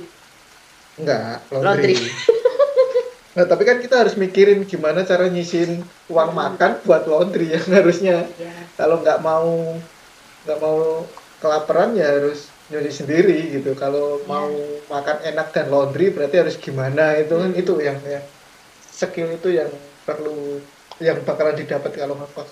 enggak 0.99 1.53
Laundry. 1.53 1.93
laundry 1.93 1.95
nah 3.37 3.45
tapi 3.45 3.63
kan 3.69 3.79
kita 3.85 3.95
harus 4.01 4.17
mikirin 4.17 4.65
gimana 4.65 5.05
cara 5.05 5.29
nyisin 5.29 5.71
uang 6.09 6.31
makan 6.33 6.81
buat 6.87 7.05
laundry 7.11 7.53
yang 7.57 7.67
harusnya 7.69 8.33
Ya. 8.41 8.73
kalau 8.79 9.05
nggak 9.05 9.21
mau 9.21 9.49
nggak 10.45 10.59
mau 10.65 10.79
kelaparan 11.43 11.93
ya 12.01 12.05
harus 12.17 12.56
nyuci 12.71 12.91
sendiri 13.01 13.33
gitu. 13.55 13.71
Kalau 13.83 14.05
mau 14.31 14.49
makan 14.93 15.17
enak 15.29 15.47
dan 15.55 15.67
laundry 15.73 16.05
berarti 16.15 16.37
harus 16.43 16.57
gimana 16.67 17.03
itu 17.23 17.33
kan 17.43 17.51
Hmm. 17.51 17.61
itu 17.61 17.73
yang 17.89 17.99
ya 18.15 18.21
skill 19.01 19.29
itu 19.39 19.49
yang 19.61 19.71
perlu 20.07 20.31
yang 21.09 21.19
bakalan 21.29 21.57
didapat 21.61 21.93
kalau 22.01 22.15
ngekos 22.21 22.51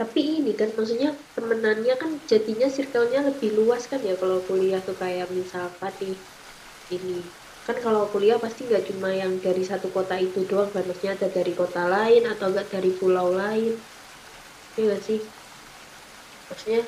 Tapi 0.00 0.20
ini 0.36 0.50
kan 0.60 0.68
maksudnya 0.78 1.08
temenannya 1.36 1.92
kan 2.02 2.10
jadinya 2.30 2.66
circle-nya 2.76 3.20
lebih 3.28 3.50
luas 3.58 3.82
kan 3.92 4.00
ya 4.08 4.14
kalau 4.22 4.38
kuliah 4.48 4.80
tuh 4.88 4.96
kayak 5.02 5.26
misalkan 5.38 5.92
nih 6.02 6.14
ini. 6.94 7.12
Kan 7.66 7.76
kalau 7.84 8.02
kuliah 8.12 8.38
pasti 8.44 8.60
nggak 8.68 8.84
cuma 8.88 9.08
yang 9.22 9.32
dari 9.46 9.62
satu 9.70 9.86
kota 9.96 10.14
itu 10.26 10.38
doang 10.50 10.70
kan 10.74 10.82
maksudnya 10.88 11.12
ada 11.18 11.28
dari 11.38 11.52
kota 11.60 11.80
lain 11.94 12.22
atau 12.32 12.46
enggak 12.50 12.68
dari 12.74 12.90
pulau 13.00 13.28
lain. 13.42 13.72
Iya 14.76 14.82
nggak 14.86 15.02
sih? 15.06 15.18
Maksudnya 16.50 16.80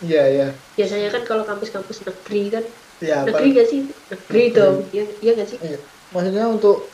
iya 0.00 0.24
ya 0.28 0.48
biasanya 0.76 1.08
kan 1.12 1.22
kalau 1.28 1.44
kampus-kampus 1.44 2.04
negeri 2.04 2.42
kan 2.48 2.64
ya 3.00 3.24
negeri 3.24 3.46
nggak 3.56 3.68
sih 3.68 3.80
negeri 4.08 4.42
dong 4.52 4.76
ya 4.92 5.04
iya 5.20 5.32
nggak 5.36 5.48
sih 5.48 5.58
Iya. 5.60 5.78
Maksudnya 6.10 6.44
untuk 6.50 6.90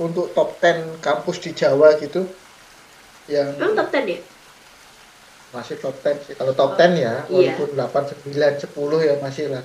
untuk 0.00 0.32
top 0.32 0.56
10 0.56 1.04
kampus 1.04 1.36
di 1.44 1.52
Jawa 1.52 1.92
gitu 2.00 2.24
yang 3.28 3.52
emang 3.60 3.76
top 3.76 3.92
10 3.92 4.16
ya 4.16 4.20
masih 5.50 5.76
top 5.82 5.94
10 6.00 6.24
sih. 6.30 6.34
Kalau 6.38 6.54
top 6.54 6.78
10 6.78 6.96
ya, 6.96 7.26
Iya. 7.28 7.52
walaupun 7.58 7.68
8, 7.74 8.06
9, 8.30 8.54
10 8.56 8.98
ya 9.02 9.14
masih 9.20 9.50
lah. 9.50 9.64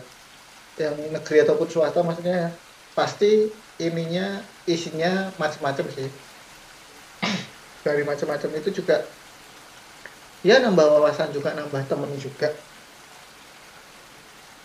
Yang 0.76 0.96
negeri 1.14 1.38
ataupun 1.46 1.68
swasta 1.70 2.02
maksudnya 2.04 2.52
pasti 2.98 3.48
ininya 3.80 4.42
isinya 4.66 5.30
macam-macam 5.40 5.86
sih. 5.94 6.10
Dari 7.86 8.04
macam-macam 8.04 8.50
itu 8.60 8.82
juga 8.82 9.06
ya 10.48 10.56
nambah 10.64 10.86
wawasan 10.94 11.30
juga, 11.36 11.50
nambah 11.58 11.82
temen 11.90 12.12
juga. 12.26 12.50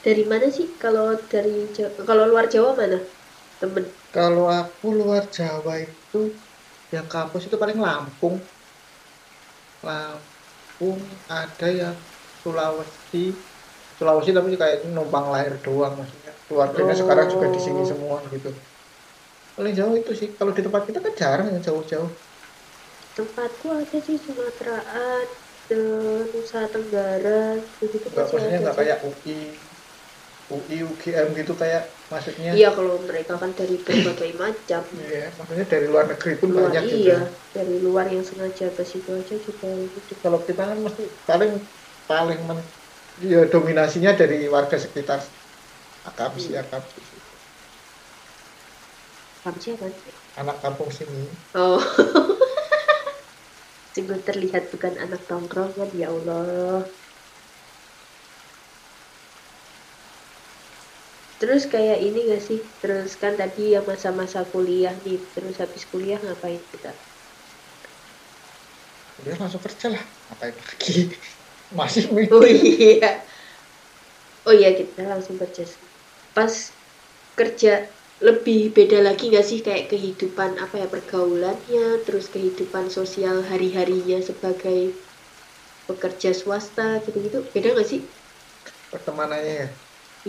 dari 0.05 0.25
mana 0.31 0.47
sih 0.57 0.67
kalau 0.83 1.13
dari 1.33 1.69
Jawa, 1.77 1.91
kalau 2.09 2.25
luar 2.31 2.47
Jawa 2.49 2.71
mana 2.81 2.99
temen 3.61 3.85
Kalau 4.17 4.47
aku 4.51 4.87
luar 5.01 5.25
Jawa 5.37 5.75
itu 5.87 6.21
yang 6.95 7.07
kampus 7.15 7.47
itu 7.49 7.57
paling 7.63 7.79
Lampung. 7.79 8.37
Lampung 9.87 10.99
ada 11.29 11.69
yang 11.81 11.97
Sulawesi. 12.43 13.25
Sulawesi 13.99 14.31
tapi 14.37 14.57
kayak 14.57 14.89
numpang 14.97 15.27
lahir 15.35 15.55
doang 15.65 15.95
maksudnya. 16.01 16.33
Keluarganya 16.49 16.95
sekarang 16.97 17.27
juga 17.33 17.47
di 17.55 17.61
sini 17.61 17.81
Oh. 17.81 17.89
semua 17.91 18.19
gitu. 18.35 18.51
Paling 19.57 19.75
jauh 19.79 19.95
itu 20.01 20.13
sih. 20.21 20.29
Kalau 20.39 20.53
di 20.57 20.63
tempat 20.67 20.83
kita 20.89 20.99
kan 21.05 21.13
jarang 21.21 21.47
yang 21.53 21.63
jauh-jauh. 21.63 22.11
tempatku 23.17 23.67
ada 23.71 23.99
sih 24.07 24.17
Sumateraan 24.19 25.27
dan 25.71 26.25
Nusa 26.33 26.59
Tenggara 26.73 27.31
gitu 27.81 27.97
ada 28.09 28.23
enggak 28.59 28.75
sih. 28.77 28.77
kayak 28.79 28.99
UI 29.07 29.37
UI 30.55 30.77
UGM 30.91 31.29
gitu 31.39 31.53
kayak 31.63 31.83
maksudnya 32.13 32.53
iya 32.57 32.67
kalau 32.77 32.95
mereka 33.09 33.33
kan 33.43 33.51
dari 33.61 33.75
berbagai 33.87 34.31
macam 34.43 34.83
Iya, 34.97 35.19
maksudnya 35.39 35.67
dari 35.73 35.87
luar 35.93 36.05
negeri 36.11 36.33
pun 36.41 36.51
luar 36.51 36.61
banyak 36.61 36.85
iya 36.87 36.93
juga. 36.93 37.13
dari 37.55 37.73
luar 37.87 38.07
yang 38.15 38.25
sengaja 38.29 38.65
ke 38.77 38.83
situ 38.91 39.11
aja 39.21 39.35
juga 39.47 39.67
gitu 39.95 40.13
kalau 40.25 40.39
kita 40.49 40.63
kan 40.71 40.79
mesti 40.87 41.03
paling 41.29 41.53
paling 42.11 42.39
men- 42.49 42.71
ya 43.33 43.39
dominasinya 43.53 44.11
dari 44.21 44.37
warga 44.55 44.77
sekitar 44.85 45.21
akamsi 46.11 46.51
Hmm. 46.51 46.63
akamsi 46.63 47.01
Kamu 49.45 49.59
siapa? 49.61 49.87
anak 50.41 50.57
kampung 50.65 50.91
sini 50.99 51.21
Oh. 51.55 52.27
Sungguh 53.95 54.21
terlihat 54.29 54.63
bukan 54.73 54.95
anak 55.05 55.21
tongkrongan 55.31 55.91
ya 56.01 56.07
Allah. 56.15 56.91
Terus 61.41 61.63
kayak 61.73 61.99
ini 62.07 62.19
gak 62.33 62.43
sih? 62.49 62.61
Terus 62.81 63.11
kan 63.23 63.33
tadi 63.41 63.63
yang 63.75 63.85
masa-masa 63.91 64.41
kuliah 64.53 64.95
nih, 65.05 65.19
terus 65.35 65.55
habis 65.63 65.83
kuliah 65.93 66.19
ngapain 66.25 66.63
kita? 66.73 66.91
dia 69.25 69.35
langsung 69.41 69.63
kerja 69.67 69.87
lah 69.95 70.03
ngapain 70.27 70.57
lagi 70.57 70.93
masih 71.79 72.05
Oh 72.31 72.45
meeting 72.47 72.47
iya. 72.47 73.27
Oh 74.49 74.55
iya 74.61 74.69
kita 74.79 75.01
langsung 75.13 75.37
kerja. 75.43 75.63
Pas 76.37 76.55
kerja 77.39 77.71
lebih 78.27 78.59
beda 78.77 78.99
lagi 79.07 79.23
gak 79.37 79.47
sih 79.51 79.59
kayak 79.67 79.85
kehidupan 79.93 80.51
apa 80.65 80.75
ya 80.83 80.87
pergaulannya, 80.95 81.81
terus 82.05 82.27
kehidupan 82.35 82.87
sosial 82.99 83.37
hari-harinya 83.51 84.17
sebagai 84.29 84.79
pekerja 85.89 86.31
swasta 86.41 86.83
gitu-gitu. 87.05 87.39
Beda 87.55 87.69
gak 87.79 87.89
sih? 87.93 88.01
pertemanannya 88.91 89.53
ya 89.61 89.67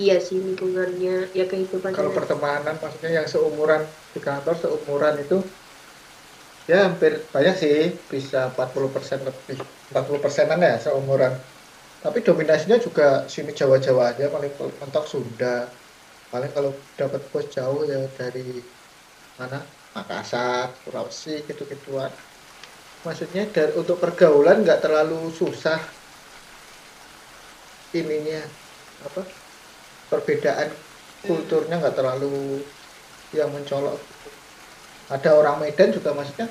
Iya 0.02 0.14
sih 0.28 0.38
lingkungannya, 0.46 1.10
ya 1.38 1.44
kehidupan 1.52 1.94
kalau 1.96 2.12
pertemanan 2.18 2.76
maksudnya 2.84 3.10
yang 3.18 3.28
seumuran 3.34 3.82
di 4.14 4.20
kantor 4.28 4.56
seumuran 4.62 5.16
itu 5.24 5.36
ya 6.70 6.76
hampir 6.88 7.12
banyak 7.34 7.54
sih 7.62 7.76
bisa 8.12 8.38
40% 8.50 9.20
lebih 9.28 9.58
40 9.90 10.20
persenan 10.24 10.60
ya 10.68 10.72
seumuran 10.84 11.34
tapi 12.04 12.18
dominasinya 12.28 12.78
juga 12.86 13.04
sini 13.34 13.52
Jawa-Jawa 13.60 14.04
aja 14.12 14.24
paling 14.36 14.52
mentok 14.82 15.04
Sunda 15.12 15.48
paling 16.32 16.52
kalau 16.56 16.72
dapat 17.00 17.22
bos 17.32 17.46
jauh 17.56 17.82
ya 17.92 17.98
dari 18.20 18.40
mana? 19.40 19.58
Makassar 19.96 20.68
Sulawesi 20.82 21.30
gitu-gituan. 21.50 22.12
Maksudnya 23.06 23.42
dari 23.56 23.74
untuk 23.82 23.98
pergaulan 24.04 24.58
nggak 24.66 24.82
terlalu 24.86 25.16
susah 25.40 25.80
ininya 28.00 28.40
apa? 29.08 29.22
Perbedaan 30.12 30.70
kulturnya 31.28 31.76
nggak 31.82 31.96
terlalu 32.00 32.28
yang 33.38 33.50
mencolok. 33.56 34.00
Ada 35.16 35.30
orang 35.40 35.56
Medan 35.62 35.90
juga 35.98 36.10
maksudnya 36.18 36.48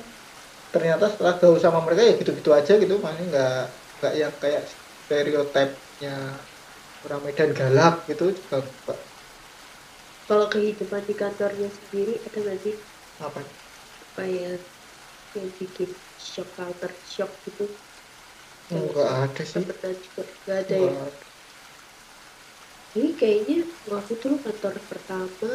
ternyata 0.73 1.05
setelah 1.11 1.33
gaul 1.41 1.57
sama 1.65 1.79
mereka 1.85 2.01
ya 2.09 2.13
gitu-gitu 2.21 2.51
aja 2.59 2.73
gitu 2.83 2.95
maksudnya 3.03 3.27
nggak 3.33 3.51
nggak 3.97 4.13
yang 4.21 4.33
kayak 4.43 4.61
stereotipnya 4.73 6.11
orang 7.05 7.21
Medan 7.25 7.51
galak 7.59 7.93
gitu 8.09 8.23
juga. 8.39 8.57
Kalau 10.31 10.47
kehidupan 10.53 11.03
di 11.09 11.15
kantornya 11.21 11.69
sendiri 11.77 12.13
ada 12.27 12.37
nggak 12.43 12.59
sih 12.65 12.75
apa 13.19 13.41
kayak 14.15 14.59
yang 15.37 15.49
bikin 15.59 15.91
shock 16.29 16.49
culture 16.57 16.95
shock 17.13 17.31
gitu? 17.45 17.65
nggak 18.73 19.09
ada 19.23 19.43
sih 19.51 19.65
nggak 20.45 20.57
ada 20.63 20.75
ya? 20.85 20.93
Ada. 21.05 21.25
Ini 22.97 23.09
kayaknya 23.19 23.57
aku 23.99 24.13
dulu 24.21 24.35
kantor 24.45 24.75
pertama 24.91 25.51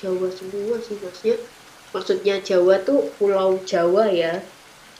Jawa 0.00 0.28
semua 0.38 0.76
sih 0.86 0.96
maksudnya. 1.04 1.36
Maksudnya 1.94 2.34
Jawa 2.48 2.74
tuh 2.88 2.98
Pulau 3.18 3.50
Jawa 3.70 4.04
ya. 4.22 4.32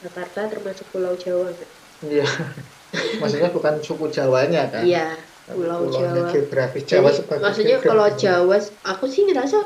Jakarta 0.00 0.40
termasuk 0.52 0.86
Pulau 0.92 1.14
Jawa 1.24 1.46
nggak? 1.56 1.70
iya 2.06 2.22
maksudnya 3.20 3.48
bukan 3.56 3.74
suku 3.86 4.04
Jawanya 4.16 4.60
kan 4.74 4.86
Iya, 4.86 4.98
Pulau 5.52 5.82
Jawa. 5.96 6.26
geografis 6.30 6.84
Jawa 6.90 7.10
Jadi, 7.10 7.10
sebagai 7.18 7.52
maksudnya 7.52 7.76
geografis. 7.80 7.84
kalau 7.88 8.06
Jawa, 8.22 8.56
aku 8.90 9.04
sih 9.14 9.22
ngerasa 9.26 9.56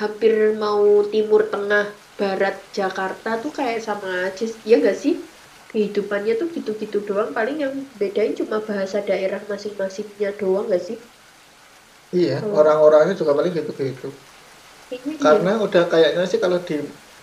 hampir 0.00 0.34
mau 0.62 0.82
timur 1.12 1.42
tengah 1.52 1.84
barat 2.18 2.54
Jakarta 2.78 3.28
tuh 3.42 3.50
kayak 3.58 3.80
sama 3.88 4.08
aja, 4.26 4.44
ya 4.70 4.74
gak 4.86 4.96
sih? 5.04 5.14
Kehidupannya 5.70 6.32
tuh 6.40 6.48
gitu-gitu 6.56 6.96
doang, 7.08 7.30
paling 7.36 7.56
yang 7.64 7.74
bedain 8.00 8.32
cuma 8.40 8.56
bahasa 8.68 8.98
daerah 9.08 9.40
masing-masingnya 9.52 10.28
doang 10.40 10.66
gak 10.74 10.82
sih? 10.88 10.98
iya 12.16 12.32
Kalau- 12.38 12.54
orang-orangnya 12.58 13.14
juga 13.20 13.32
paling 13.36 13.52
gitu-gitu 13.58 14.06
iya. 14.90 15.08
karena 15.22 15.50
udah 15.64 15.82
kayaknya 15.92 16.22
sih 16.30 16.40
kalau 16.44 16.58
di 16.68 16.74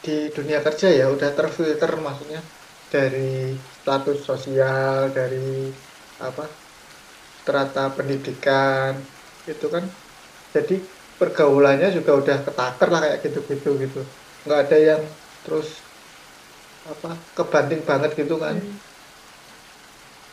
di 0.04 0.12
dunia 0.36 0.58
kerja 0.66 0.86
ya 1.00 1.04
udah 1.16 1.30
terfilter 1.38 1.92
maksudnya 2.06 2.40
dari 2.94 3.20
status 3.78 4.18
sosial 4.30 4.96
dari 5.18 5.38
apa 6.26 6.44
strata 7.50 7.82
pendidikan 7.98 8.94
itu 9.52 9.66
kan. 9.76 9.86
Jadi 10.56 10.74
pergaulannya 11.20 11.88
juga 11.98 12.12
udah 12.22 12.38
ketakar 12.48 12.88
lah 12.94 13.00
kayak 13.04 13.20
gitu-gitu 13.26 13.70
gitu. 13.84 13.98
Nggak 14.46 14.60
ada 14.64 14.78
yang 14.90 15.04
terus 15.44 15.68
apa 16.92 17.10
kebanting 17.38 17.82
banget 17.90 18.12
gitu 18.20 18.36
kan. 18.44 18.56
Hmm. 18.64 18.80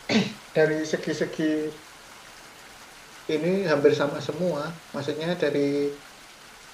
dari 0.55 0.83
segi-segi 0.91 1.51
ini 3.33 3.47
hampir 3.71 3.91
sama 4.01 4.17
semua. 4.27 4.61
Maksudnya 4.93 5.27
dari 5.41 5.59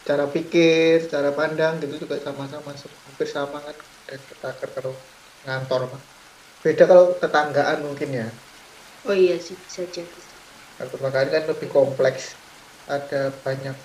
cara 0.07 0.25
pikir 0.35 0.95
cara 1.13 1.29
pandang 1.39 1.73
gitu 1.81 1.93
juga 2.03 2.15
sama-sama 2.25 2.69
hampir 3.07 3.27
sama 3.35 3.57
kan. 3.67 3.75
Dan 4.07 4.19
ketakar 4.29 4.69
kalau 4.75 4.91
ngantor 5.43 5.81
mah 5.91 6.01
beda 6.65 6.83
kalau 6.91 7.05
tetanggaan 7.23 7.79
mungkin 7.87 8.09
ya. 8.21 8.25
Oh 9.07 9.15
iya 9.23 9.35
sih, 9.45 9.55
bisa 9.65 9.81
jadi. 9.95 10.19
Kalau 10.75 10.89
tetanggaan 10.93 11.29
kan 11.35 11.43
lebih 11.51 11.69
kompleks 11.75 12.23
ada 12.93 13.17
banyak 13.45 13.75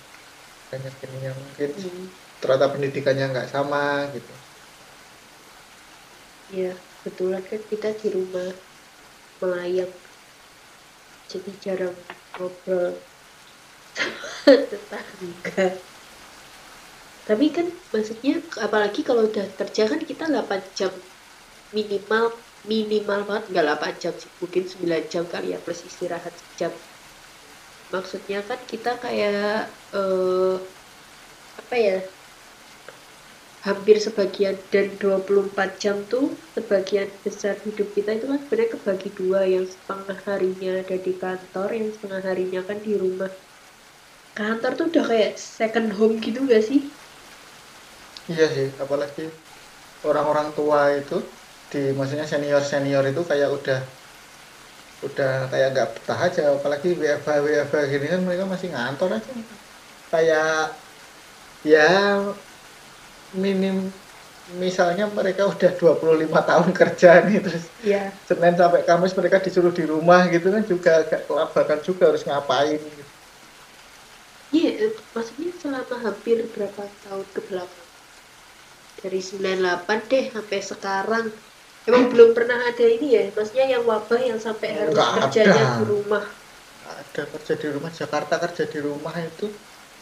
banyak 0.71 0.93
ininya 1.05 1.31
mungkin 1.41 1.69
Hmm. 1.75 2.19
strata 2.37 2.65
pendidikannya 2.73 3.25
nggak 3.33 3.49
sama 3.55 3.79
gitu 4.15 4.31
Ya, 6.59 6.71
kebetulan 6.99 7.43
kan 7.51 7.61
kita 7.71 7.89
di 7.99 8.07
rumah 8.15 8.49
melayang. 9.41 9.93
Jadi 11.31 11.51
jarang 11.63 11.97
ngobrol 12.35 12.87
sama 13.95 14.53
tetangga. 14.69 15.67
Tapi 17.27 17.45
kan 17.55 17.67
maksudnya 17.93 18.33
apalagi 18.65 19.01
kalau 19.07 19.23
udah 19.31 19.45
kerja 19.59 19.83
kan 19.91 20.01
kita 20.09 20.23
8 20.31 20.61
jam 20.77 20.93
minimal 21.77 22.25
minimal 22.71 23.19
banget 23.27 23.43
nggak 23.51 23.65
8 23.67 23.93
jam 24.03 24.13
sih. 24.21 24.31
Mungkin 24.41 24.63
9 24.73 25.03
jam 25.13 25.23
kali 25.33 25.45
ya 25.53 25.57
plus 25.63 25.81
istirahat 25.89 26.35
jam 26.59 26.71
maksudnya 27.93 28.37
kan 28.49 28.59
kita 28.71 28.89
kayak 29.03 29.37
eh, 29.93 30.55
apa 31.59 31.75
ya 31.87 31.93
hampir 33.67 33.95
sebagian 34.05 34.55
dan 34.73 34.87
24 35.01 35.69
jam 35.83 35.97
tuh 36.11 36.25
sebagian 36.55 37.09
besar 37.25 37.55
hidup 37.65 37.87
kita 37.95 38.09
itu 38.15 38.25
kan 38.31 38.39
sebenarnya 38.43 38.71
kebagi 38.75 39.09
dua 39.19 39.39
yang 39.53 39.65
setengah 39.73 40.17
harinya 40.27 40.69
ada 40.81 40.95
di 41.05 41.11
kantor 41.23 41.69
yang 41.79 41.89
setengah 41.95 42.21
harinya 42.27 42.59
kan 42.69 42.77
di 42.85 42.91
rumah. 43.03 43.31
Kantor 44.39 44.71
tuh 44.79 44.85
udah 44.91 45.05
kayak 45.11 45.31
second 45.59 45.89
home 45.97 46.15
gitu 46.25 46.39
gak 46.51 46.63
sih? 46.69 46.79
Iya 48.31 48.43
sih 48.55 48.67
apalagi 48.83 49.21
orang-orang 50.09 50.47
tua 50.57 50.79
itu 50.99 51.15
di 51.71 51.77
maksudnya 51.97 52.25
senior 52.31 52.61
senior 52.71 53.03
itu 53.11 53.21
kayak 53.29 53.49
udah 53.57 53.79
udah 55.07 55.29
kayak 55.51 55.67
nggak 55.73 55.89
betah 55.95 56.19
aja 56.27 56.41
apalagi 56.57 56.87
WFH 57.01 57.29
WFH 57.45 57.75
gini 57.93 58.05
kan 58.11 58.21
mereka 58.27 58.43
masih 58.53 58.67
ngantor 58.73 59.09
aja 59.17 59.31
kayak 60.11 60.45
ya 61.63 61.79
minim 63.43 63.75
misalnya 64.49 65.05
mereka 65.17 65.43
udah 65.53 65.71
25 65.79 66.41
tahun 66.49 66.69
kerja 66.79 67.09
nih 67.27 67.37
terus 67.45 67.65
ya 67.91 68.09
Senin 68.27 68.53
sampai 68.61 68.81
Kamis 68.87 69.13
mereka 69.17 69.37
disuruh 69.45 69.73
di 69.73 69.83
rumah 69.93 70.21
gitu 70.33 70.47
kan 70.53 70.63
juga 70.71 70.91
agak 71.01 71.21
kelabakan 71.25 71.79
juga 71.81 72.03
harus 72.13 72.23
ngapain 72.27 72.77
gitu. 72.77 73.11
Iya, 74.49 74.69
maksudnya 75.13 75.49
selama 75.61 75.95
hampir 76.05 76.37
berapa 76.53 76.83
tahun 77.05 77.27
ke 77.35 77.41
belakang? 77.49 77.89
Dari 79.01 79.21
98 79.21 79.99
deh 80.09 80.25
sampai 80.33 80.59
sekarang. 80.61 81.25
Emang 81.89 82.03
belum 82.11 82.29
pernah 82.37 82.57
ada 82.69 82.85
ini 82.95 83.07
ya, 83.17 83.21
maksudnya 83.35 83.65
yang 83.73 83.83
wabah 83.91 84.19
yang 84.29 84.39
sampai 84.47 84.69
harus 84.79 84.93
Nggak 84.93 85.09
kerjanya 85.17 85.63
ada. 85.63 85.73
di 85.75 85.81
rumah. 85.91 86.23
ada 87.03 87.23
kerja 87.33 87.53
di 87.61 87.67
rumah 87.75 87.91
Jakarta 87.99 88.35
kerja 88.43 88.63
di 88.73 88.79
rumah 88.87 89.15
itu 89.29 89.45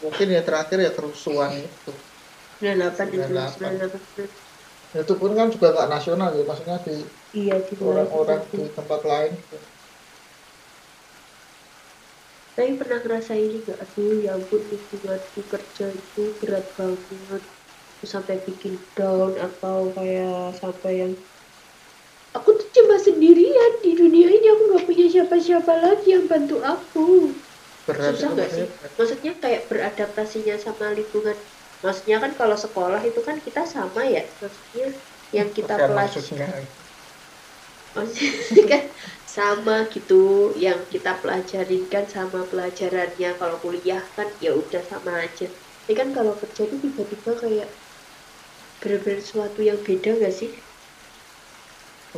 mungkin 0.02 0.26
ya 0.36 0.40
terakhir 0.46 0.78
ya 0.86 0.90
kerusuhan 0.96 1.52
itu 1.66 1.92
98 2.58 3.08
itu 3.18 3.30
98. 3.30 3.58
98. 3.58 4.30
itu 5.02 5.12
pun 5.20 5.30
kan 5.38 5.48
juga 5.54 5.66
nggak 5.74 5.88
nasional 5.94 6.28
ya 6.38 6.42
maksudnya 6.48 6.76
di 6.86 6.92
Iya, 7.38 7.54
di 7.68 7.74
orang-orang 7.88 8.40
itu. 8.46 8.56
di 8.56 8.62
tempat 8.76 9.00
lain 9.10 9.32
Tapi 12.56 12.70
pernah 12.80 12.98
ngerasa 13.04 13.32
ini 13.44 13.56
gak? 13.68 13.78
Aduh, 13.84 14.12
ya 14.24 14.30
ampun 14.36 14.62
lingkunganku 14.72 15.40
kerja 15.52 15.84
itu 16.00 16.20
berat 16.40 16.66
banget. 16.78 17.42
Terus 17.98 18.10
sampai 18.14 18.36
bikin 18.46 18.74
down 18.96 19.32
atau 19.46 19.78
kayak 19.96 20.58
sampai 20.60 20.92
yang 21.02 21.12
aku 22.38 22.50
tuh 22.60 22.68
cuma 22.76 22.96
sendirian 23.06 23.72
di 23.84 23.90
dunia 24.00 24.26
ini. 24.36 24.46
Aku 24.52 24.62
nggak 24.70 24.84
punya 24.88 25.06
siapa-siapa 25.14 25.72
lagi 25.84 26.06
yang 26.14 26.24
bantu 26.32 26.54
aku. 26.72 27.00
Berat 27.86 28.14
susah 28.14 28.28
itu 28.28 28.32
nggak 28.34 28.50
sih? 28.56 28.66
maksudnya 28.80 28.96
maksudnya 28.98 29.32
kayak 29.42 29.62
beradaptasinya 29.70 30.54
sama 30.64 30.86
lingkungan. 30.98 31.36
Maksudnya 31.84 32.16
kan 32.22 32.32
kalau 32.40 32.56
sekolah 32.64 33.00
itu 33.08 33.20
kan 33.28 33.36
kita 33.46 33.60
sama 33.74 34.00
ya. 34.14 34.20
Maksudnya 34.42 34.84
yang 35.36 35.48
kita 35.56 35.74
pelajari. 35.86 36.62
maksudnya. 37.96 38.66
Kan 38.70 38.84
sama 39.36 39.72
gitu. 39.94 40.14
Yang 40.64 40.78
kita 40.92 41.10
pelajarin 41.22 41.82
kan 41.92 42.04
sama 42.14 42.38
pelajarannya. 42.50 43.28
Kalau 43.40 43.56
kuliah 43.64 44.02
kan 44.16 44.28
ya 44.44 44.50
udah 44.60 44.82
sama 44.90 45.12
aja. 45.24 45.44
Ini 45.84 45.92
kan 46.00 46.08
kalau 46.16 46.32
kerja 46.40 46.60
itu 46.66 46.76
tiba-tiba 46.84 47.30
kayak 47.42 47.68
bener-bener 48.82 49.20
sesuatu 49.24 49.60
yang 49.68 49.78
beda 49.86 50.10
nggak 50.18 50.34
sih 50.40 50.50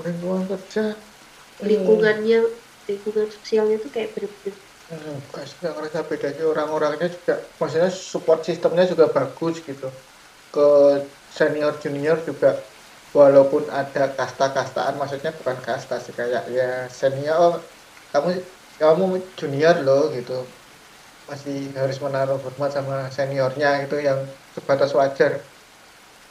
lingkungan 0.04 0.44
kerja. 0.50 0.80
Lingkungannya 1.68 2.38
lingkungan 2.88 3.28
sosialnya 3.36 3.76
tuh 3.84 3.90
kayak 3.94 4.10
bener-bener. 4.14 4.54
Hmm, 4.90 5.14
nggak 5.30 5.72
ngerasa 5.74 6.00
bedanya 6.10 6.42
orang-orangnya 6.52 7.06
juga 7.16 7.32
maksudnya 7.60 7.90
support 8.12 8.40
sistemnya 8.48 8.84
juga 8.92 9.06
bagus 9.16 9.54
gitu. 9.68 9.84
Ke 10.54 10.62
senior 11.38 11.72
junior 11.82 12.16
juga 12.28 12.48
walaupun 13.18 13.64
ada 13.80 14.02
kasta-kastaan 14.18 14.94
maksudnya 15.00 15.30
bukan 15.38 15.58
kasta 15.66 15.94
sih 16.04 16.14
kayak 16.20 16.42
ya 16.58 16.64
senior 17.00 17.52
kamu 18.12 18.28
kamu 18.80 19.04
junior 19.38 19.74
loh 19.86 20.02
gitu. 20.16 20.32
Masih 21.30 21.56
harus 21.80 21.98
menaruh 22.06 22.38
hormat 22.44 22.70
sama 22.76 22.96
seniornya 23.16 23.68
gitu 23.84 23.96
yang 24.08 24.20
sebatas 24.56 24.90
wajar. 25.00 25.32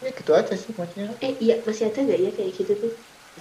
Ya 0.04 0.10
gitu 0.18 0.32
aja 0.40 0.54
sih 0.62 0.72
maksudnya. 0.80 1.08
Eh 1.26 1.34
iya 1.44 1.54
masih 1.68 1.84
ada 1.90 2.00
nggak 2.06 2.20
ya 2.26 2.30
kayak 2.38 2.52
gitu 2.60 2.72
tuh 2.82 2.92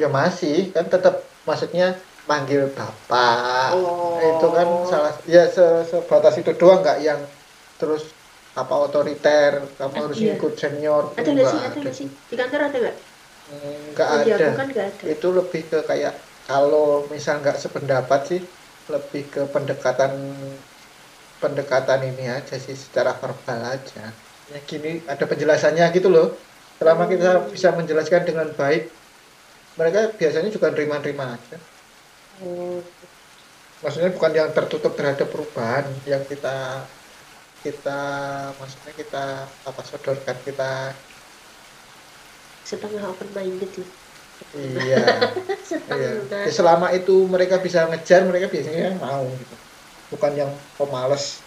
ya 0.00 0.06
masih. 0.18 0.54
Kan 0.74 0.84
tetap 0.92 1.14
maksudnya 1.48 1.84
manggil 2.30 2.62
bapak. 2.76 3.72
Oh. 3.74 4.20
itu 4.28 4.46
kan 4.56 4.68
salah 4.90 5.12
ya 5.34 5.40
se- 5.54 5.84
sebatas 5.90 6.34
itu 6.40 6.50
doang 6.60 6.78
nggak 6.84 6.98
yang 7.06 7.20
terus 7.78 8.02
apa 8.60 8.74
otoriter 8.86 9.52
kamu 9.78 9.94
Ah, 9.96 10.00
harus 10.04 10.18
iya. 10.20 10.32
ikut 10.36 10.52
senior 10.60 11.02
ada 11.18 11.28
nggak 11.34 11.46
sih? 11.52 11.60
ada 11.66 11.76
nggak 11.82 11.94
sih? 12.00 12.08
Di 12.30 12.34
kantor 12.40 12.60
ada 12.68 12.76
nggak? 12.82 12.96
Hmm, 13.48 13.94
nggak 13.94 14.08
Oh, 14.12 14.18
ada. 14.20 14.46
kan 14.58 14.66
ada? 14.72 14.84
Itu 15.14 15.26
lebih 15.38 15.60
ke 15.70 15.76
kayak 15.90 16.12
kalau 16.48 17.08
misal 17.12 17.34
nggak 17.40 17.56
sependapat 17.64 18.20
sih 18.30 18.40
lebih 18.92 19.22
ke 19.32 19.40
pendekatan 19.54 20.12
pendekatan 21.42 22.00
ini 22.10 22.22
aja 22.36 22.54
sih 22.64 22.74
secara 22.84 23.10
verbal 23.20 23.60
aja. 23.74 23.98
Ya 24.52 24.58
gini 24.70 24.88
ada 25.12 25.24
penjelasannya 25.30 25.84
gitu 25.96 26.08
loh. 26.14 26.26
Selama 26.78 27.04
kita 27.12 27.26
Hmm. 27.42 27.50
bisa 27.54 27.68
menjelaskan 27.78 28.22
dengan 28.28 28.48
baik 28.60 28.82
mereka 29.78 30.00
biasanya 30.20 30.50
juga 30.54 30.68
nerima-nerima 30.74 31.24
aja. 31.38 31.58
Maksudnya 33.82 34.10
bukan 34.16 34.32
yang 34.38 34.50
tertutup 34.56 34.92
terhadap 34.98 35.28
perubahan 35.30 35.86
yang 36.10 36.22
kita 36.26 36.90
kita 37.64 37.90
maksudnya 38.58 38.92
kita 39.00 39.18
apa 39.68 39.80
sodorkan 39.82 40.38
kita 40.46 40.64
setengah 42.68 43.02
open 43.12 43.28
minded 43.36 43.72
lah. 43.82 43.90
Iya. 44.54 44.96
Iya. 45.98 46.10
Ya, 46.46 46.50
selama 46.58 46.86
itu 46.96 47.12
mereka 47.28 47.60
bisa 47.66 47.84
ngejar 47.90 48.20
mereka 48.28 48.46
biasanya 48.54 48.96
mau 49.02 49.24
gitu. 49.40 49.56
Bukan 50.12 50.32
yang 50.40 50.52
pemalas 50.78 51.44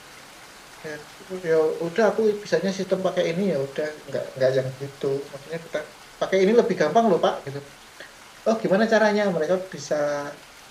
ya, 0.86 0.96
ya 1.42 1.58
udah 1.88 2.06
aku 2.14 2.22
bisanya 2.44 2.70
sistem 2.74 3.00
pakai 3.08 3.24
ini 3.34 3.44
ya 3.54 3.58
udah. 3.68 3.90
Nggak 4.10 4.26
nggak 4.38 4.52
yang 4.58 4.70
gitu. 4.82 5.08
Maksudnya 5.32 5.60
kita 5.66 5.80
pakai 6.22 6.38
ini 6.46 6.54
lebih 6.54 6.76
gampang 6.78 7.06
loh 7.10 7.18
pak 7.18 7.48
gitu 7.50 7.62
oh 8.48 8.56
gimana 8.64 8.84
caranya 8.94 9.22
mereka 9.36 9.56
bisa 9.74 9.96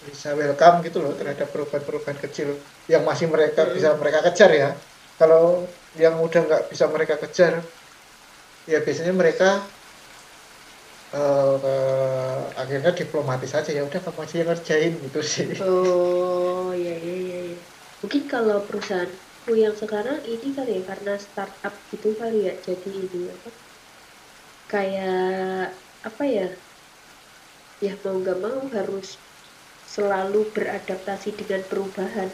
bisa 0.09 0.29
welcome 0.41 0.77
gitu 0.87 0.99
loh 1.05 1.13
terhadap 1.19 1.47
perubahan-perubahan 1.53 2.19
kecil 2.25 2.49
yang 2.93 3.03
masih 3.09 3.27
mereka 3.35 3.61
Mm. 3.69 3.75
bisa 3.77 3.89
mereka 4.01 4.21
kejar 4.27 4.51
ya 4.63 4.69
kalau 5.19 5.43
yang 6.03 6.15
udah 6.27 6.41
nggak 6.47 6.63
bisa 6.73 6.85
mereka 6.95 7.15
kejar 7.23 7.55
ya 8.71 8.79
biasanya 8.85 9.13
mereka 9.21 9.47
eh, 11.15 11.55
eh, 11.71 12.41
akhirnya 12.63 12.91
diplomatis 13.01 13.51
aja 13.59 13.71
ya 13.77 13.83
udah 13.89 14.01
kamu 14.05 14.19
aja 14.25 14.35
yang 14.41 14.49
ngerjain 14.51 14.93
gitu 15.05 15.21
sih 15.35 15.49
Oh, 15.65 16.65
iya 16.81 16.93
iya 17.05 17.15
iya. 17.25 17.37
iya. 17.49 17.59
Mungkin 18.01 18.23
kalau 18.33 18.57
perusahaanku 18.67 19.51
yang 19.65 19.75
sekarang 19.83 20.19
ini 20.33 20.47
kali 20.57 20.71
ya 20.77 20.83
karena 20.91 21.13
startup 21.27 21.75
gitu 21.93 22.09
kali 22.21 22.37
ya. 22.47 22.53
Jadi 22.67 22.89
ini 23.05 23.19
apa? 23.35 23.49
Kayak 24.71 25.77
apa 26.09 26.25
ya? 26.37 26.47
Ya 27.87 27.93
mau 28.03 28.17
nggak 28.21 28.39
mau 28.45 28.61
harus 28.77 29.09
selalu 29.95 30.41
beradaptasi 30.57 31.29
dengan 31.41 31.63
perubahan. 31.71 32.31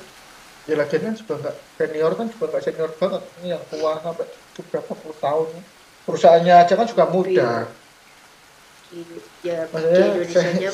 ya 0.69 0.75
lagian 0.81 1.03
kan 1.07 1.15
juga 1.21 1.35
nggak 1.41 1.57
senior 1.79 2.11
kan 2.19 2.27
juga 2.33 2.45
nggak 2.51 2.65
senior 2.67 2.91
banget 3.01 3.23
ini 3.39 3.47
yang 3.55 3.65
tua 3.71 3.91
sampai 4.05 4.25
berapa 4.71 4.93
puluh 5.01 5.17
tahun 5.25 5.49
perusahaannya 6.07 6.55
aja 6.63 6.73
kan 6.79 6.87
juga 6.93 7.05
muda 7.15 7.43
Gitu. 8.91 9.19
Ya 9.43 9.67
maksudnya 9.73 10.05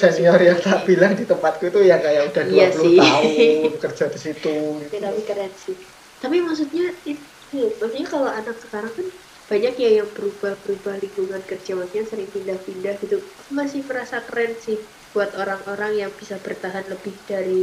senior 0.00 0.40
yang 0.48 0.58
tak 0.66 0.78
bilang 0.88 1.12
di 1.18 1.24
tempatku 1.30 1.64
itu 1.72 1.80
ya 1.90 1.96
kayak 2.04 2.22
udah 2.30 2.44
20 2.52 2.52
Iya 2.54 2.66
sih. 2.82 2.96
tahun 3.00 3.72
kerja 3.82 4.04
di 4.12 4.18
situ 4.24 4.48
Ya, 4.92 4.98
tapi 5.06 5.20
keren 5.28 5.52
sih. 5.64 5.76
Tapi 6.22 6.36
maksudnya 6.46 6.82
itu, 7.10 7.56
maksudnya 7.80 8.06
kalau 8.14 8.30
anak 8.38 8.56
sekarang 8.64 8.92
kan 8.98 9.06
banyak 9.52 9.74
ya 9.84 9.90
yang 9.98 10.10
berubah-berubah 10.16 10.94
lingkungan 11.04 11.42
kerja, 11.50 11.70
maksudnya 11.78 12.04
sering 12.10 12.30
pindah-pindah 12.36 12.94
gitu. 13.02 13.16
Aku 13.40 13.52
masih 13.60 13.80
merasa 13.90 14.16
keren 14.28 14.52
sih 14.66 14.78
buat 15.14 15.30
orang-orang 15.42 15.92
yang 16.02 16.12
bisa 16.20 16.36
bertahan 16.46 16.86
lebih 16.92 17.14
dari 17.30 17.62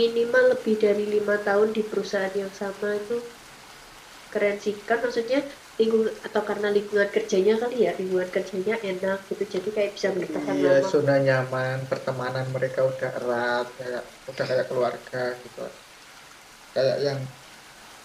minimal 0.00 0.44
lebih 0.54 0.74
dari 0.84 1.04
lima 1.14 1.36
tahun 1.48 1.68
di 1.76 1.82
perusahaan 1.90 2.34
yang 2.42 2.52
sama 2.60 2.88
itu. 3.00 3.14
Keren 4.32 4.56
sih. 4.64 4.74
Kan 4.88 4.98
maksudnya 5.04 5.38
lingkungan 5.80 6.14
atau 6.26 6.42
karena 6.48 6.68
lingkungan 6.76 7.08
kerjanya 7.16 7.54
kali 7.62 7.76
ya 7.86 7.90
lingkungan 8.00 8.30
kerjanya 8.36 8.74
enak 8.90 9.18
gitu. 9.30 9.42
Jadi 9.54 9.68
kayak 9.76 9.92
bisa 9.96 10.08
bertahan 10.18 10.58
iya 10.58 10.68
lama. 10.68 10.90
zona 10.90 11.12
nyaman 11.26 11.76
pertemanan 11.90 12.46
mereka 12.54 12.80
udah 12.90 13.08
erat 13.18 13.66
kayak 13.78 14.02
udah 14.30 14.44
kayak 14.50 14.66
keluarga 14.70 15.18
gitu. 15.44 15.60
Kayak 16.74 16.96
yang 17.06 17.18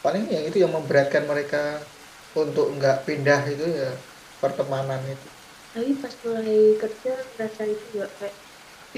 paling 0.03 0.23
yang 0.35 0.43
itu 0.49 0.57
yang 0.63 0.73
memberatkan 0.77 1.23
mereka 1.31 1.57
untuk 2.45 2.65
nggak 2.77 2.95
pindah 3.07 3.39
itu 3.53 3.65
ya 3.81 3.87
pertemanan 4.41 5.01
itu. 5.13 5.27
Tapi 5.73 5.91
pas 6.03 6.13
mulai 6.23 6.57
kerja 6.81 7.11
ngerasa 7.31 7.61
itu 7.73 7.83
nggak 7.95 8.11
kayak 8.19 8.35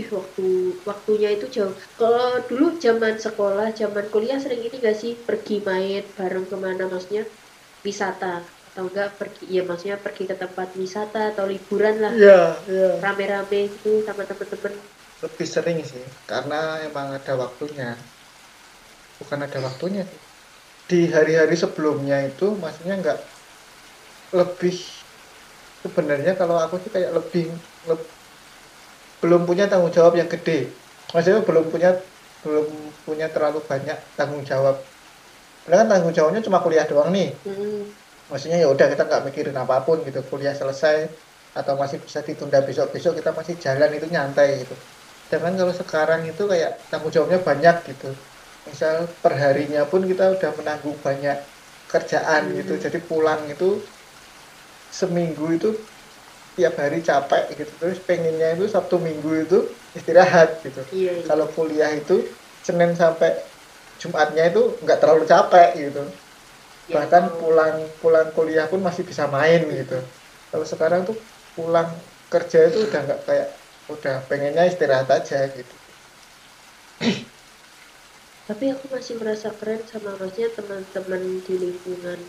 ih 0.02 0.10
waktu 0.18 0.46
waktunya 0.90 1.30
itu 1.36 1.46
jauh. 1.56 1.76
Kalau 2.00 2.28
dulu 2.50 2.66
zaman 2.86 3.16
sekolah 3.26 3.68
zaman 3.82 4.06
kuliah 4.14 4.40
sering 4.44 4.62
ini 4.68 4.76
gak 4.88 4.98
sih? 5.04 5.14
Pergi 5.28 5.56
main 5.70 6.04
bareng 6.18 6.46
ke 6.52 6.58
mana 6.66 6.84
maksudnya 6.92 7.24
wisata? 7.88 8.34
Atau 8.68 8.84
enggak 8.90 9.10
pergi 9.20 9.44
ya 9.56 9.62
maksudnya 9.70 9.98
pergi 10.06 10.24
ke 10.32 10.36
tempat 10.44 10.70
wisata 10.84 11.20
atau 11.34 11.46
liburan 11.54 11.96
lah. 12.06 12.16
Iya 12.16 12.40
iya. 12.70 12.90
Rame-rame 13.04 13.60
gitu 13.76 13.92
sama 14.08 14.24
temen-temen 14.30 14.74
lebih 15.24 15.48
sering 15.56 15.80
sih 15.92 16.06
karena 16.30 16.56
emang 16.88 17.08
ada 17.18 17.34
waktunya. 17.44 17.86
Bukan 19.20 19.40
ada 19.46 19.60
waktunya 19.68 20.02
sih. 20.12 20.22
Di 20.90 20.98
hari-hari 21.16 21.56
sebelumnya 21.64 22.16
itu 22.30 22.44
maksudnya 22.62 22.94
nggak 23.02 23.18
lebih 24.38 24.78
sebenarnya 25.84 26.32
kalau 26.40 26.56
aku 26.64 26.76
sih 26.84 26.92
kayak 26.96 27.12
lebih 27.18 27.44
leb- 27.88 28.12
belum 29.22 29.42
punya 29.48 29.64
tanggung 29.70 29.92
jawab 29.98 30.14
yang 30.20 30.30
gede. 30.34 30.52
Maksudnya 31.14 31.42
belum 31.50 31.66
punya 31.74 31.90
belum 32.44 32.66
punya 33.06 33.26
terlalu 33.34 33.58
banyak 33.72 33.98
tanggung 34.18 34.44
jawab. 34.52 34.76
Karena 35.64 35.76
kan 35.82 35.88
tanggung 35.92 36.14
jawabnya 36.18 36.42
cuma 36.48 36.60
kuliah 36.66 36.86
doang 36.92 37.10
nih. 37.16 37.28
Hmm, 37.46 37.72
maksudnya 38.30 38.58
ya 38.64 38.68
udah 38.76 38.88
kita 38.92 39.04
nggak 39.10 39.22
mikirin 39.28 39.58
apa 39.64 39.76
pun 39.86 39.98
gitu. 40.08 40.20
Kuliah 40.32 40.56
selesai 40.62 40.96
atau 41.58 41.74
masih 41.82 42.00
bisa 42.06 42.20
ditunda 42.28 42.60
besok-besok 42.68 43.14
kita 43.20 43.32
masih 43.40 43.56
jalan 43.66 43.90
itu 43.98 44.08
nyantai 44.16 44.48
gitu. 44.62 44.74
Sedangkan 45.26 45.54
kalau 45.60 45.74
sekarang 45.82 46.22
itu 46.30 46.42
kayak 46.52 46.70
tanggung 46.90 47.12
jawabnya 47.16 47.40
banyak 47.50 47.76
gitu 47.90 48.06
misal 48.72 48.96
perharinya 49.24 49.82
pun 49.92 50.02
kita 50.12 50.24
udah 50.36 50.52
menanggung 50.60 50.98
banyak 51.08 51.38
kerjaan 51.92 52.44
Hmm. 52.50 52.58
gitu. 52.60 52.74
Jadi 52.86 52.98
pulang 53.10 53.42
itu 53.54 53.66
seminggu 55.00 55.46
itu 55.58 55.70
tiap 56.58 56.76
hari 56.84 57.00
capek 57.10 57.44
gitu. 57.60 57.74
Terus 57.82 58.00
pengennya 58.08 58.48
itu 58.58 58.66
sabtu 58.76 58.96
minggu 59.08 59.32
itu 59.46 59.58
istirahat 59.98 60.50
gitu. 60.66 60.82
Iya, 60.92 61.12
iya. 61.14 61.26
kalau 61.30 61.48
kuliah 61.58 61.92
itu 62.02 62.14
senin 62.68 62.92
sampai 63.02 63.30
jumatnya 64.02 64.44
itu 64.52 64.62
nggak 64.84 65.00
terlalu 65.02 65.24
capek 65.34 65.70
gitu. 65.84 66.04
Ya, 66.88 66.96
bahkan 66.96 67.24
kalau- 67.30 67.40
pulang 67.42 67.76
pulang 68.02 68.28
kuliah 68.38 68.66
pun 68.72 68.82
masih 68.88 69.04
bisa 69.12 69.26
main 69.38 69.62
gitu. 69.80 69.96
Kalau 70.52 70.66
sekarang 70.74 71.02
tuh 71.10 71.18
pulang 71.56 71.90
kerja 72.34 72.60
itu 72.70 72.80
udah 72.88 73.00
nggak 73.06 73.22
kayak 73.28 73.48
udah 73.94 74.16
pengennya 74.30 74.64
istirahat 74.72 75.10
aja 75.18 75.38
gitu 75.58 75.76
tapi 78.50 78.74
aku 78.74 78.90
masih 78.90 79.14
merasa 79.22 79.54
keren 79.54 79.86
sama 79.86 80.18
maksudnya 80.18 80.50
teman-teman 80.58 81.22
di 81.46 81.54
lingkungan 81.54 82.20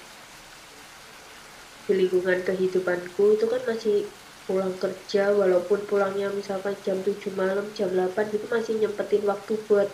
di 1.88 1.92
lingkungan 1.96 2.38
kehidupanku 2.44 3.40
itu 3.40 3.44
kan 3.48 3.62
masih 3.64 3.96
pulang 4.44 4.74
kerja 4.82 5.32
walaupun 5.32 5.80
pulangnya 5.88 6.28
misalkan 6.28 6.76
jam 6.84 7.00
7 7.00 7.32
malam 7.32 7.72
jam 7.72 7.88
8 7.88 8.34
gitu 8.36 8.46
masih 8.52 8.72
nyempetin 8.84 9.24
waktu 9.24 9.52
buat 9.64 9.88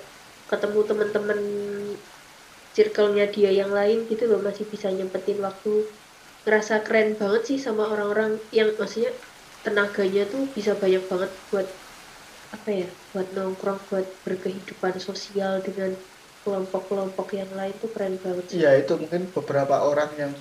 ketemu 0.50 0.80
teman-teman 0.90 1.40
circle-nya 2.76 3.24
dia 3.32 3.50
yang 3.60 3.72
lain 3.72 4.04
gitu 4.10 4.28
loh 4.30 4.40
masih 4.44 4.68
bisa 4.68 4.92
nyempetin 4.92 5.40
waktu. 5.40 5.96
Ngerasa 6.44 6.84
keren 6.86 7.16
banget 7.20 7.42
sih 7.48 7.58
sama 7.58 7.88
orang-orang 7.90 8.38
yang 8.52 8.68
maksudnya 8.76 9.10
tenaganya 9.64 10.28
tuh 10.32 10.52
bisa 10.56 10.72
banyak 10.78 11.02
banget 11.10 11.30
buat 11.50 11.66
apa 12.54 12.70
ya 12.70 12.88
buat 13.10 13.28
nongkrong 13.34 13.80
buat 13.90 14.06
berkehidupan 14.22 15.02
sosial 15.02 15.58
dengan 15.66 15.98
kelompok-kelompok 16.46 17.28
yang 17.40 17.50
lain 17.58 17.74
tuh 17.82 17.90
keren 17.94 18.14
banget 18.24 18.46
sih. 18.52 18.58
Iya 18.58 18.68
itu 18.80 18.92
mungkin 19.02 19.22
beberapa 19.36 19.76
orang 19.90 20.10
yang 20.22 20.32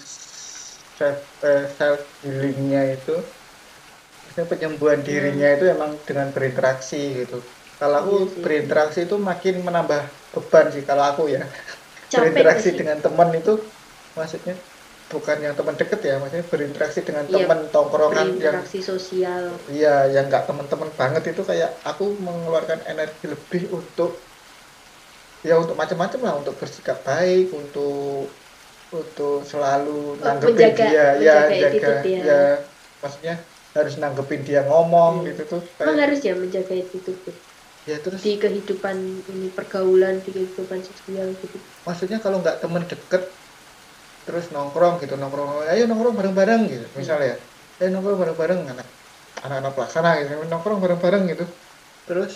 self 0.97 1.17
eh, 1.49 1.63
self 1.77 1.99
healingnya 2.23 2.81
itu 2.95 3.11
penyembuhan 4.51 4.99
Hmm. 5.01 5.07
dirinya 5.07 5.47
itu 5.55 5.65
emang 5.75 5.91
dengan 6.07 6.27
berinteraksi 6.35 6.99
gitu. 7.23 7.37
Kalau 7.79 7.95
aku 8.01 8.13
Iya 8.15 8.27
sih. 8.33 8.43
berinteraksi 8.43 8.99
itu 9.07 9.15
makin 9.29 9.55
menambah 9.67 10.01
beban 10.33 10.65
sih 10.73 10.83
kalau 10.89 11.03
aku 11.11 11.23
ya. 11.35 11.41
Capek 12.09 12.25
berinteraksi 12.25 12.69
sih? 12.69 12.79
dengan 12.79 12.99
teman 13.05 13.29
itu 13.39 13.53
maksudnya 14.17 14.53
bukan 15.11 15.37
yang 15.45 15.55
teman 15.59 15.75
deket 15.81 15.99
ya, 16.09 16.13
maksudnya 16.21 16.47
berinteraksi 16.53 16.99
dengan 17.07 17.25
Iya, 17.29 17.45
teman 17.47 17.59
tongkrongan 17.73 18.29
yang 18.45 18.57
sosial. 18.85 19.45
Iya, 19.73 19.87
yang 20.13 20.23
nggak 20.29 20.43
teman-teman 20.47 20.91
banget 20.99 21.23
itu 21.31 21.41
kayak 21.49 21.69
aku 21.89 22.03
mengeluarkan 22.25 22.79
energi 22.91 23.25
lebih 23.33 23.61
untuk 23.77 24.09
ya 25.47 25.53
untuk 25.63 25.75
macam-macam 25.81 26.19
lah, 26.25 26.33
untuk 26.41 26.55
bersikap 26.61 26.97
baik, 27.09 27.45
untuk 27.53 28.41
untuk 28.99 29.37
selalu 29.51 29.91
nanggepin 30.23 30.55
menjaga- 30.55 30.87
dia, 30.91 31.05
ya, 31.27 31.33
menjaga 31.41 31.55
jaga, 31.63 31.67
attitude 31.67 31.99
dia. 32.07 32.21
ya, 32.29 32.39
maksudnya 33.01 33.33
harus 33.75 33.93
nanggepin 34.01 34.41
dia 34.47 34.59
ngomong 34.69 35.13
Hmm. 35.21 35.27
gitu 35.29 35.41
tuh, 35.51 35.61
Emang 35.83 35.97
kayak, 35.97 36.03
harus 36.07 36.19
ya 36.27 36.33
menjaga 36.43 36.73
itu 36.79 36.97
tuh 37.25 37.35
ya 37.85 37.97
terus 38.01 38.21
di 38.25 38.31
kehidupan 38.43 38.97
ini 39.29 39.47
pergaulan 39.57 40.15
di 40.25 40.29
kehidupan 40.33 40.81
sosial 40.81 41.27
gitu. 41.43 41.57
maksudnya 41.87 42.17
kalau 42.23 42.37
nggak 42.41 42.57
temen 42.63 42.83
deket 42.91 43.21
terus 44.25 44.45
nongkrong 44.53 44.95
gitu 45.03 45.13
nongkrong 45.21 45.49
ayo 45.71 45.81
nongkrong 45.89 46.15
bareng-bareng 46.19 46.61
gitu 46.73 46.85
misalnya 46.97 47.33
ayo 47.79 47.87
nongkrong 47.93 48.17
bareng-bareng 48.21 48.59
anak 48.73 48.87
anak-anak 49.45 49.71
pelaksana 49.77 50.09
gitu 50.21 50.31
nongkrong 50.51 50.79
bareng-bareng 50.83 51.23
gitu 51.31 51.43
terus 52.07 52.33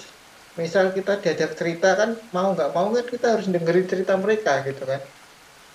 misal 0.61 0.85
kita 0.97 1.11
diajak 1.23 1.51
cerita 1.59 1.87
kan 1.99 2.09
mau 2.35 2.47
nggak 2.53 2.69
mau 2.75 2.87
kan 2.95 3.05
kita 3.13 3.25
harus 3.33 3.47
dengerin 3.53 3.87
cerita 3.91 4.13
mereka 4.23 4.51
gitu 4.67 4.81
kan 4.91 5.01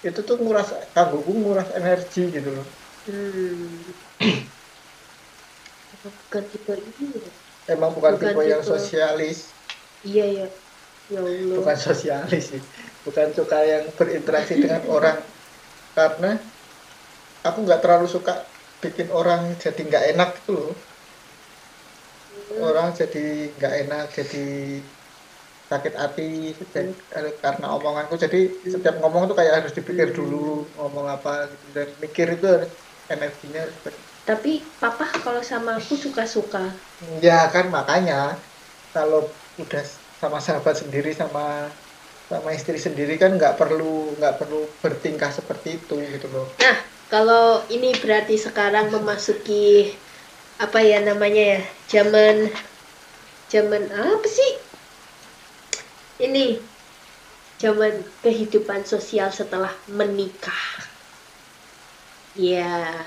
itu 0.08 0.20
tuh 0.28 0.36
nguras 0.42 0.68
kanggoku 0.94 1.32
nguras 1.42 1.68
energi 1.80 2.20
gitu 2.36 2.50
loh 2.56 2.66
Hmm. 3.06 3.92
Bukan 6.02 6.44
tipe 6.52 6.72
ini 6.88 7.06
ya? 7.24 7.30
emang 7.74 7.90
bukan, 7.96 8.14
Bukan 8.14 8.20
tipe 8.22 8.40
yang 8.52 8.62
tipe- 8.62 8.72
sosialis 8.72 9.38
Iya 10.06 10.24
ya. 10.36 10.44
Ya 11.12 11.20
Allah. 11.28 11.56
bukan 11.56 11.76
sosialis 11.86 12.42
sih 12.50 12.62
bukan 13.04 13.28
suka 13.38 13.56
yang 13.72 13.84
berinteraksi 13.98 14.54
dengan 14.62 14.82
orang 14.94 15.16
karena 15.96 16.28
aku 17.46 17.58
nggak 17.64 17.80
terlalu 17.82 18.06
suka 18.14 18.32
bikin 18.82 19.08
orang 19.18 19.40
jadi 19.62 19.80
nggak 19.88 20.04
enak 20.12 20.28
gitu 20.38 20.50
loh. 20.58 20.70
Orang 22.68 22.88
jadi 23.00 23.18
nggak 23.56 23.72
enak 23.80 24.02
jadi 24.16 24.36
sakit 25.70 25.94
hati 26.02 26.22
dan- 26.74 26.98
karena 27.44 27.66
omonganku. 27.76 28.14
Jadi 28.24 28.36
setiap 28.72 28.94
ngomong 29.00 29.22
tuh 29.28 29.36
kayak 29.38 29.54
harus 29.58 29.72
dipikir 29.78 30.08
dulu 30.18 30.36
ngomong 30.76 31.06
apa 31.14 31.30
gitu 31.52 31.64
dan 31.76 31.88
mikir 32.04 32.26
itu 32.36 32.46
harus 32.54 32.70
energinya. 33.12 33.58
Harus 33.66 33.80
Tapi 34.28 34.52
papa 34.80 35.06
kalau 35.24 35.42
sama 35.50 35.70
aku 35.80 35.94
suka-suka. 36.04 36.64
ya 37.26 37.32
kan 37.54 37.64
makanya 37.76 38.14
kalau 38.94 39.18
udah 39.62 39.82
sama 40.20 40.38
sahabat 40.46 40.74
sendiri 40.82 41.08
sama 41.20 41.40
sama 42.30 42.50
istri 42.58 42.78
sendiri 42.86 43.12
kan 43.22 43.30
nggak 43.38 43.54
perlu 43.60 43.84
nggak 44.18 44.34
perlu 44.40 44.56
bertingkah 44.82 45.30
seperti 45.38 45.68
itu 45.78 45.94
gitu 46.14 46.26
loh. 46.34 46.46
Nah, 46.62 46.76
kalau 47.12 47.44
ini 47.74 47.88
berarti 48.02 48.34
sekarang 48.46 48.86
memasuki 48.94 49.54
apa 50.60 50.78
ya 50.86 50.98
namanya 51.02 51.42
ya? 51.54 51.60
Zaman 51.90 52.36
zaman 53.52 53.84
apa 53.92 54.26
sih? 54.28 54.52
Ini 56.18 56.44
zaman 57.58 57.92
kehidupan 58.22 58.86
sosial 58.86 59.30
setelah 59.34 59.72
menikah. 59.90 60.62
Ya, 62.34 62.98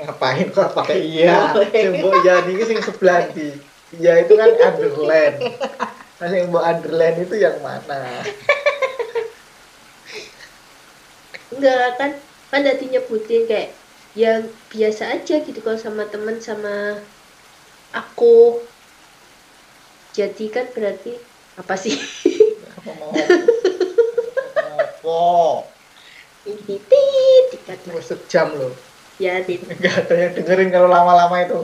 ngapain 0.00 0.48
kok 0.48 0.72
pakai 0.72 0.98
iya 1.04 1.52
Oh, 1.56 1.60
iya. 1.60 1.80
sing 1.84 1.92
mbok 2.00 2.14
ya 2.24 2.34
niki 2.46 2.64
sing 2.64 2.80
sebelah 2.80 3.28
ndi 3.32 3.48
iya 3.92 4.12
itu 4.24 4.32
kan 4.40 4.50
underland 4.56 5.36
nah 6.16 6.26
sing 6.32 6.42
mbok 6.48 6.64
underland 6.64 7.16
itu 7.26 7.34
yang 7.36 7.60
mana 7.60 8.24
enggak 11.52 11.94
kan 11.98 12.10
kan 12.50 12.60
tadi 12.66 12.84
nyebutin 12.92 13.42
kayak 13.50 13.79
yang 14.18 14.42
biasa 14.70 15.20
aja 15.20 15.38
gitu 15.38 15.58
kalau 15.62 15.78
sama 15.78 16.06
temen 16.10 16.42
sama 16.42 16.98
aku. 17.94 18.58
Jadi 20.10 20.50
kan 20.50 20.66
berarti 20.74 21.14
apa 21.54 21.74
sih? 21.78 21.94
apa 22.66 22.90
mau? 22.98 23.14
Apa? 23.14 25.22
Ini 26.50 26.76
tit, 26.82 27.44
dikat 27.54 27.78
Cuma 27.86 28.02
sejam 28.02 28.50
loh. 28.58 28.74
Ya 29.22 29.38
tit. 29.46 29.62
nggak 29.62 29.94
ada 30.08 30.14
yang 30.16 30.32
dengerin 30.34 30.70
kalau 30.74 30.88
lama-lama 30.90 31.46
itu. 31.46 31.60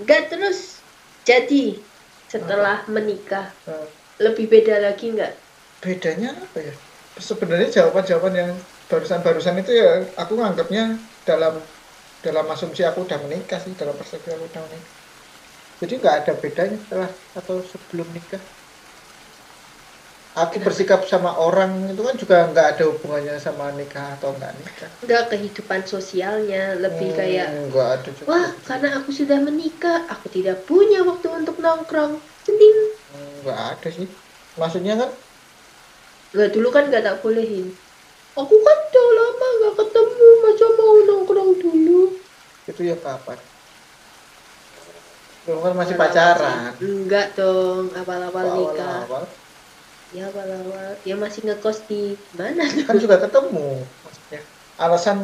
Enggak 0.00 0.32
terus. 0.32 0.82
Jadi 1.22 1.78
setelah 2.26 2.82
menikah 2.90 3.54
Nah, 3.68 3.86
lebih 4.18 4.50
beda 4.50 4.82
lagi 4.82 5.14
enggak? 5.14 5.38
bedanya 5.78 6.34
apa 6.34 6.58
ya? 6.58 6.74
Sebenarnya 7.20 7.68
jawaban-jawaban 7.70 8.34
yang 8.34 8.50
barusan-barusan 8.88 9.60
itu 9.60 9.76
ya 9.76 10.08
aku 10.16 10.40
nganggapnya 10.40 11.11
dalam 11.28 11.54
dalam 12.24 12.44
asumsi 12.54 12.82
aku 12.88 12.98
udah 13.06 13.18
menikah 13.24 13.58
sih 13.64 13.72
dalam 13.80 13.94
persepsi 14.00 14.28
aku 14.34 14.44
udah 14.50 14.62
menikah 14.66 14.94
jadi 15.80 15.92
nggak 16.00 16.16
ada 16.20 16.32
bedanya 16.42 16.76
setelah 16.82 17.10
atau 17.38 17.56
sebelum 17.72 18.08
nikah 18.16 18.42
aku 20.42 20.56
bersikap 20.66 21.00
sama 21.12 21.30
orang 21.46 21.70
itu 21.92 22.02
kan 22.08 22.14
juga 22.22 22.36
nggak 22.50 22.66
ada 22.70 22.82
hubungannya 22.90 23.34
sama 23.46 23.64
nikah 23.78 24.06
atau 24.16 24.28
nggak 24.36 24.52
nikah 24.60 24.92
Enggak 25.02 25.22
kehidupan 25.30 25.82
sosialnya 25.92 26.58
lebih 26.84 27.08
Hmm, 27.08 27.18
kayak 27.18 27.48
nggak 27.68 27.86
ada 27.94 28.10
juga 28.20 28.26
wah 28.28 28.48
karena 28.68 28.88
aku 28.98 29.10
sudah 29.20 29.38
menikah 29.48 29.96
aku 30.12 30.26
tidak 30.36 30.56
punya 30.68 30.98
waktu 31.10 31.28
untuk 31.40 31.56
nongkrong. 31.64 32.12
Penting. 32.46 32.74
Hmm, 33.10 33.28
nggak 33.42 33.58
ada 33.70 33.88
sih 33.96 34.06
maksudnya 34.60 34.92
kan 35.00 35.10
Enggak 36.32 36.50
dulu 36.54 36.68
kan 36.74 36.82
enggak 36.86 37.04
tak 37.06 37.16
bolehin. 37.22 37.66
Aku 38.40 38.56
kan 38.66 38.78
udah 38.88 39.06
lama 39.18 39.46
nggak 39.58 39.74
ketemu, 39.80 40.26
masa 40.44 40.66
mau 40.78 40.96
nongkrong 41.08 41.52
dulu? 41.62 42.00
itu 42.70 42.82
ya 42.90 42.96
kapan 43.04 43.38
Lu 45.46 45.58
kan 45.64 45.74
masih 45.80 45.96
pacaran 46.00 46.74
Enggak 46.82 47.26
dong, 47.38 47.84
awal-awal 48.00 48.46
nikah. 48.56 49.02
awal-awal 49.06 49.24
Ya 50.16 50.22
awal-awal, 50.30 50.90
ya 51.08 51.14
masih 51.22 51.40
ngekos 51.46 51.78
di 51.90 52.02
mana? 52.38 52.64
kan 52.86 52.96
juga 53.02 53.16
ketemu 53.24 53.58
maksudnya 54.04 54.38
alasan 54.82 55.18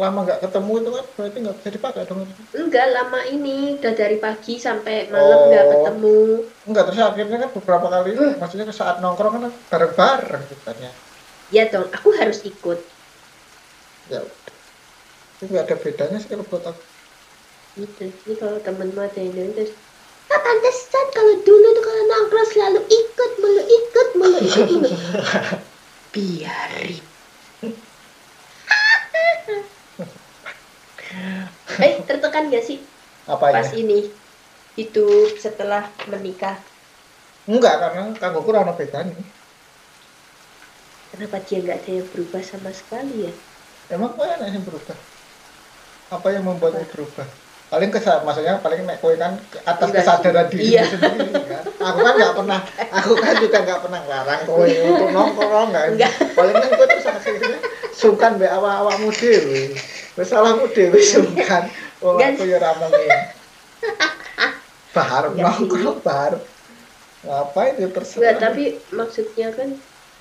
lama 0.00 0.18
nggak 0.24 0.40
ketemu 0.44 0.70
itu 0.80 0.90
kan 0.96 1.04
berarti 1.16 1.36
nggak 1.42 1.56
bisa 1.60 1.70
dipakai 1.76 2.02
dong 2.08 2.20
Enggak, 2.58 2.86
lama 2.94 3.20
ini 3.34 3.50
udah 3.78 3.92
dari 4.00 4.16
pagi 4.24 4.54
sampai 4.66 4.96
malam 5.14 5.38
nggak 5.48 5.66
Oh. 5.68 5.72
ketemu. 5.72 6.18
enggak 6.66 6.82
terus 6.86 7.00
akhirnya 7.08 7.36
kan 7.42 7.50
beberapa 7.56 7.86
kali 7.94 8.08
maksudnya 8.40 8.66
saat 8.80 8.96
nongkrong 9.02 9.32
kan 9.36 9.44
bareng-bareng 9.70 10.42
katanya 10.52 10.88
Ya 10.94 11.05
dong, 11.50 11.86
aku 11.94 12.08
harus 12.18 12.42
ikut. 12.42 12.78
ya 14.10 14.22
itu 15.36 15.52
nggak 15.52 15.64
ada 15.68 15.76
bedanya 15.76 16.16
sih 16.22 16.28
kalau 16.32 16.44
buat 16.48 16.64
aku 16.64 16.80
Gitu. 17.76 18.04
Ini 18.24 18.34
kalau 18.40 18.56
temenmu 18.64 18.96
ada 19.04 19.20
yang 19.20 19.52
terus, 19.52 19.76
Ah, 20.26 20.40
pantesan 20.42 21.06
kalau 21.14 21.34
dulu 21.44 21.66
tuh 21.76 21.84
kalau 21.86 22.02
nongkrong 22.10 22.48
selalu 22.50 22.80
ikut, 22.88 23.30
mulu 23.38 23.62
ikut, 23.62 24.08
mulu 24.18 24.38
ikut, 24.42 24.66
mulu. 24.74 24.88
Biarin. 26.12 27.04
eh, 31.86 31.92
tertekan 32.08 32.50
gak 32.50 32.64
sih 32.66 32.78
apanya 33.28 33.62
pas 33.62 33.70
ini 33.76 33.98
hidup 34.74 35.38
setelah 35.38 35.94
menikah? 36.10 36.56
enggak 37.46 37.74
karena 37.82 38.02
kanggoku 38.18 38.48
ora 38.50 38.60
ono 38.66 38.74
bedanya 38.74 39.35
Kenapa 41.16 41.40
dia 41.42 41.58
nggak 41.58 41.78
ada 41.80 41.90
yang 41.94 42.06
berubah 42.06 42.42
sama 42.44 42.68
sekali 42.70 43.24
ya? 43.24 43.32
emang 43.88 44.12
enak 44.12 44.50
yang 44.50 44.60
berubah. 44.60 44.98
Apa 46.12 46.28
yang 46.28 46.44
membuatmu 46.44 46.84
berubah? 46.92 47.24
Paling 47.66 47.88
kesal 47.88 48.20
maksudnya 48.22 48.60
paling 48.60 48.84
nek 48.84 49.00
kowe 49.00 49.16
kan 49.16 49.40
atas 49.64 49.88
Enggak 49.88 50.04
sih. 50.04 50.06
kesadaran 50.06 50.46
diri 50.52 50.62
Iya. 50.68 50.82
sendiri 50.86 51.32
kan. 51.48 51.62
Aku 51.82 51.98
kan 51.98 52.12
nggak 52.14 52.34
pernah 52.36 52.60
aku 52.92 53.12
kan 53.16 53.34
juga 53.40 53.58
nggak 53.64 53.80
pernah 53.80 54.00
ngarang 54.04 54.40
kowe. 54.44 54.66
Untuk 54.68 55.08
nongkrong 55.10 55.70
kan. 55.72 55.88
Paling 56.36 56.54
kan 56.54 56.68
kowe 56.68 56.86
terus 56.86 57.06
akhirnya 57.08 57.58
sungkan 57.90 58.32
be 58.36 58.46
awak-awakmu 58.46 59.08
dhewe. 59.10 59.72
Wis 60.14 60.28
salahmu 60.28 60.68
dhewe 60.68 61.00
sungkan. 61.00 61.70
Enggak. 61.98 62.36
aku 62.36 62.44
ya 62.44 62.58
bar 64.92 65.24
Enggak 65.26 65.32
sih. 65.32 65.64
nongkrong 65.64 65.98
bar. 66.02 66.32
Ngapain 67.22 67.74
ya 67.80 67.88
terserah 67.90 68.20
Enggak, 68.20 68.34
tapi 68.38 68.64
maksudnya 68.92 69.48
kan 69.50 69.68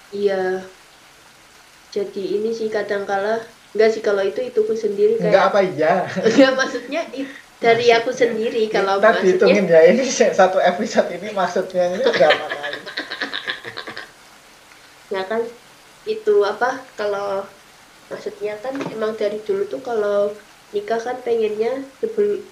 iya 0.09 0.65
jadi 1.95 2.23
ini 2.35 2.51
sih 2.51 2.67
kadang-kala 2.67 3.39
enggak 3.71 3.89
sih 3.95 4.03
kalau 4.03 4.19
itu 4.19 4.43
ituku 4.43 4.75
sendiri 4.75 5.15
enggak 5.15 5.31
kayak 5.31 5.47
apa 5.47 5.59
iya. 5.63 5.93
Enggak 6.27 6.51
maksudnya 6.59 7.01
dari 7.63 7.87
aku 7.95 8.11
sendiri 8.11 8.67
kalau 8.67 8.99
kita 8.99 9.07
maksudnya. 9.15 9.23
dihitungin 9.23 9.65
ya 9.71 9.81
ini 9.95 10.03
satu 10.11 10.59
episode 10.59 11.07
ini 11.15 11.31
maksudnya 11.31 11.95
ini 11.95 12.03
berapa 12.03 12.45
kali? 12.51 12.79
Ya 15.15 15.23
kan 15.23 15.41
itu 16.03 16.35
apa 16.43 16.83
kalau 16.99 17.47
maksudnya 18.11 18.59
kan 18.59 18.75
emang 18.91 19.15
dari 19.15 19.39
dulu 19.41 19.63
tuh 19.71 19.79
kalau 19.79 20.35
nikah 20.75 20.99
kan 20.99 21.23
pengennya 21.23 21.87
sebelum 22.03 22.43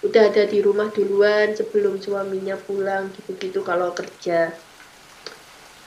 udah 0.00 0.22
ada 0.32 0.48
di 0.48 0.58
rumah 0.64 0.88
duluan 0.90 1.52
sebelum 1.52 2.00
suaminya 2.00 2.56
pulang 2.56 3.12
gitu-gitu 3.14 3.60
kalau 3.60 3.92
kerja 3.92 4.50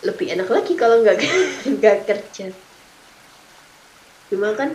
lebih 0.07 0.27
enak 0.35 0.49
lagi 0.51 0.73
kalau 0.75 1.01
nggak 1.03 1.17
nggak 1.79 1.97
kerja. 2.07 2.45
Cuma 4.29 4.55
kan 4.59 4.69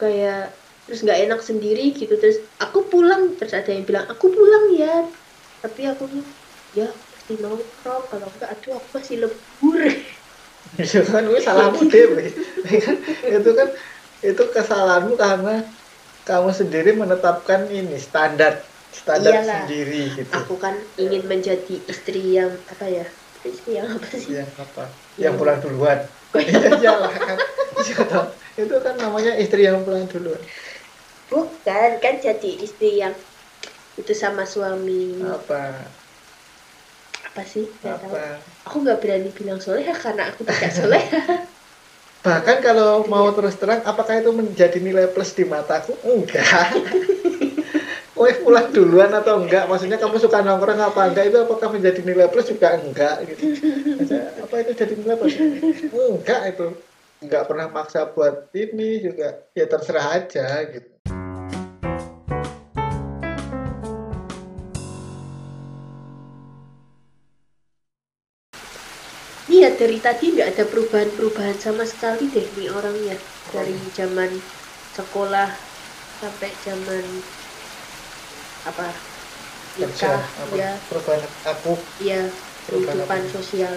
kayak 0.00 0.56
terus 0.84 1.00
nggak 1.04 1.20
enak 1.26 1.40
sendiri 1.40 1.94
gitu. 1.94 2.14
Terus 2.20 2.38
aku 2.58 2.90
pulang 2.92 3.38
terus 3.38 3.54
ada 3.54 3.70
yang 3.70 3.84
bilang 3.88 4.06
aku 4.10 4.26
pulang 4.30 4.64
ya. 4.74 4.94
Tapi 5.62 5.80
aku 5.86 6.04
ya 6.74 6.88
pasti 7.12 7.38
nongkrong 7.42 8.04
kalau 8.10 8.26
enggak 8.34 8.50
aduh 8.58 8.78
aku 8.78 8.88
masih 8.96 9.16
lembur. 9.22 9.80
Itu 10.76 11.02
kan 11.08 11.24
gue 11.24 11.40
salahmu 11.40 11.88
dewe 11.88 12.36
itu 13.36 13.50
kan 13.58 13.68
itu 14.20 14.42
kesalahanmu 14.52 15.16
karena 15.16 15.72
kamu 16.28 16.50
sendiri 16.52 16.90
menetapkan 16.94 17.66
ini 17.72 17.96
standar 17.96 18.60
standar 18.92 19.40
Iyalah. 19.40 19.64
sendiri 19.64 20.02
gitu. 20.20 20.32
Aku 20.36 20.60
kan 20.60 20.76
ingin 21.00 21.24
menjadi 21.24 21.74
istri 21.88 22.36
yang 22.36 22.60
apa 22.68 22.86
ya 22.86 23.06
istri 23.44 23.80
yang 23.80 23.88
apa 23.88 24.08
sih? 24.12 24.30
Yang 24.36 24.50
apa? 24.58 24.84
Yang 25.16 25.34
pulang 25.40 25.58
duluan. 25.64 25.98
Iya. 26.36 26.58
Iyalah 26.80 27.14
kan. 27.14 27.38
Iya 27.80 28.62
itu 28.66 28.76
kan 28.82 28.94
namanya 29.00 29.32
istri 29.40 29.64
yang 29.64 29.82
pulang 29.84 30.04
duluan. 30.08 30.40
Bukan 31.30 31.90
kan 32.02 32.14
jadi 32.20 32.50
istri 32.60 33.00
yang 33.00 33.14
itu 33.96 34.12
sama 34.12 34.44
suami. 34.44 35.20
Apa? 35.24 35.88
Apa 37.30 37.42
sih? 37.46 37.68
Nggak 37.80 37.96
tahu. 38.04 38.12
Apa? 38.12 38.24
Aku 38.68 38.76
nggak 38.84 38.98
berani 39.00 39.30
bilang 39.32 39.60
soleha 39.62 39.94
karena 39.96 40.28
aku 40.28 40.44
tidak 40.44 40.72
soleha 40.74 41.48
bahkan 42.20 42.60
kalau 42.60 43.08
mau 43.08 43.32
terus 43.32 43.56
terang 43.56 43.80
apakah 43.88 44.20
itu 44.20 44.28
menjadi 44.28 44.76
nilai 44.76 45.08
plus 45.08 45.32
di 45.32 45.48
mataku? 45.48 45.96
Enggak 46.04 46.44
Weh 48.20 48.36
pulang 48.36 48.68
duluan 48.68 49.08
atau 49.16 49.40
enggak? 49.40 49.64
Maksudnya 49.64 49.96
kamu 49.96 50.20
suka 50.20 50.44
nongkrong 50.44 50.76
apa 50.76 51.08
enggak? 51.08 51.32
Itu 51.32 51.40
apakah 51.40 51.72
menjadi 51.72 52.04
nilai 52.04 52.28
plus 52.28 52.52
juga 52.52 52.76
enggak? 52.76 53.24
Gitu. 53.24 53.56
Apa 54.44 54.60
itu 54.60 54.76
jadi 54.76 54.92
nilai 54.92 55.16
plus? 55.16 55.40
Enggak 55.88 56.52
itu. 56.52 56.66
Enggak 57.24 57.48
pernah 57.48 57.72
maksa 57.72 58.04
buat 58.12 58.52
ini 58.52 59.00
juga. 59.00 59.40
Ya 59.56 59.64
terserah 59.64 60.20
aja 60.20 60.68
gitu. 60.68 60.84
Iya 69.48 69.72
dari 69.80 69.96
tadi 69.96 70.36
nggak 70.36 70.60
ada 70.60 70.64
perubahan-perubahan 70.68 71.56
sama 71.56 71.88
sekali 71.88 72.28
deh 72.28 72.44
nih 72.52 72.68
orangnya. 72.68 73.16
Dari 73.48 73.72
zaman 73.96 74.28
sekolah 74.92 75.48
sampai 76.20 76.52
zaman 76.68 77.04
apa? 78.66 78.86
Kerja 79.78 80.20
nikah 80.20 80.56
ya 80.58 80.70
perubahan 80.90 81.22
aku. 81.46 81.72
Ya 82.02 82.22
kehidupan 82.68 83.24
apa? 83.24 83.32
sosial. 83.32 83.74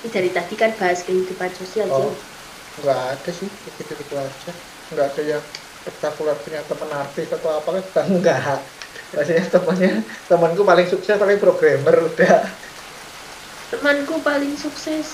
Ini 0.00 0.08
dari 0.08 0.30
tadi 0.32 0.54
kan 0.56 0.70
bahas 0.78 1.04
kehidupan 1.04 1.50
sosial 1.56 1.88
oh 1.90 2.08
sih 2.08 2.16
enggak 2.80 3.00
ada 3.16 3.30
sih 3.34 3.48
gitu 3.48 3.92
gitu 3.96 4.14
aja. 4.16 4.52
Enggak 4.94 5.06
ada 5.12 5.22
yang 5.24 5.42
spektakuler 5.80 6.36
punya 6.44 6.60
teman 6.68 6.90
artis 6.92 7.28
atau 7.32 7.50
apa 7.56 7.68
kan 7.90 8.06
enggak 8.08 8.60
maksudnya 9.10 9.42
temannya 9.50 9.92
temanku 10.30 10.62
paling 10.62 10.86
sukses 10.86 11.18
paling 11.18 11.38
programmer 11.42 11.94
udah. 11.98 12.46
Temanku 13.74 14.14
paling 14.22 14.54
sukses. 14.54 15.08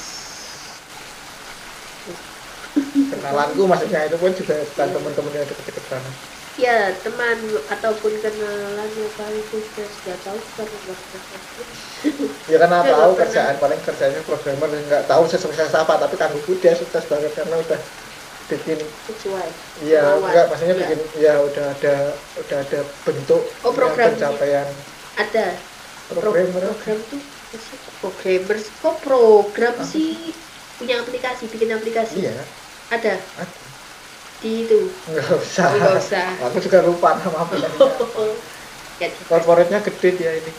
Kenalanku 2.76 3.64
maksudnya 3.64 4.04
itu 4.04 4.16
pun 4.20 4.32
juga 4.36 4.60
bukan 4.60 4.88
teman-teman 4.92 5.32
yang 5.32 5.48
deket-deket 5.48 5.84
sana 5.88 6.35
ya 6.56 6.88
teman 7.04 7.36
ataupun 7.68 8.12
kenalan 8.24 8.88
yang 8.88 9.12
paling 9.12 9.44
sukses 9.52 9.90
nggak 10.04 10.18
tahu 10.24 10.38
karena 10.56 10.76
nggak 10.88 11.00
ya 12.50 12.56
karena 12.56 12.78
tahu 12.80 13.12
kerjaan 13.16 13.54
paling 13.60 13.80
kerjanya 13.84 14.20
programmer. 14.24 14.68
Nggak 14.72 15.04
tahu 15.04 15.22
sesukses 15.28 15.72
apa 15.76 16.00
tapi 16.00 16.16
kangguku 16.16 16.56
dia 16.60 16.72
sukses 16.72 17.04
banget 17.06 17.32
karena 17.36 17.60
udah 17.60 17.80
bikin 18.46 18.78
sesuai. 19.10 19.48
Iya, 19.82 20.02
enggak 20.16 20.46
maksudnya 20.48 20.74
Iya. 20.74 20.82
bikin 20.86 20.98
ya 21.18 21.34
udah 21.42 21.66
ada 21.76 21.94
udah 22.40 22.58
ada 22.62 22.80
bentuk 23.04 23.42
Oh, 23.60 23.68
yang 23.68 23.74
programnya. 23.74 24.08
pencapaian. 24.16 24.68
Ada. 25.18 25.46
Pro- 26.06 26.22
programmer 26.22 26.62
program 26.62 26.98
tuh 27.10 27.20
programmer 27.98 28.58
kok 28.62 28.96
program 29.02 29.74
sih 29.82 30.30
punya 30.78 31.02
aplikasi 31.02 31.50
bikin 31.50 31.74
aplikasi? 31.74 32.22
Iya. 32.22 32.38
Ada? 32.94 33.18
Ada. 33.18 33.65
Di 34.40 34.66
itu. 34.66 34.78
Nggak 35.06 35.28
usah. 35.36 35.68
Nggak 35.72 35.94
usah. 35.96 36.26
Aku 36.46 36.58
juga 36.60 36.78
lupa 36.82 37.16
nama 37.16 37.38
aplikasinya 37.42 37.88
ya, 39.02 39.08
korporatnya 39.26 39.78
gede 39.82 40.08
dia 40.14 40.30
ini. 40.34 40.50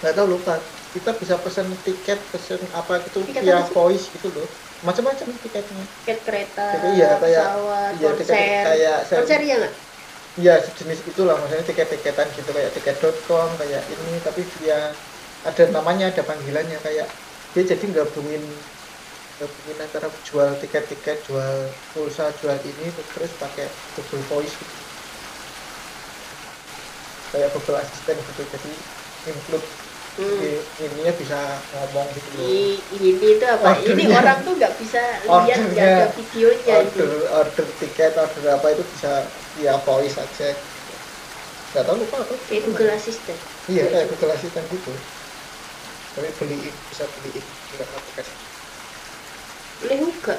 Nggak 0.00 0.12
tahu 0.14 0.26
lupa. 0.28 0.54
Kita 0.92 1.12
bisa 1.12 1.36
pesen 1.36 1.68
tiket 1.84 2.16
pesen 2.32 2.60
apa 2.72 3.04
gitu 3.04 3.20
Tiket 3.28 3.44
via 3.44 3.60
apa 3.60 3.68
voice 3.70 4.08
gitu 4.08 4.32
loh. 4.32 4.48
Macam-macam 4.80 5.28
tiketnya. 5.40 5.84
Tiket 6.04 6.18
kereta 6.24 6.66
Jadi 6.72 6.88
iya, 6.96 7.08
kayak- 7.16 7.20
pesawat 7.20 7.92
iya, 7.92 8.08
tiket 8.12 8.26
konser. 8.32 8.64
kayak 8.64 8.98
saya- 9.04 9.18
konser 9.20 9.40
ya 9.42 9.54
nggak? 9.60 9.74
Iya 10.36 10.54
sejenis 10.62 11.00
itulah. 11.06 11.34
Maksudnya 11.36 11.64
tiket-tiketan 11.64 12.26
gitu 12.32 12.50
kayak 12.50 12.70
tiket.com 12.72 13.48
kayak 13.56 13.82
ini 13.88 14.12
tapi 14.20 14.40
dia 14.60 14.92
ada 15.44 15.62
namanya 15.68 16.08
ada 16.08 16.22
panggilannya 16.22 16.76
kayak 16.80 17.08
dia 17.52 17.62
jadi 17.66 17.84
gabungin 17.92 18.44
gabungin 19.40 19.78
antara 19.86 20.08
jual 20.28 20.50
tiket-tiket 20.62 21.16
jual 21.26 21.56
pulsa 21.92 22.24
jual 22.40 22.58
ini 22.70 22.84
terus 23.12 23.32
pakai 23.42 23.66
Google 23.94 24.24
Voice 24.30 24.54
gitu. 24.62 24.76
kayak 27.32 27.50
Google 27.54 27.78
Assistant 27.82 28.18
gitu 28.28 28.42
jadi 28.54 28.72
include 29.30 29.66
hmm. 30.18 30.40
i- 30.46 30.66
ininya 30.84 31.12
bisa 31.20 31.38
ngomong 31.72 32.08
gitu 32.18 32.30
loh 32.38 32.50
ini 32.90 33.28
tuh 33.40 33.48
apa 33.56 33.70
ini 33.84 34.04
orang 34.10 34.38
tuh 34.46 34.52
nggak 34.58 34.74
bisa 34.80 34.98
lihat 35.26 35.60
nggak 35.72 35.86
Ordernya. 35.86 35.92
ada 35.96 36.06
videonya 36.16 36.74
itu 36.86 37.00
order 37.00 37.28
order 37.40 37.66
tiket 37.80 38.12
order 38.24 38.44
apa 38.56 38.66
itu 38.74 38.84
bisa 38.92 39.12
via 39.54 39.74
voice 39.86 40.16
aja 40.24 40.48
nggak 41.70 41.84
tahu 41.86 41.96
lupa 42.02 42.16
apa 42.24 42.34
kayak 42.48 42.62
Google 42.66 42.90
Assistant 42.98 43.40
Iya 43.72 43.82
kayak 43.92 44.06
Google 44.10 44.32
Assistant 44.36 44.66
gitu. 44.74 44.90
Tapi 46.14 46.28
beliin 46.38 46.76
bisa 46.90 47.04
nggak 47.06 47.90
aplikasi. 48.00 48.34
Boleh 49.82 49.96
juga 50.00 50.36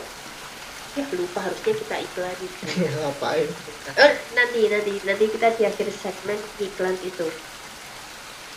ya 0.98 1.06
lupa 1.14 1.40
harusnya 1.46 1.74
kita 1.78 1.96
iklanin 2.02 2.52
Iya, 2.74 2.90
Ngapain? 2.90 3.50
Eh, 3.94 4.12
nanti 4.34 4.60
nanti 4.66 4.94
nanti 5.06 5.26
kita 5.30 5.48
di 5.54 5.64
akhir 5.70 5.88
segmen 5.94 6.40
iklan 6.58 6.98
itu 7.06 7.28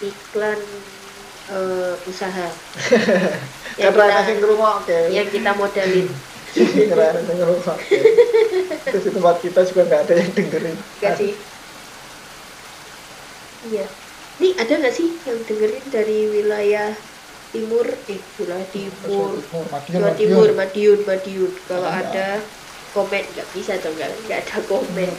iklan 0.00 0.60
eh, 1.52 1.94
usaha 2.08 2.48
yang 3.80 3.92
kita 3.92 4.40
rumah 4.44 4.80
oke. 4.80 4.98
yang 5.12 5.28
kita 5.28 5.52
modalin. 5.56 6.08
Terus 8.90 9.02
di 9.06 9.10
tempat 9.14 9.36
kita 9.38 9.60
juga 9.70 9.82
nggak 9.86 10.00
ada 10.08 10.14
yang 10.18 10.30
dengerin. 10.34 10.76
Gak 10.98 11.14
sih 11.20 11.32
iya 13.68 13.84
nih 14.40 14.56
ada 14.56 14.72
nggak 14.80 14.94
sih 14.96 15.20
yang 15.28 15.38
dengerin 15.44 15.84
dari 15.92 16.18
wilayah 16.32 16.96
timur 17.50 17.86
eh 18.06 18.20
wilayah 18.38 18.68
timur. 18.70 19.38
Jawa. 19.90 20.10
Timur 20.14 20.48
Madiun 20.54 21.00
Madiun. 21.02 21.52
Kalau 21.66 21.90
Ada. 21.90 22.06
ada 22.06 22.28
komen 22.90 23.22
nggak 23.22 23.48
bisa 23.54 23.78
dong 23.78 23.94
nggak 23.94 24.10
nggak 24.26 24.40
ada 24.46 24.58
komen. 24.66 25.10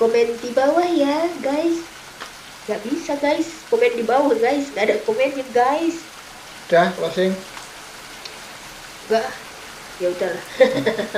Komen 0.00 0.26
di 0.40 0.50
bawah 0.52 0.88
ya 0.88 1.28
guys. 1.44 1.84
Nggak 2.68 2.80
bisa 2.88 3.12
guys. 3.20 3.48
Komen 3.68 3.92
di 3.96 4.04
bawah 4.04 4.32
guys. 4.36 4.72
Nggak 4.72 4.84
ada 4.88 4.96
komennya 5.04 5.44
guys. 5.52 6.00
Udah 6.70 6.88
closing. 6.96 7.34
Enggak, 9.10 9.26
ya 9.98 10.06
udahlah. 10.06 10.44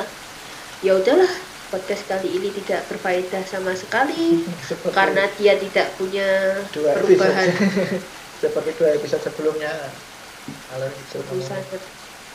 ya 0.87 0.93
udahlah, 0.97 1.33
podcast 1.69 2.09
kali 2.09 2.41
ini 2.41 2.49
tidak 2.57 2.89
berfaedah 2.89 3.45
sama 3.45 3.77
sekali. 3.77 4.49
Karena 4.97 5.29
dia 5.37 5.61
tidak 5.61 5.93
punya 6.01 6.57
perubahan. 6.73 7.53
Seperti 8.43 8.75
dua 8.75 8.91
episode 8.99 9.23
sebelumnya. 9.23 9.71
Kalau 10.43 10.91
itu 10.91 11.39
sangat 11.47 11.83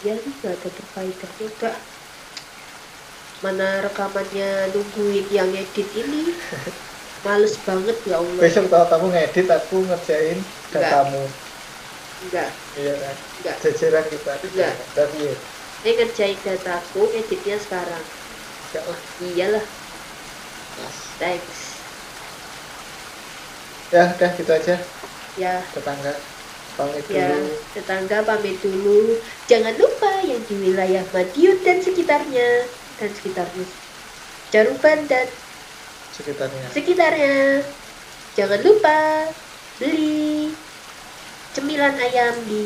ya 0.07 0.15
tidak 0.15 0.55
ada 0.55 0.69
berfaedahnya 0.71 1.45
enggak 1.51 1.77
mana 3.43 3.85
rekamannya 3.85 4.73
nungguin 4.73 5.27
yang 5.29 5.49
edit 5.53 5.85
ini? 5.93 6.33
Males 7.25 7.53
banget 7.61 7.97
ya 8.07 8.17
Allah. 8.17 8.41
Besok 8.41 8.71
kalau 8.71 8.87
kamu 8.87 9.07
ngedit 9.13 9.47
aku 9.51 9.83
ngerjain 9.85 10.39
Enggak. 10.39 10.81
datamu. 10.89 11.23
Enggak. 12.25 12.49
Iya 12.79 12.93
kan? 12.97 13.15
Enggak. 13.41 13.55
Jajaran 13.61 14.05
kita. 14.09 14.33
Enggak. 14.41 14.73
tapi 14.95 15.17
ya. 15.21 15.35
Ini 15.85 15.91
ngerjain 16.01 16.37
dataku 16.41 17.01
editnya 17.13 17.57
sekarang. 17.61 18.03
Enggak 18.71 18.83
lah. 18.89 18.99
Iyalah. 19.21 19.65
Pas. 20.77 20.97
thanks. 21.19 21.59
Ya 23.93 24.13
udah 24.13 24.31
gitu 24.35 24.51
aja 24.51 24.75
ya. 25.37 25.63
Tetangga 25.71 26.13
pamit 26.77 27.05
ya 27.09 27.33
dulu. 27.33 27.53
tetangga 27.73 28.17
pamit 28.25 28.57
dulu. 28.61 29.17
Jangan 29.49 29.73
lupa 29.77 30.11
yang 30.21 30.41
di 30.45 30.55
wilayah 30.57 31.03
Madiun 31.09 31.57
dan 31.65 31.77
sekitarnya 31.81 32.69
dan 33.01 33.09
sekitarnya. 33.13 33.65
Caruban 34.53 34.99
dan 35.09 35.27
sekitarnya. 36.13 36.67
sekitarnya. 36.73 37.37
Jangan 38.37 38.61
lupa 38.61 38.97
beli 39.81 40.53
cemilan 41.57 41.97
ayam 41.97 42.33
di 42.45 42.65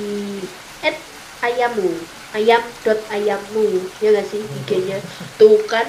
at 0.83 0.95
ayammu 1.43 1.95
ayam 2.35 2.63
dot 2.83 2.99
ayammu 3.11 3.87
ya 4.03 4.15
gak 4.15 4.27
sih 4.27 4.43
IG-nya 4.43 4.99
tuh 5.39 5.59
kan 5.67 5.87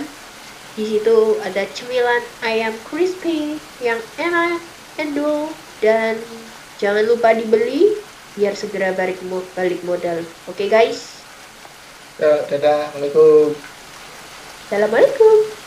di 0.79 0.87
situ 0.87 1.39
ada 1.43 1.67
cemilan 1.75 2.23
ayam 2.47 2.75
crispy 2.87 3.59
yang 3.83 3.99
enak 4.19 4.63
endul 4.99 5.51
dan 5.83 6.19
jangan 6.83 7.07
lupa 7.07 7.31
dibeli 7.31 7.95
biar 8.35 8.59
segera 8.59 8.91
balik 8.91 9.23
balik 9.55 9.79
modal. 9.87 10.27
Oke 10.51 10.67
guys? 10.67 11.23
Ya 12.19 12.43
dadah. 12.51 12.91
Assalamualaikum. 12.91 13.55
Assalamualaikum 14.67 15.62